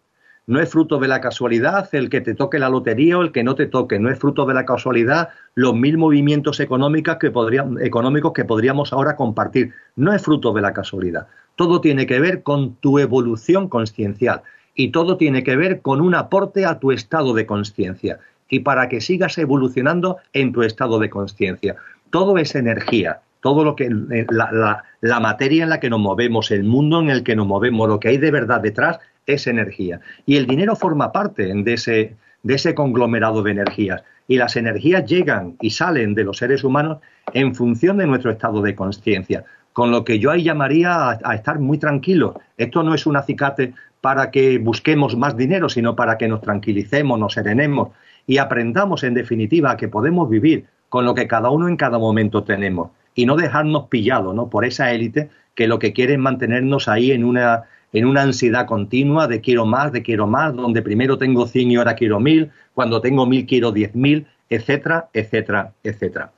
No 0.48 0.60
es 0.60 0.70
fruto 0.70 0.98
de 0.98 1.08
la 1.08 1.20
casualidad 1.20 1.88
el 1.92 2.08
que 2.08 2.20
te 2.20 2.34
toque 2.34 2.60
la 2.60 2.68
lotería 2.68 3.18
o 3.18 3.22
el 3.22 3.32
que 3.32 3.42
no 3.42 3.56
te 3.56 3.66
toque. 3.66 3.98
No 3.98 4.10
es 4.10 4.18
fruto 4.18 4.46
de 4.46 4.54
la 4.54 4.64
casualidad 4.64 5.30
los 5.56 5.74
mil 5.74 5.98
movimientos 5.98 6.60
económicos 6.60 7.16
que, 7.16 7.32
económicos 7.80 8.32
que 8.32 8.44
podríamos 8.44 8.92
ahora 8.92 9.16
compartir. 9.16 9.72
No 9.96 10.12
es 10.12 10.22
fruto 10.22 10.52
de 10.52 10.62
la 10.62 10.72
casualidad. 10.72 11.26
Todo 11.56 11.80
tiene 11.80 12.06
que 12.06 12.20
ver 12.20 12.44
con 12.44 12.76
tu 12.76 13.00
evolución 13.00 13.68
consciencial 13.68 14.42
y 14.76 14.92
todo 14.92 15.16
tiene 15.16 15.42
que 15.42 15.56
ver 15.56 15.80
con 15.80 16.00
un 16.00 16.14
aporte 16.14 16.64
a 16.64 16.78
tu 16.78 16.92
estado 16.92 17.34
de 17.34 17.44
conciencia 17.44 18.20
y 18.48 18.60
para 18.60 18.88
que 18.88 19.00
sigas 19.00 19.38
evolucionando 19.38 20.18
en 20.32 20.52
tu 20.52 20.62
estado 20.62 21.00
de 21.00 21.10
conciencia. 21.10 21.74
Todo 22.10 22.38
es 22.38 22.54
energía, 22.54 23.20
todo 23.40 23.64
lo 23.64 23.74
que 23.74 23.90
la, 23.90 24.84
la, 25.00 25.20
materia 25.20 25.64
en 25.64 25.70
la 25.70 25.80
que 25.80 25.90
nos 25.90 25.98
movemos, 25.98 26.52
el 26.52 26.62
mundo 26.62 27.00
en 27.00 27.10
el 27.10 27.24
que 27.24 27.34
nos 27.34 27.48
movemos, 27.48 27.88
lo 27.88 27.98
que 27.98 28.08
hay 28.08 28.18
de 28.18 28.30
verdad 28.30 28.60
detrás 28.60 29.00
es 29.26 29.46
energía. 29.46 30.00
Y 30.24 30.36
el 30.36 30.46
dinero 30.46 30.76
forma 30.76 31.12
parte 31.12 31.52
de 31.52 31.72
ese, 31.72 32.16
de 32.42 32.54
ese 32.54 32.74
conglomerado 32.74 33.42
de 33.42 33.50
energías. 33.50 34.02
Y 34.28 34.36
las 34.36 34.56
energías 34.56 35.04
llegan 35.04 35.56
y 35.60 35.70
salen 35.70 36.14
de 36.14 36.24
los 36.24 36.38
seres 36.38 36.64
humanos 36.64 36.98
en 37.32 37.54
función 37.54 37.98
de 37.98 38.06
nuestro 38.06 38.30
estado 38.30 38.62
de 38.62 38.74
conciencia. 38.74 39.44
Con 39.72 39.90
lo 39.90 40.04
que 40.04 40.18
yo 40.18 40.30
ahí 40.30 40.42
llamaría 40.42 41.18
a, 41.22 41.34
estar 41.34 41.58
muy 41.58 41.78
tranquilos. 41.78 42.34
Esto 42.56 42.82
no 42.82 42.94
es 42.94 43.06
un 43.06 43.16
acicate 43.16 43.74
para 44.00 44.30
que 44.30 44.58
busquemos 44.58 45.16
más 45.16 45.36
dinero, 45.36 45.68
sino 45.68 45.94
para 45.94 46.16
que 46.16 46.28
nos 46.28 46.40
tranquilicemos, 46.40 47.18
nos 47.18 47.34
serenemos 47.34 47.90
y 48.26 48.38
aprendamos, 48.38 49.04
en 49.04 49.14
definitiva, 49.14 49.76
que 49.76 49.88
podemos 49.88 50.28
vivir 50.30 50.66
con 50.88 51.04
lo 51.04 51.14
que 51.14 51.26
cada 51.26 51.50
uno 51.50 51.68
en 51.68 51.76
cada 51.76 51.98
momento 51.98 52.42
tenemos 52.42 52.90
y 53.14 53.26
no 53.26 53.36
dejarnos 53.36 53.88
pillados 53.88 54.34
¿no? 54.34 54.48
por 54.48 54.64
esa 54.64 54.92
élite 54.92 55.30
que 55.54 55.66
lo 55.66 55.78
que 55.78 55.92
quiere 55.92 56.14
es 56.14 56.18
mantenernos 56.18 56.86
ahí 56.88 57.12
en 57.12 57.24
una, 57.24 57.64
en 57.96 58.04
una 58.04 58.20
ansiedad 58.20 58.66
continua 58.66 59.26
de 59.26 59.40
quiero 59.40 59.64
más, 59.64 59.90
de 59.90 60.02
quiero 60.02 60.26
más, 60.26 60.54
donde 60.54 60.82
primero 60.82 61.16
tengo 61.16 61.46
100 61.46 61.70
y 61.70 61.76
ahora 61.76 61.94
quiero 61.94 62.20
1000, 62.20 62.50
cuando 62.74 63.00
tengo 63.00 63.24
1000 63.24 63.46
quiero 63.46 63.72
10.000, 63.72 64.26
etcétera, 64.50 65.08
etcétera, 65.14 65.72
etcétera. 65.82 66.30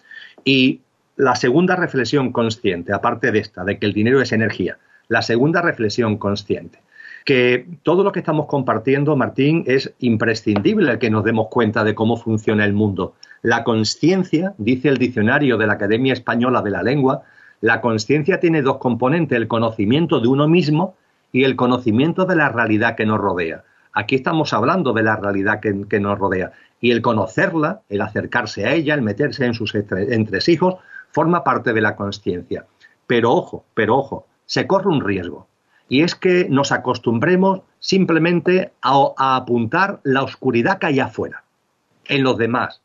Y 0.44 0.82
la 1.16 1.34
segunda 1.34 1.74
reflexión 1.74 2.30
consciente, 2.30 2.92
aparte 2.92 3.32
de 3.32 3.40
esta, 3.40 3.64
de 3.64 3.76
que 3.76 3.86
el 3.86 3.92
dinero 3.92 4.22
es 4.22 4.30
energía, 4.30 4.78
la 5.08 5.20
segunda 5.20 5.60
reflexión 5.60 6.16
consciente, 6.16 6.78
que 7.24 7.66
todo 7.82 8.04
lo 8.04 8.12
que 8.12 8.20
estamos 8.20 8.46
compartiendo, 8.46 9.16
Martín, 9.16 9.64
es 9.66 9.92
imprescindible 9.98 11.00
que 11.00 11.10
nos 11.10 11.24
demos 11.24 11.48
cuenta 11.48 11.82
de 11.82 11.96
cómo 11.96 12.16
funciona 12.16 12.64
el 12.64 12.72
mundo. 12.72 13.14
La 13.42 13.64
conciencia, 13.64 14.54
dice 14.58 14.90
el 14.90 14.98
diccionario 14.98 15.58
de 15.58 15.66
la 15.66 15.72
Academia 15.72 16.12
Española 16.12 16.62
de 16.62 16.70
la 16.70 16.84
Lengua, 16.84 17.22
la 17.60 17.80
conciencia 17.80 18.38
tiene 18.38 18.62
dos 18.62 18.78
componentes, 18.78 19.36
el 19.36 19.48
conocimiento 19.48 20.20
de 20.20 20.28
uno 20.28 20.46
mismo 20.46 20.94
y 21.32 21.44
el 21.44 21.56
conocimiento 21.56 22.24
de 22.24 22.36
la 22.36 22.48
realidad 22.48 22.96
que 22.96 23.06
nos 23.06 23.18
rodea. 23.18 23.64
Aquí 23.92 24.14
estamos 24.14 24.52
hablando 24.52 24.92
de 24.92 25.02
la 25.02 25.16
realidad 25.16 25.60
que, 25.60 26.00
nos 26.00 26.18
rodea. 26.18 26.52
Y 26.80 26.92
el 26.92 27.02
conocerla, 27.02 27.80
el 27.88 28.00
acercarse 28.00 28.66
a 28.66 28.72
ella, 28.72 28.94
el 28.94 29.02
meterse 29.02 29.44
en 29.44 29.54
sus 29.54 29.74
entresijos, 29.74 30.76
forma 31.10 31.42
parte 31.42 31.72
de 31.72 31.80
la 31.80 31.96
conciencia. 31.96 32.66
Pero 33.06 33.32
ojo, 33.32 33.64
pero 33.74 33.96
ojo, 33.96 34.26
se 34.46 34.66
corre 34.66 34.88
un 34.88 35.04
riesgo. 35.04 35.48
Y 35.88 36.02
es 36.02 36.14
que 36.14 36.48
nos 36.48 36.70
acostumbremos 36.70 37.62
simplemente 37.80 38.72
a, 38.82 39.36
apuntar 39.36 40.00
la 40.04 40.22
oscuridad 40.22 40.78
que 40.78 40.86
hay 40.86 41.00
afuera, 41.00 41.42
en 42.06 42.22
los 42.22 42.36
demás, 42.36 42.82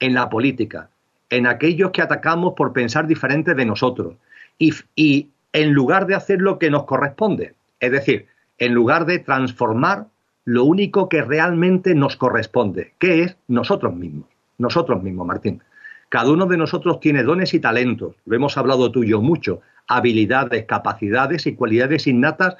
en 0.00 0.14
la 0.14 0.28
política, 0.28 0.88
en 1.30 1.46
aquellos 1.46 1.90
que 1.90 2.02
atacamos 2.02 2.54
por 2.54 2.72
pensar 2.72 3.06
diferente 3.06 3.54
de 3.54 3.66
nosotros. 3.66 4.14
Y 4.58 5.28
en 5.52 5.72
lugar 5.72 6.06
de 6.06 6.14
hacer 6.14 6.40
lo 6.40 6.58
que 6.58 6.70
nos 6.70 6.84
corresponde, 6.84 7.54
es 7.80 7.92
decir, 7.92 8.26
en 8.58 8.74
lugar 8.74 9.06
de 9.06 9.18
transformar 9.18 10.06
lo 10.44 10.64
único 10.64 11.08
que 11.08 11.22
realmente 11.22 11.94
nos 11.94 12.16
corresponde, 12.16 12.94
que 12.98 13.22
es 13.22 13.36
nosotros 13.48 13.94
mismos. 13.94 14.28
Nosotros 14.58 15.02
mismos, 15.02 15.26
Martín. 15.26 15.62
Cada 16.08 16.30
uno 16.30 16.46
de 16.46 16.56
nosotros 16.56 17.00
tiene 17.00 17.24
dones 17.24 17.52
y 17.52 17.60
talentos, 17.60 18.14
lo 18.24 18.36
hemos 18.36 18.56
hablado 18.56 18.92
tú 18.92 19.02
y 19.02 19.08
yo 19.08 19.20
mucho, 19.20 19.60
habilidades, 19.88 20.64
capacidades 20.64 21.46
y 21.46 21.54
cualidades 21.56 22.06
innatas 22.06 22.56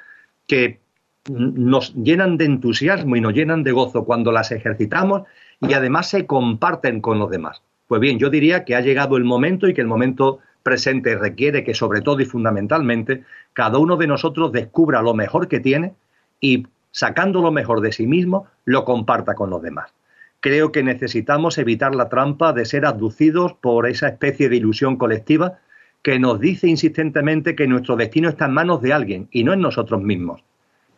que 0.49 0.81
nos 1.29 1.95
llenan 1.95 2.37
de 2.37 2.45
entusiasmo 2.45 3.17
y 3.17 3.21
nos 3.21 3.35
llenan 3.35 3.63
de 3.63 3.73
gozo 3.73 4.05
cuando 4.05 4.33
las 4.33 4.51
ejercitamos 4.53 5.23
y 5.61 5.73
además 5.73 6.11
se 6.11 6.27
comparten 6.27 7.01
con 7.01 7.19
los 7.19 7.31
demás. 7.31 7.63
Pues 7.87 8.01
bien, 8.01 8.19
yo 8.19 8.31
diría 8.31 8.65
que 8.65 8.75
ha 8.75 8.81
llegado 8.81 9.17
el 9.17 9.25
momento 9.25 9.69
y 9.69 9.75
que 9.75 9.81
el 9.81 9.87
momento 9.87 10.41
presente 10.67 11.17
requiere 11.17 11.63
que 11.63 11.75
sobre 11.75 12.01
todo 12.01 12.21
y 12.21 12.25
fundamentalmente 12.25 13.23
cada 13.53 13.79
uno 13.79 13.97
de 13.97 14.09
nosotros 14.09 14.51
descubra 14.51 15.01
lo 15.01 15.15
mejor 15.15 15.47
que 15.47 15.61
tiene 15.61 15.95
y 16.41 16.67
sacando 16.91 17.41
lo 17.41 17.53
mejor 17.53 17.81
de 17.83 17.93
sí 17.93 18.05
mismo 18.09 18.49
lo 18.65 18.85
comparta 18.85 19.37
con 19.37 19.49
los 19.49 19.63
demás. 19.63 19.95
Creo 20.41 20.73
que 20.73 20.83
necesitamos 20.83 21.59
evitar 21.59 21.95
la 21.95 22.09
trampa 22.09 22.53
de 22.53 22.65
ser 22.65 22.85
abducidos 22.85 23.53
por 23.53 23.87
esa 23.87 24.09
especie 24.09 24.49
de 24.49 24.57
ilusión 24.57 24.97
colectiva 24.97 25.59
que 26.03 26.19
nos 26.19 26.41
dice 26.41 26.67
insistentemente 26.67 27.55
que 27.55 27.69
nuestro 27.69 27.95
destino 27.95 28.29
está 28.29 28.47
en 28.47 28.55
manos 28.55 28.83
de 28.83 28.93
alguien 28.93 29.29
y 29.31 29.45
no 29.45 29.53
en 29.53 29.61
nosotros 29.61 30.03
mismos. 30.03 30.43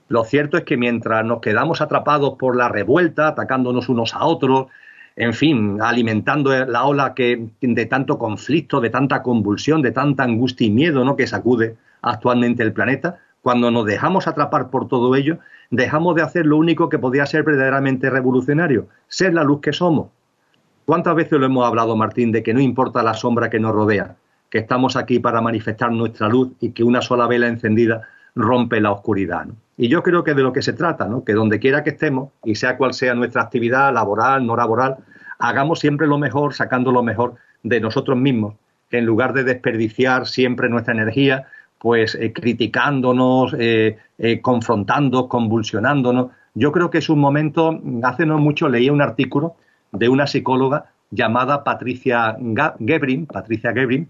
Lo 0.08 0.24
cierto 0.24 0.56
es 0.56 0.64
que 0.64 0.78
mientras 0.78 1.26
nos 1.26 1.42
quedamos 1.42 1.82
atrapados 1.82 2.36
por 2.38 2.56
la 2.56 2.70
revuelta, 2.70 3.28
atacándonos 3.28 3.90
unos 3.90 4.14
a 4.14 4.24
otros, 4.24 4.68
en 5.20 5.34
fin, 5.34 5.82
alimentando 5.82 6.54
la 6.64 6.84
ola 6.84 7.12
que, 7.12 7.48
de 7.60 7.86
tanto 7.86 8.18
conflicto, 8.18 8.80
de 8.80 8.88
tanta 8.88 9.20
convulsión, 9.20 9.82
de 9.82 9.90
tanta 9.90 10.22
angustia 10.22 10.68
y 10.68 10.70
miedo 10.70 11.04
¿no? 11.04 11.16
que 11.16 11.26
sacude 11.26 11.76
actualmente 12.02 12.62
el 12.62 12.72
planeta, 12.72 13.18
cuando 13.42 13.72
nos 13.72 13.84
dejamos 13.84 14.28
atrapar 14.28 14.70
por 14.70 14.86
todo 14.86 15.16
ello, 15.16 15.38
dejamos 15.70 16.14
de 16.14 16.22
hacer 16.22 16.46
lo 16.46 16.56
único 16.56 16.88
que 16.88 17.00
podía 17.00 17.26
ser 17.26 17.42
verdaderamente 17.42 18.10
revolucionario, 18.10 18.86
ser 19.08 19.34
la 19.34 19.42
luz 19.42 19.60
que 19.60 19.72
somos. 19.72 20.10
¿Cuántas 20.84 21.16
veces 21.16 21.36
lo 21.36 21.46
hemos 21.46 21.66
hablado, 21.66 21.96
Martín, 21.96 22.30
de 22.30 22.44
que 22.44 22.54
no 22.54 22.60
importa 22.60 23.02
la 23.02 23.14
sombra 23.14 23.50
que 23.50 23.58
nos 23.58 23.72
rodea, 23.72 24.14
que 24.48 24.58
estamos 24.58 24.94
aquí 24.94 25.18
para 25.18 25.40
manifestar 25.40 25.90
nuestra 25.90 26.28
luz 26.28 26.50
y 26.60 26.70
que 26.70 26.84
una 26.84 27.02
sola 27.02 27.26
vela 27.26 27.48
encendida 27.48 28.02
rompe 28.38 28.80
la 28.80 28.92
oscuridad? 28.92 29.46
Y 29.76 29.88
yo 29.88 30.02
creo 30.02 30.24
que 30.24 30.34
de 30.34 30.42
lo 30.42 30.52
que 30.52 30.62
se 30.62 30.72
trata, 30.72 31.06
¿no? 31.06 31.24
que 31.24 31.34
donde 31.34 31.58
quiera 31.58 31.84
que 31.84 31.90
estemos, 31.90 32.30
y 32.44 32.54
sea 32.54 32.76
cual 32.76 32.94
sea 32.94 33.14
nuestra 33.14 33.42
actividad 33.42 33.92
laboral, 33.92 34.46
no 34.46 34.56
laboral, 34.56 34.96
hagamos 35.38 35.80
siempre 35.80 36.06
lo 36.06 36.18
mejor, 36.18 36.54
sacando 36.54 36.90
lo 36.90 37.02
mejor 37.02 37.34
de 37.62 37.80
nosotros 37.80 38.16
mismos, 38.16 38.54
en 38.90 39.04
lugar 39.04 39.32
de 39.34 39.44
desperdiciar 39.44 40.26
siempre 40.26 40.68
nuestra 40.68 40.94
energía, 40.94 41.46
pues 41.78 42.14
eh, 42.14 42.32
criticándonos, 42.32 43.54
eh, 43.58 43.98
eh, 44.18 44.40
confrontando, 44.40 45.28
convulsionándonos. 45.28 46.32
Yo 46.54 46.72
creo 46.72 46.90
que 46.90 46.98
es 46.98 47.08
un 47.08 47.20
momento, 47.20 47.80
hace 48.02 48.26
no 48.26 48.38
mucho 48.38 48.68
leía 48.68 48.92
un 48.92 49.02
artículo 49.02 49.56
de 49.92 50.08
una 50.08 50.26
psicóloga 50.26 50.86
llamada 51.10 51.62
Patricia 51.64 52.36
Gebrin, 52.84 53.26
Patricia 53.26 53.72
Gebrin, 53.72 54.08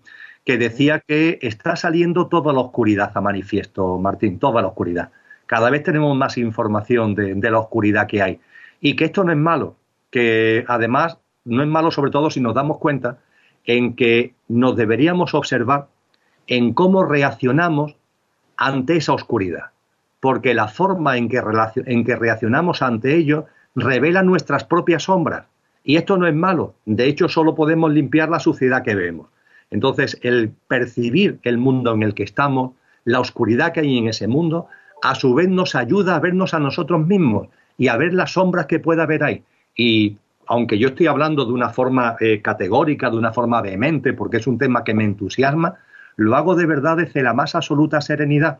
que 0.48 0.56
decía 0.56 1.00
que 1.06 1.38
está 1.42 1.76
saliendo 1.76 2.28
toda 2.28 2.54
la 2.54 2.60
oscuridad 2.60 3.12
a 3.14 3.20
manifiesto, 3.20 3.98
Martín, 3.98 4.38
toda 4.38 4.62
la 4.62 4.68
oscuridad. 4.68 5.10
Cada 5.44 5.68
vez 5.68 5.82
tenemos 5.82 6.16
más 6.16 6.38
información 6.38 7.14
de 7.14 7.50
la 7.50 7.58
oscuridad 7.58 8.06
que 8.06 8.22
hay. 8.22 8.40
Y 8.80 8.96
que 8.96 9.04
esto 9.04 9.24
no 9.24 9.32
es 9.32 9.36
malo, 9.36 9.76
que 10.10 10.64
además 10.66 11.18
no 11.44 11.62
es 11.62 11.68
malo 11.68 11.90
sobre 11.90 12.10
todo 12.10 12.30
si 12.30 12.40
nos 12.40 12.54
damos 12.54 12.78
cuenta 12.78 13.18
en 13.66 13.94
que 13.94 14.32
nos 14.48 14.74
deberíamos 14.74 15.34
observar 15.34 15.88
en 16.46 16.72
cómo 16.72 17.04
reaccionamos 17.04 17.96
ante 18.56 18.96
esa 18.96 19.12
oscuridad, 19.12 19.72
porque 20.18 20.54
la 20.54 20.68
forma 20.68 21.18
en 21.18 21.28
que, 21.28 21.42
en 21.84 22.04
que 22.06 22.16
reaccionamos 22.16 22.80
ante 22.80 23.16
ello 23.16 23.44
revela 23.74 24.22
nuestras 24.22 24.64
propias 24.64 25.02
sombras. 25.02 25.44
Y 25.84 25.96
esto 25.96 26.16
no 26.16 26.26
es 26.26 26.34
malo, 26.34 26.72
de 26.86 27.04
hecho 27.04 27.28
solo 27.28 27.54
podemos 27.54 27.92
limpiar 27.92 28.30
la 28.30 28.40
suciedad 28.40 28.82
que 28.82 28.94
vemos. 28.94 29.26
Entonces, 29.70 30.18
el 30.22 30.50
percibir 30.66 31.38
el 31.42 31.58
mundo 31.58 31.94
en 31.94 32.02
el 32.02 32.14
que 32.14 32.22
estamos, 32.22 32.72
la 33.04 33.20
oscuridad 33.20 33.72
que 33.72 33.80
hay 33.80 33.98
en 33.98 34.08
ese 34.08 34.28
mundo, 34.28 34.68
a 35.02 35.14
su 35.14 35.34
vez 35.34 35.48
nos 35.48 35.74
ayuda 35.74 36.16
a 36.16 36.20
vernos 36.20 36.54
a 36.54 36.58
nosotros 36.58 37.06
mismos 37.06 37.48
y 37.76 37.88
a 37.88 37.96
ver 37.96 38.12
las 38.12 38.32
sombras 38.32 38.66
que 38.66 38.80
pueda 38.80 39.04
haber 39.04 39.22
ahí. 39.22 39.44
Y 39.76 40.16
aunque 40.46 40.78
yo 40.78 40.88
estoy 40.88 41.06
hablando 41.06 41.44
de 41.44 41.52
una 41.52 41.70
forma 41.70 42.16
eh, 42.20 42.40
categórica, 42.42 43.10
de 43.10 43.16
una 43.16 43.32
forma 43.32 43.60
vehemente, 43.62 44.12
porque 44.14 44.38
es 44.38 44.46
un 44.46 44.58
tema 44.58 44.82
que 44.82 44.94
me 44.94 45.04
entusiasma, 45.04 45.76
lo 46.16 46.34
hago 46.34 46.56
de 46.56 46.66
verdad 46.66 46.96
desde 46.96 47.22
la 47.22 47.34
más 47.34 47.54
absoluta 47.54 48.00
serenidad, 48.00 48.58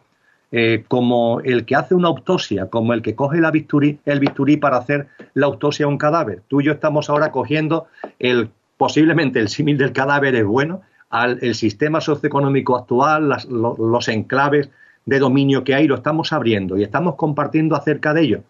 eh, 0.53 0.85
como 0.87 1.41
el 1.41 1.65
que 1.65 1.75
hace 1.75 1.95
una 1.95 2.09
autopsia, 2.09 2.67
como 2.67 2.93
el 2.93 3.03
que 3.03 3.15
coge 3.15 3.41
la 3.41 3.51
el 3.51 4.21
bisturí 4.21 4.57
para 4.59 4.77
hacer 4.77 5.09
la 5.35 5.47
autopsia 5.47 5.87
a 5.87 5.89
un 5.89 5.99
cadáver. 5.99 6.43
Tú 6.47 6.61
y 6.61 6.65
yo 6.65 6.73
estamos 6.73 7.11
ahora 7.11 7.33
cogiendo 7.33 7.87
el 8.19 8.51
posiblemente 8.79 9.41
el 9.41 9.49
símil 9.49 9.77
del 9.77 9.93
cadáver 9.93 10.35
es 10.37 10.45
bueno, 10.45 10.83
al 11.11 11.39
el 11.43 11.55
sistema 11.55 12.01
socioeconómico 12.01 12.77
actual, 12.77 13.37
los 13.49 14.09
enclaves 14.09 14.71
de 15.07 15.19
dominio 15.19 15.65
que 15.65 15.75
hay, 15.75 15.87
lo 15.87 15.95
estamos 15.95 16.33
abriendo 16.33 16.77
y 16.77 16.83
estamos 16.83 17.15
compartiendo 17.15 17.75
acerca 17.75 18.13
de 18.13 18.23
ello. 18.23 18.43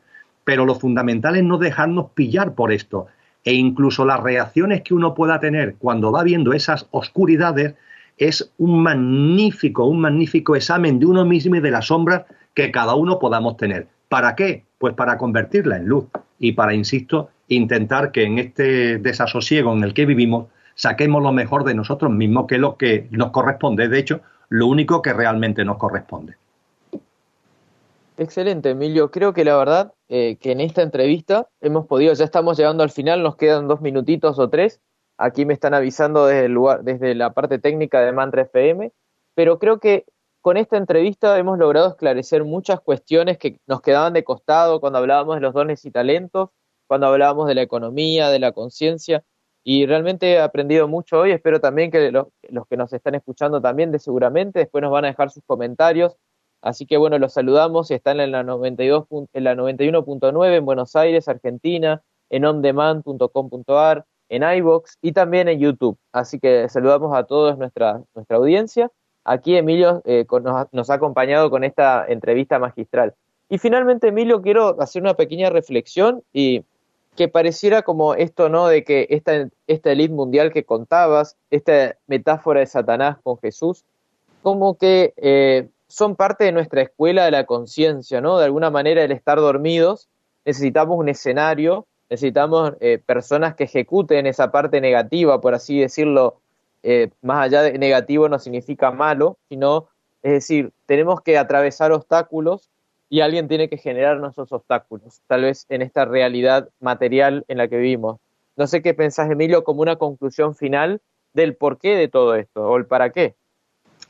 Pero 0.44 0.64
lo 0.64 0.74
fundamental 0.74 1.36
es 1.36 1.44
no 1.44 1.58
dejarnos 1.58 2.10
pillar 2.14 2.54
por 2.54 2.72
esto. 2.72 3.06
E 3.44 3.54
incluso 3.54 4.04
las 4.04 4.20
reacciones 4.20 4.82
que 4.82 4.94
uno 4.94 5.14
pueda 5.14 5.38
tener 5.38 5.76
cuando 5.76 6.10
va 6.10 6.24
viendo 6.24 6.52
esas 6.52 6.88
oscuridades 6.90 7.74
es 8.16 8.52
un 8.58 8.82
magnífico, 8.82 9.84
un 9.84 10.00
magnífico 10.00 10.56
examen 10.56 10.98
de 10.98 11.06
uno 11.06 11.24
mismo 11.24 11.54
y 11.54 11.60
de 11.60 11.70
las 11.70 11.86
sombras 11.86 12.24
que 12.54 12.72
cada 12.72 12.96
uno 12.96 13.18
podamos 13.18 13.56
tener. 13.56 13.86
¿Para 14.08 14.34
qué? 14.34 14.64
Pues 14.78 14.94
para 14.94 15.16
convertirla 15.16 15.76
en 15.76 15.86
luz 15.86 16.06
y 16.38 16.52
para, 16.52 16.74
insisto, 16.74 17.30
intentar 17.46 18.10
que 18.10 18.24
en 18.24 18.38
este 18.38 18.98
desasosiego 18.98 19.72
en 19.72 19.84
el 19.84 19.94
que 19.94 20.06
vivimos 20.06 20.46
saquemos 20.78 21.22
lo 21.22 21.32
mejor 21.32 21.64
de 21.64 21.74
nosotros 21.74 22.10
mismos, 22.10 22.46
que 22.46 22.54
es 22.54 22.60
lo 22.60 22.76
que 22.76 23.08
nos 23.10 23.30
corresponde, 23.32 23.88
de 23.88 23.98
hecho, 23.98 24.20
lo 24.48 24.68
único 24.68 25.02
que 25.02 25.12
realmente 25.12 25.64
nos 25.64 25.76
corresponde. 25.76 26.36
Excelente, 28.16 28.70
Emilio. 28.70 29.10
Creo 29.10 29.32
que 29.32 29.44
la 29.44 29.56
verdad 29.56 29.92
eh, 30.08 30.36
que 30.40 30.52
en 30.52 30.60
esta 30.60 30.82
entrevista 30.82 31.48
hemos 31.60 31.86
podido, 31.86 32.14
ya 32.14 32.24
estamos 32.24 32.56
llegando 32.56 32.82
al 32.84 32.90
final, 32.90 33.22
nos 33.22 33.36
quedan 33.36 33.68
dos 33.68 33.80
minutitos 33.80 34.38
o 34.38 34.48
tres. 34.48 34.80
Aquí 35.18 35.44
me 35.44 35.52
están 35.52 35.74
avisando 35.74 36.26
desde 36.26 36.46
el 36.46 36.52
lugar, 36.52 36.84
desde 36.84 37.14
la 37.16 37.32
parte 37.32 37.58
técnica 37.58 38.00
de 38.00 38.12
Mantra 38.12 38.42
FM, 38.42 38.92
pero 39.34 39.58
creo 39.58 39.80
que 39.80 40.04
con 40.40 40.56
esta 40.56 40.76
entrevista 40.76 41.36
hemos 41.38 41.58
logrado 41.58 41.88
esclarecer 41.88 42.44
muchas 42.44 42.80
cuestiones 42.80 43.36
que 43.36 43.58
nos 43.66 43.82
quedaban 43.82 44.12
de 44.12 44.22
costado 44.22 44.80
cuando 44.80 45.00
hablábamos 45.00 45.36
de 45.36 45.40
los 45.40 45.54
dones 45.54 45.84
y 45.84 45.90
talentos, 45.90 46.50
cuando 46.86 47.08
hablábamos 47.08 47.48
de 47.48 47.56
la 47.56 47.62
economía, 47.62 48.30
de 48.30 48.38
la 48.38 48.52
conciencia, 48.52 49.24
y 49.70 49.84
realmente 49.84 50.32
he 50.32 50.40
aprendido 50.40 50.88
mucho 50.88 51.20
hoy. 51.20 51.32
Espero 51.32 51.60
también 51.60 51.90
que 51.90 52.10
los, 52.10 52.28
que 52.70 52.76
nos 52.78 52.90
están 52.92 53.14
escuchando 53.14 53.60
también, 53.60 53.92
de 53.92 53.98
seguramente, 53.98 54.60
después 54.60 54.80
nos 54.80 54.90
van 54.90 55.04
a 55.04 55.08
dejar 55.08 55.30
sus 55.30 55.42
comentarios 55.44 56.16
Así 56.62 56.86
que 56.86 56.96
bueno, 56.96 57.18
los 57.18 57.34
saludamos, 57.34 57.90
están 57.90 58.18
en 58.20 58.32
la 58.32 58.42
92 58.42 59.06
en 59.32 59.44
la 59.44 59.54
91.9 59.54 60.56
en 60.56 60.64
Buenos 60.64 60.96
Aires, 60.96 61.28
Argentina, 61.28 62.02
en 62.30 62.44
ondemand.com.ar, 62.44 64.04
en 64.28 64.42
iBox 64.42 64.98
y 65.00 65.12
también 65.12 65.48
en 65.48 65.60
YouTube. 65.60 65.98
Así 66.12 66.40
que 66.40 66.68
saludamos 66.68 67.16
a 67.16 67.24
toda 67.24 67.54
nuestra, 67.54 68.02
nuestra 68.14 68.36
audiencia. 68.38 68.90
Aquí 69.24 69.56
Emilio 69.56 70.02
eh, 70.04 70.26
nos, 70.72 70.90
ha 70.90 70.94
acompañado 70.94 71.50
con 71.50 71.62
esta 71.62 72.06
entrevista 72.08 72.58
magistral. 72.58 73.14
Y 73.48 73.58
finalmente, 73.58 74.08
Emilio, 74.08 74.42
quiero 74.42 74.80
hacer 74.80 75.02
una 75.02 75.14
pequeña 75.14 75.50
reflexión 75.50 76.22
y 76.32 76.64
que 77.18 77.26
pareciera 77.26 77.82
como 77.82 78.14
esto, 78.14 78.48
¿no? 78.48 78.68
De 78.68 78.84
que 78.84 79.08
esta, 79.10 79.48
esta 79.66 79.90
elite 79.90 80.14
mundial 80.14 80.52
que 80.52 80.62
contabas, 80.62 81.36
esta 81.50 81.96
metáfora 82.06 82.60
de 82.60 82.66
Satanás 82.66 83.16
con 83.24 83.38
Jesús, 83.38 83.84
como 84.44 84.78
que 84.78 85.14
eh, 85.16 85.68
son 85.88 86.14
parte 86.14 86.44
de 86.44 86.52
nuestra 86.52 86.80
escuela 86.80 87.24
de 87.24 87.32
la 87.32 87.44
conciencia, 87.44 88.20
¿no? 88.20 88.38
De 88.38 88.44
alguna 88.44 88.70
manera 88.70 89.02
el 89.02 89.10
estar 89.10 89.38
dormidos, 89.38 90.06
necesitamos 90.44 90.96
un 90.96 91.08
escenario, 91.08 91.88
necesitamos 92.08 92.74
eh, 92.78 93.02
personas 93.04 93.56
que 93.56 93.64
ejecuten 93.64 94.28
esa 94.28 94.52
parte 94.52 94.80
negativa, 94.80 95.40
por 95.40 95.54
así 95.54 95.80
decirlo, 95.80 96.36
eh, 96.84 97.10
más 97.20 97.46
allá 97.46 97.62
de 97.62 97.78
negativo 97.80 98.28
no 98.28 98.38
significa 98.38 98.92
malo, 98.92 99.38
sino, 99.48 99.88
es 100.22 100.34
decir, 100.34 100.70
tenemos 100.86 101.20
que 101.20 101.36
atravesar 101.36 101.90
obstáculos 101.90 102.70
y 103.08 103.20
alguien 103.20 103.48
tiene 103.48 103.68
que 103.68 103.78
generarnos 103.78 104.32
esos 104.32 104.52
obstáculos, 104.52 105.22
tal 105.26 105.42
vez 105.42 105.66
en 105.68 105.82
esta 105.82 106.04
realidad 106.04 106.68
material 106.80 107.44
en 107.48 107.58
la 107.58 107.68
que 107.68 107.78
vivimos. 107.78 108.20
No 108.56 108.66
sé 108.66 108.82
qué 108.82 108.94
pensás, 108.94 109.30
Emilio, 109.30 109.64
como 109.64 109.82
una 109.82 109.96
conclusión 109.96 110.54
final 110.54 111.00
del 111.32 111.56
porqué 111.56 111.96
de 111.96 112.08
todo 112.08 112.34
esto, 112.34 112.62
o 112.62 112.76
el 112.76 112.86
para 112.86 113.10
qué. 113.10 113.36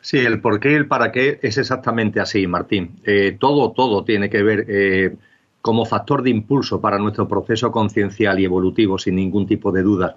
Sí, 0.00 0.18
el 0.18 0.40
por 0.40 0.60
qué 0.60 0.72
y 0.72 0.74
el 0.74 0.88
para 0.88 1.12
qué 1.12 1.38
es 1.42 1.58
exactamente 1.58 2.20
así, 2.20 2.46
Martín. 2.46 3.00
Eh, 3.04 3.36
todo, 3.38 3.72
todo 3.72 4.04
tiene 4.04 4.30
que 4.30 4.42
ver 4.42 4.64
eh, 4.68 5.16
como 5.60 5.84
factor 5.84 6.22
de 6.22 6.30
impulso 6.30 6.80
para 6.80 6.98
nuestro 6.98 7.28
proceso 7.28 7.70
conciencial 7.70 8.38
y 8.38 8.44
evolutivo, 8.44 8.98
sin 8.98 9.16
ningún 9.16 9.46
tipo 9.46 9.72
de 9.72 9.82
duda. 9.82 10.16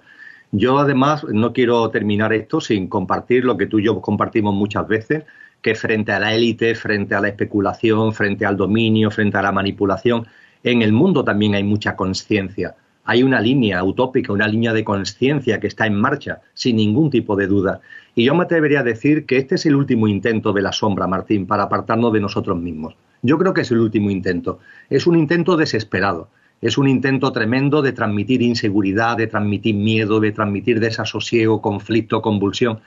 Yo, 0.50 0.78
además, 0.78 1.24
no 1.24 1.52
quiero 1.52 1.90
terminar 1.90 2.32
esto 2.32 2.60
sin 2.60 2.88
compartir 2.88 3.44
lo 3.44 3.56
que 3.56 3.66
tú 3.66 3.78
y 3.78 3.84
yo 3.84 4.00
compartimos 4.00 4.54
muchas 4.54 4.86
veces, 4.86 5.24
que 5.62 5.74
frente 5.74 6.12
a 6.12 6.18
la 6.18 6.34
élite, 6.34 6.74
frente 6.74 7.14
a 7.14 7.20
la 7.20 7.28
especulación, 7.28 8.12
frente 8.12 8.44
al 8.44 8.56
dominio, 8.56 9.10
frente 9.10 9.38
a 9.38 9.42
la 9.42 9.52
manipulación, 9.52 10.26
en 10.64 10.82
el 10.82 10.92
mundo 10.92 11.24
también 11.24 11.54
hay 11.54 11.64
mucha 11.64 11.96
conciencia. 11.96 12.74
Hay 13.04 13.22
una 13.22 13.40
línea 13.40 13.82
utópica, 13.82 14.32
una 14.32 14.46
línea 14.46 14.72
de 14.72 14.84
conciencia 14.84 15.58
que 15.58 15.66
está 15.66 15.86
en 15.86 15.94
marcha, 15.94 16.40
sin 16.54 16.76
ningún 16.76 17.10
tipo 17.10 17.34
de 17.34 17.46
duda. 17.46 17.80
Y 18.14 18.24
yo 18.24 18.34
me 18.34 18.44
atrevería 18.44 18.80
a 18.80 18.84
decir 18.84 19.24
que 19.26 19.38
este 19.38 19.54
es 19.54 19.66
el 19.66 19.74
último 19.74 20.06
intento 20.06 20.52
de 20.52 20.62
la 20.62 20.72
sombra, 20.72 21.06
Martín, 21.06 21.46
para 21.46 21.64
apartarnos 21.64 22.12
de 22.12 22.20
nosotros 22.20 22.58
mismos. 22.58 22.94
Yo 23.22 23.38
creo 23.38 23.54
que 23.54 23.62
es 23.62 23.70
el 23.70 23.78
último 23.78 24.10
intento. 24.10 24.58
Es 24.90 25.06
un 25.06 25.16
intento 25.16 25.56
desesperado. 25.56 26.28
Es 26.60 26.78
un 26.78 26.86
intento 26.86 27.32
tremendo 27.32 27.82
de 27.82 27.92
transmitir 27.92 28.40
inseguridad, 28.40 29.16
de 29.16 29.26
transmitir 29.26 29.74
miedo, 29.74 30.20
de 30.20 30.30
transmitir 30.30 30.78
desasosiego, 30.78 31.60
conflicto, 31.60 32.22
convulsión, 32.22 32.78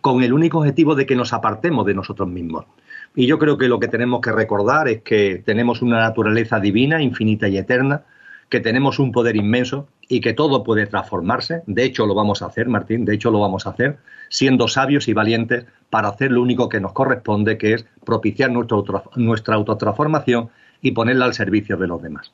con 0.00 0.22
el 0.22 0.32
único 0.32 0.58
objetivo 0.58 0.94
de 0.94 1.06
que 1.06 1.16
nos 1.16 1.32
apartemos 1.32 1.86
de 1.86 1.94
nosotros 1.94 2.28
mismos. 2.28 2.66
Y 3.14 3.26
yo 3.26 3.38
creo 3.38 3.58
que 3.58 3.68
lo 3.68 3.80
que 3.80 3.88
tenemos 3.88 4.20
que 4.20 4.32
recordar 4.32 4.88
es 4.88 5.02
que 5.02 5.42
tenemos 5.44 5.82
una 5.82 5.98
naturaleza 5.98 6.60
divina, 6.60 7.02
infinita 7.02 7.48
y 7.48 7.58
eterna, 7.58 8.04
que 8.48 8.60
tenemos 8.60 8.98
un 8.98 9.12
poder 9.12 9.36
inmenso 9.36 9.88
y 10.08 10.20
que 10.20 10.32
todo 10.32 10.64
puede 10.64 10.86
transformarse. 10.86 11.62
De 11.66 11.84
hecho, 11.84 12.06
lo 12.06 12.14
vamos 12.14 12.42
a 12.42 12.46
hacer, 12.46 12.68
Martín, 12.68 13.04
de 13.04 13.14
hecho 13.14 13.30
lo 13.30 13.40
vamos 13.40 13.66
a 13.66 13.70
hacer, 13.70 13.98
siendo 14.28 14.68
sabios 14.68 15.08
y 15.08 15.12
valientes 15.12 15.66
para 15.90 16.08
hacer 16.08 16.32
lo 16.32 16.42
único 16.42 16.68
que 16.68 16.80
nos 16.80 16.92
corresponde, 16.92 17.58
que 17.58 17.74
es 17.74 17.86
propiciar 18.04 18.50
nuestra 18.50 19.54
autotransformación 19.54 20.50
y 20.80 20.92
ponerla 20.92 21.26
al 21.26 21.34
servicio 21.34 21.76
de 21.76 21.86
los 21.88 22.02
demás. 22.02 22.32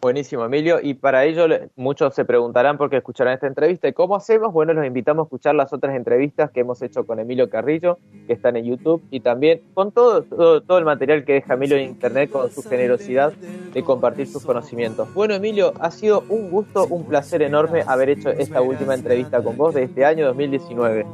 Buenísimo, 0.00 0.44
Emilio. 0.44 0.78
Y 0.80 0.94
para 0.94 1.24
ello 1.24 1.46
muchos 1.74 2.14
se 2.14 2.24
preguntarán 2.24 2.78
porque 2.78 2.98
escucharán 2.98 3.34
esta 3.34 3.48
entrevista. 3.48 3.88
¿Y 3.88 3.92
cómo 3.92 4.14
hacemos? 4.14 4.52
Bueno, 4.52 4.72
los 4.72 4.86
invitamos 4.86 5.24
a 5.24 5.26
escuchar 5.26 5.56
las 5.56 5.72
otras 5.72 5.96
entrevistas 5.96 6.52
que 6.52 6.60
hemos 6.60 6.80
hecho 6.82 7.04
con 7.04 7.18
Emilio 7.18 7.50
Carrillo, 7.50 7.98
que 8.28 8.32
están 8.32 8.56
en 8.56 8.66
YouTube, 8.66 9.02
y 9.10 9.18
también 9.20 9.60
con 9.74 9.90
todo, 9.90 10.22
todo, 10.22 10.78
el 10.78 10.84
material 10.84 11.24
que 11.24 11.32
deja 11.34 11.54
Emilio 11.54 11.76
en 11.76 11.88
Internet 11.88 12.30
con 12.30 12.48
su 12.48 12.62
generosidad 12.62 13.32
de 13.32 13.82
compartir 13.82 14.28
sus 14.28 14.44
conocimientos. 14.44 15.12
Bueno, 15.14 15.34
Emilio, 15.34 15.72
ha 15.80 15.90
sido 15.90 16.22
un 16.28 16.48
gusto, 16.48 16.86
un 16.86 17.04
placer 17.04 17.42
enorme 17.42 17.82
haber 17.84 18.10
hecho 18.10 18.30
esta 18.30 18.60
última 18.60 18.94
entrevista 18.94 19.42
con 19.42 19.56
vos 19.56 19.74
de 19.74 19.82
este 19.82 20.04
año 20.04 20.26
2019. 20.26 21.06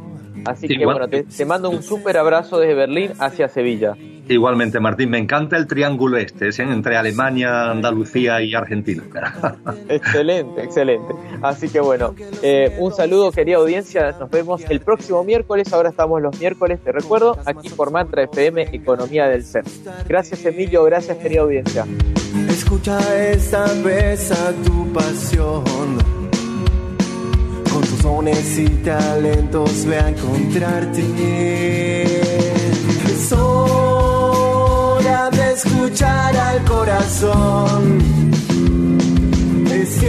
Así 0.44 0.68
que 0.68 0.84
bueno, 0.84 1.08
te, 1.08 1.44
mando 1.44 1.70
un 1.70 1.82
súper 1.82 2.16
abrazo 2.16 2.58
desde 2.58 2.74
Berlín 2.74 3.12
hacia 3.18 3.48
Sevilla. 3.48 3.96
Igualmente, 4.28 4.80
Martín, 4.80 5.10
me 5.10 5.18
encanta 5.18 5.56
el 5.56 5.66
triángulo 5.66 6.16
este, 6.16 6.48
¿eh? 6.48 6.52
entre 6.58 6.96
Alemania, 6.96 7.70
Andalucía 7.70 8.40
y 8.40 8.54
Argentina. 8.54 9.02
excelente, 9.88 10.62
excelente. 10.62 11.14
Así 11.42 11.68
que 11.68 11.80
bueno, 11.80 12.14
eh, 12.42 12.74
un 12.78 12.92
saludo, 12.92 13.30
querida 13.32 13.58
audiencia. 13.58 14.12
Nos 14.18 14.30
vemos 14.30 14.62
el 14.68 14.80
próximo 14.80 15.22
miércoles. 15.24 15.72
Ahora 15.72 15.90
estamos 15.90 16.22
los 16.22 16.38
miércoles, 16.40 16.80
te 16.82 16.92
recuerdo, 16.92 17.36
aquí 17.44 17.68
por 17.68 17.90
Mantra 17.90 18.22
FM, 18.22 18.68
Economía 18.72 19.28
del 19.28 19.44
Ser. 19.44 19.64
Gracias, 20.08 20.44
Emilio. 20.46 20.84
Gracias, 20.84 21.18
querida 21.18 21.42
audiencia. 21.42 21.84
Escucha 22.48 22.98
esa 23.30 23.66
vez 23.82 24.30
a 24.32 24.52
tu 24.64 24.92
pasión 24.92 26.33
con 27.74 27.82
tus 27.82 28.02
dones 28.02 28.58
y 28.58 28.68
talentos 28.84 29.84
ve 29.84 29.98
a 29.98 30.08
encontrarte. 30.08 31.02
Es 33.04 33.32
hora 33.32 35.28
de 35.30 35.52
escuchar 35.52 36.36
al 36.36 36.64
corazón. 36.64 37.98
Es 39.72 40.00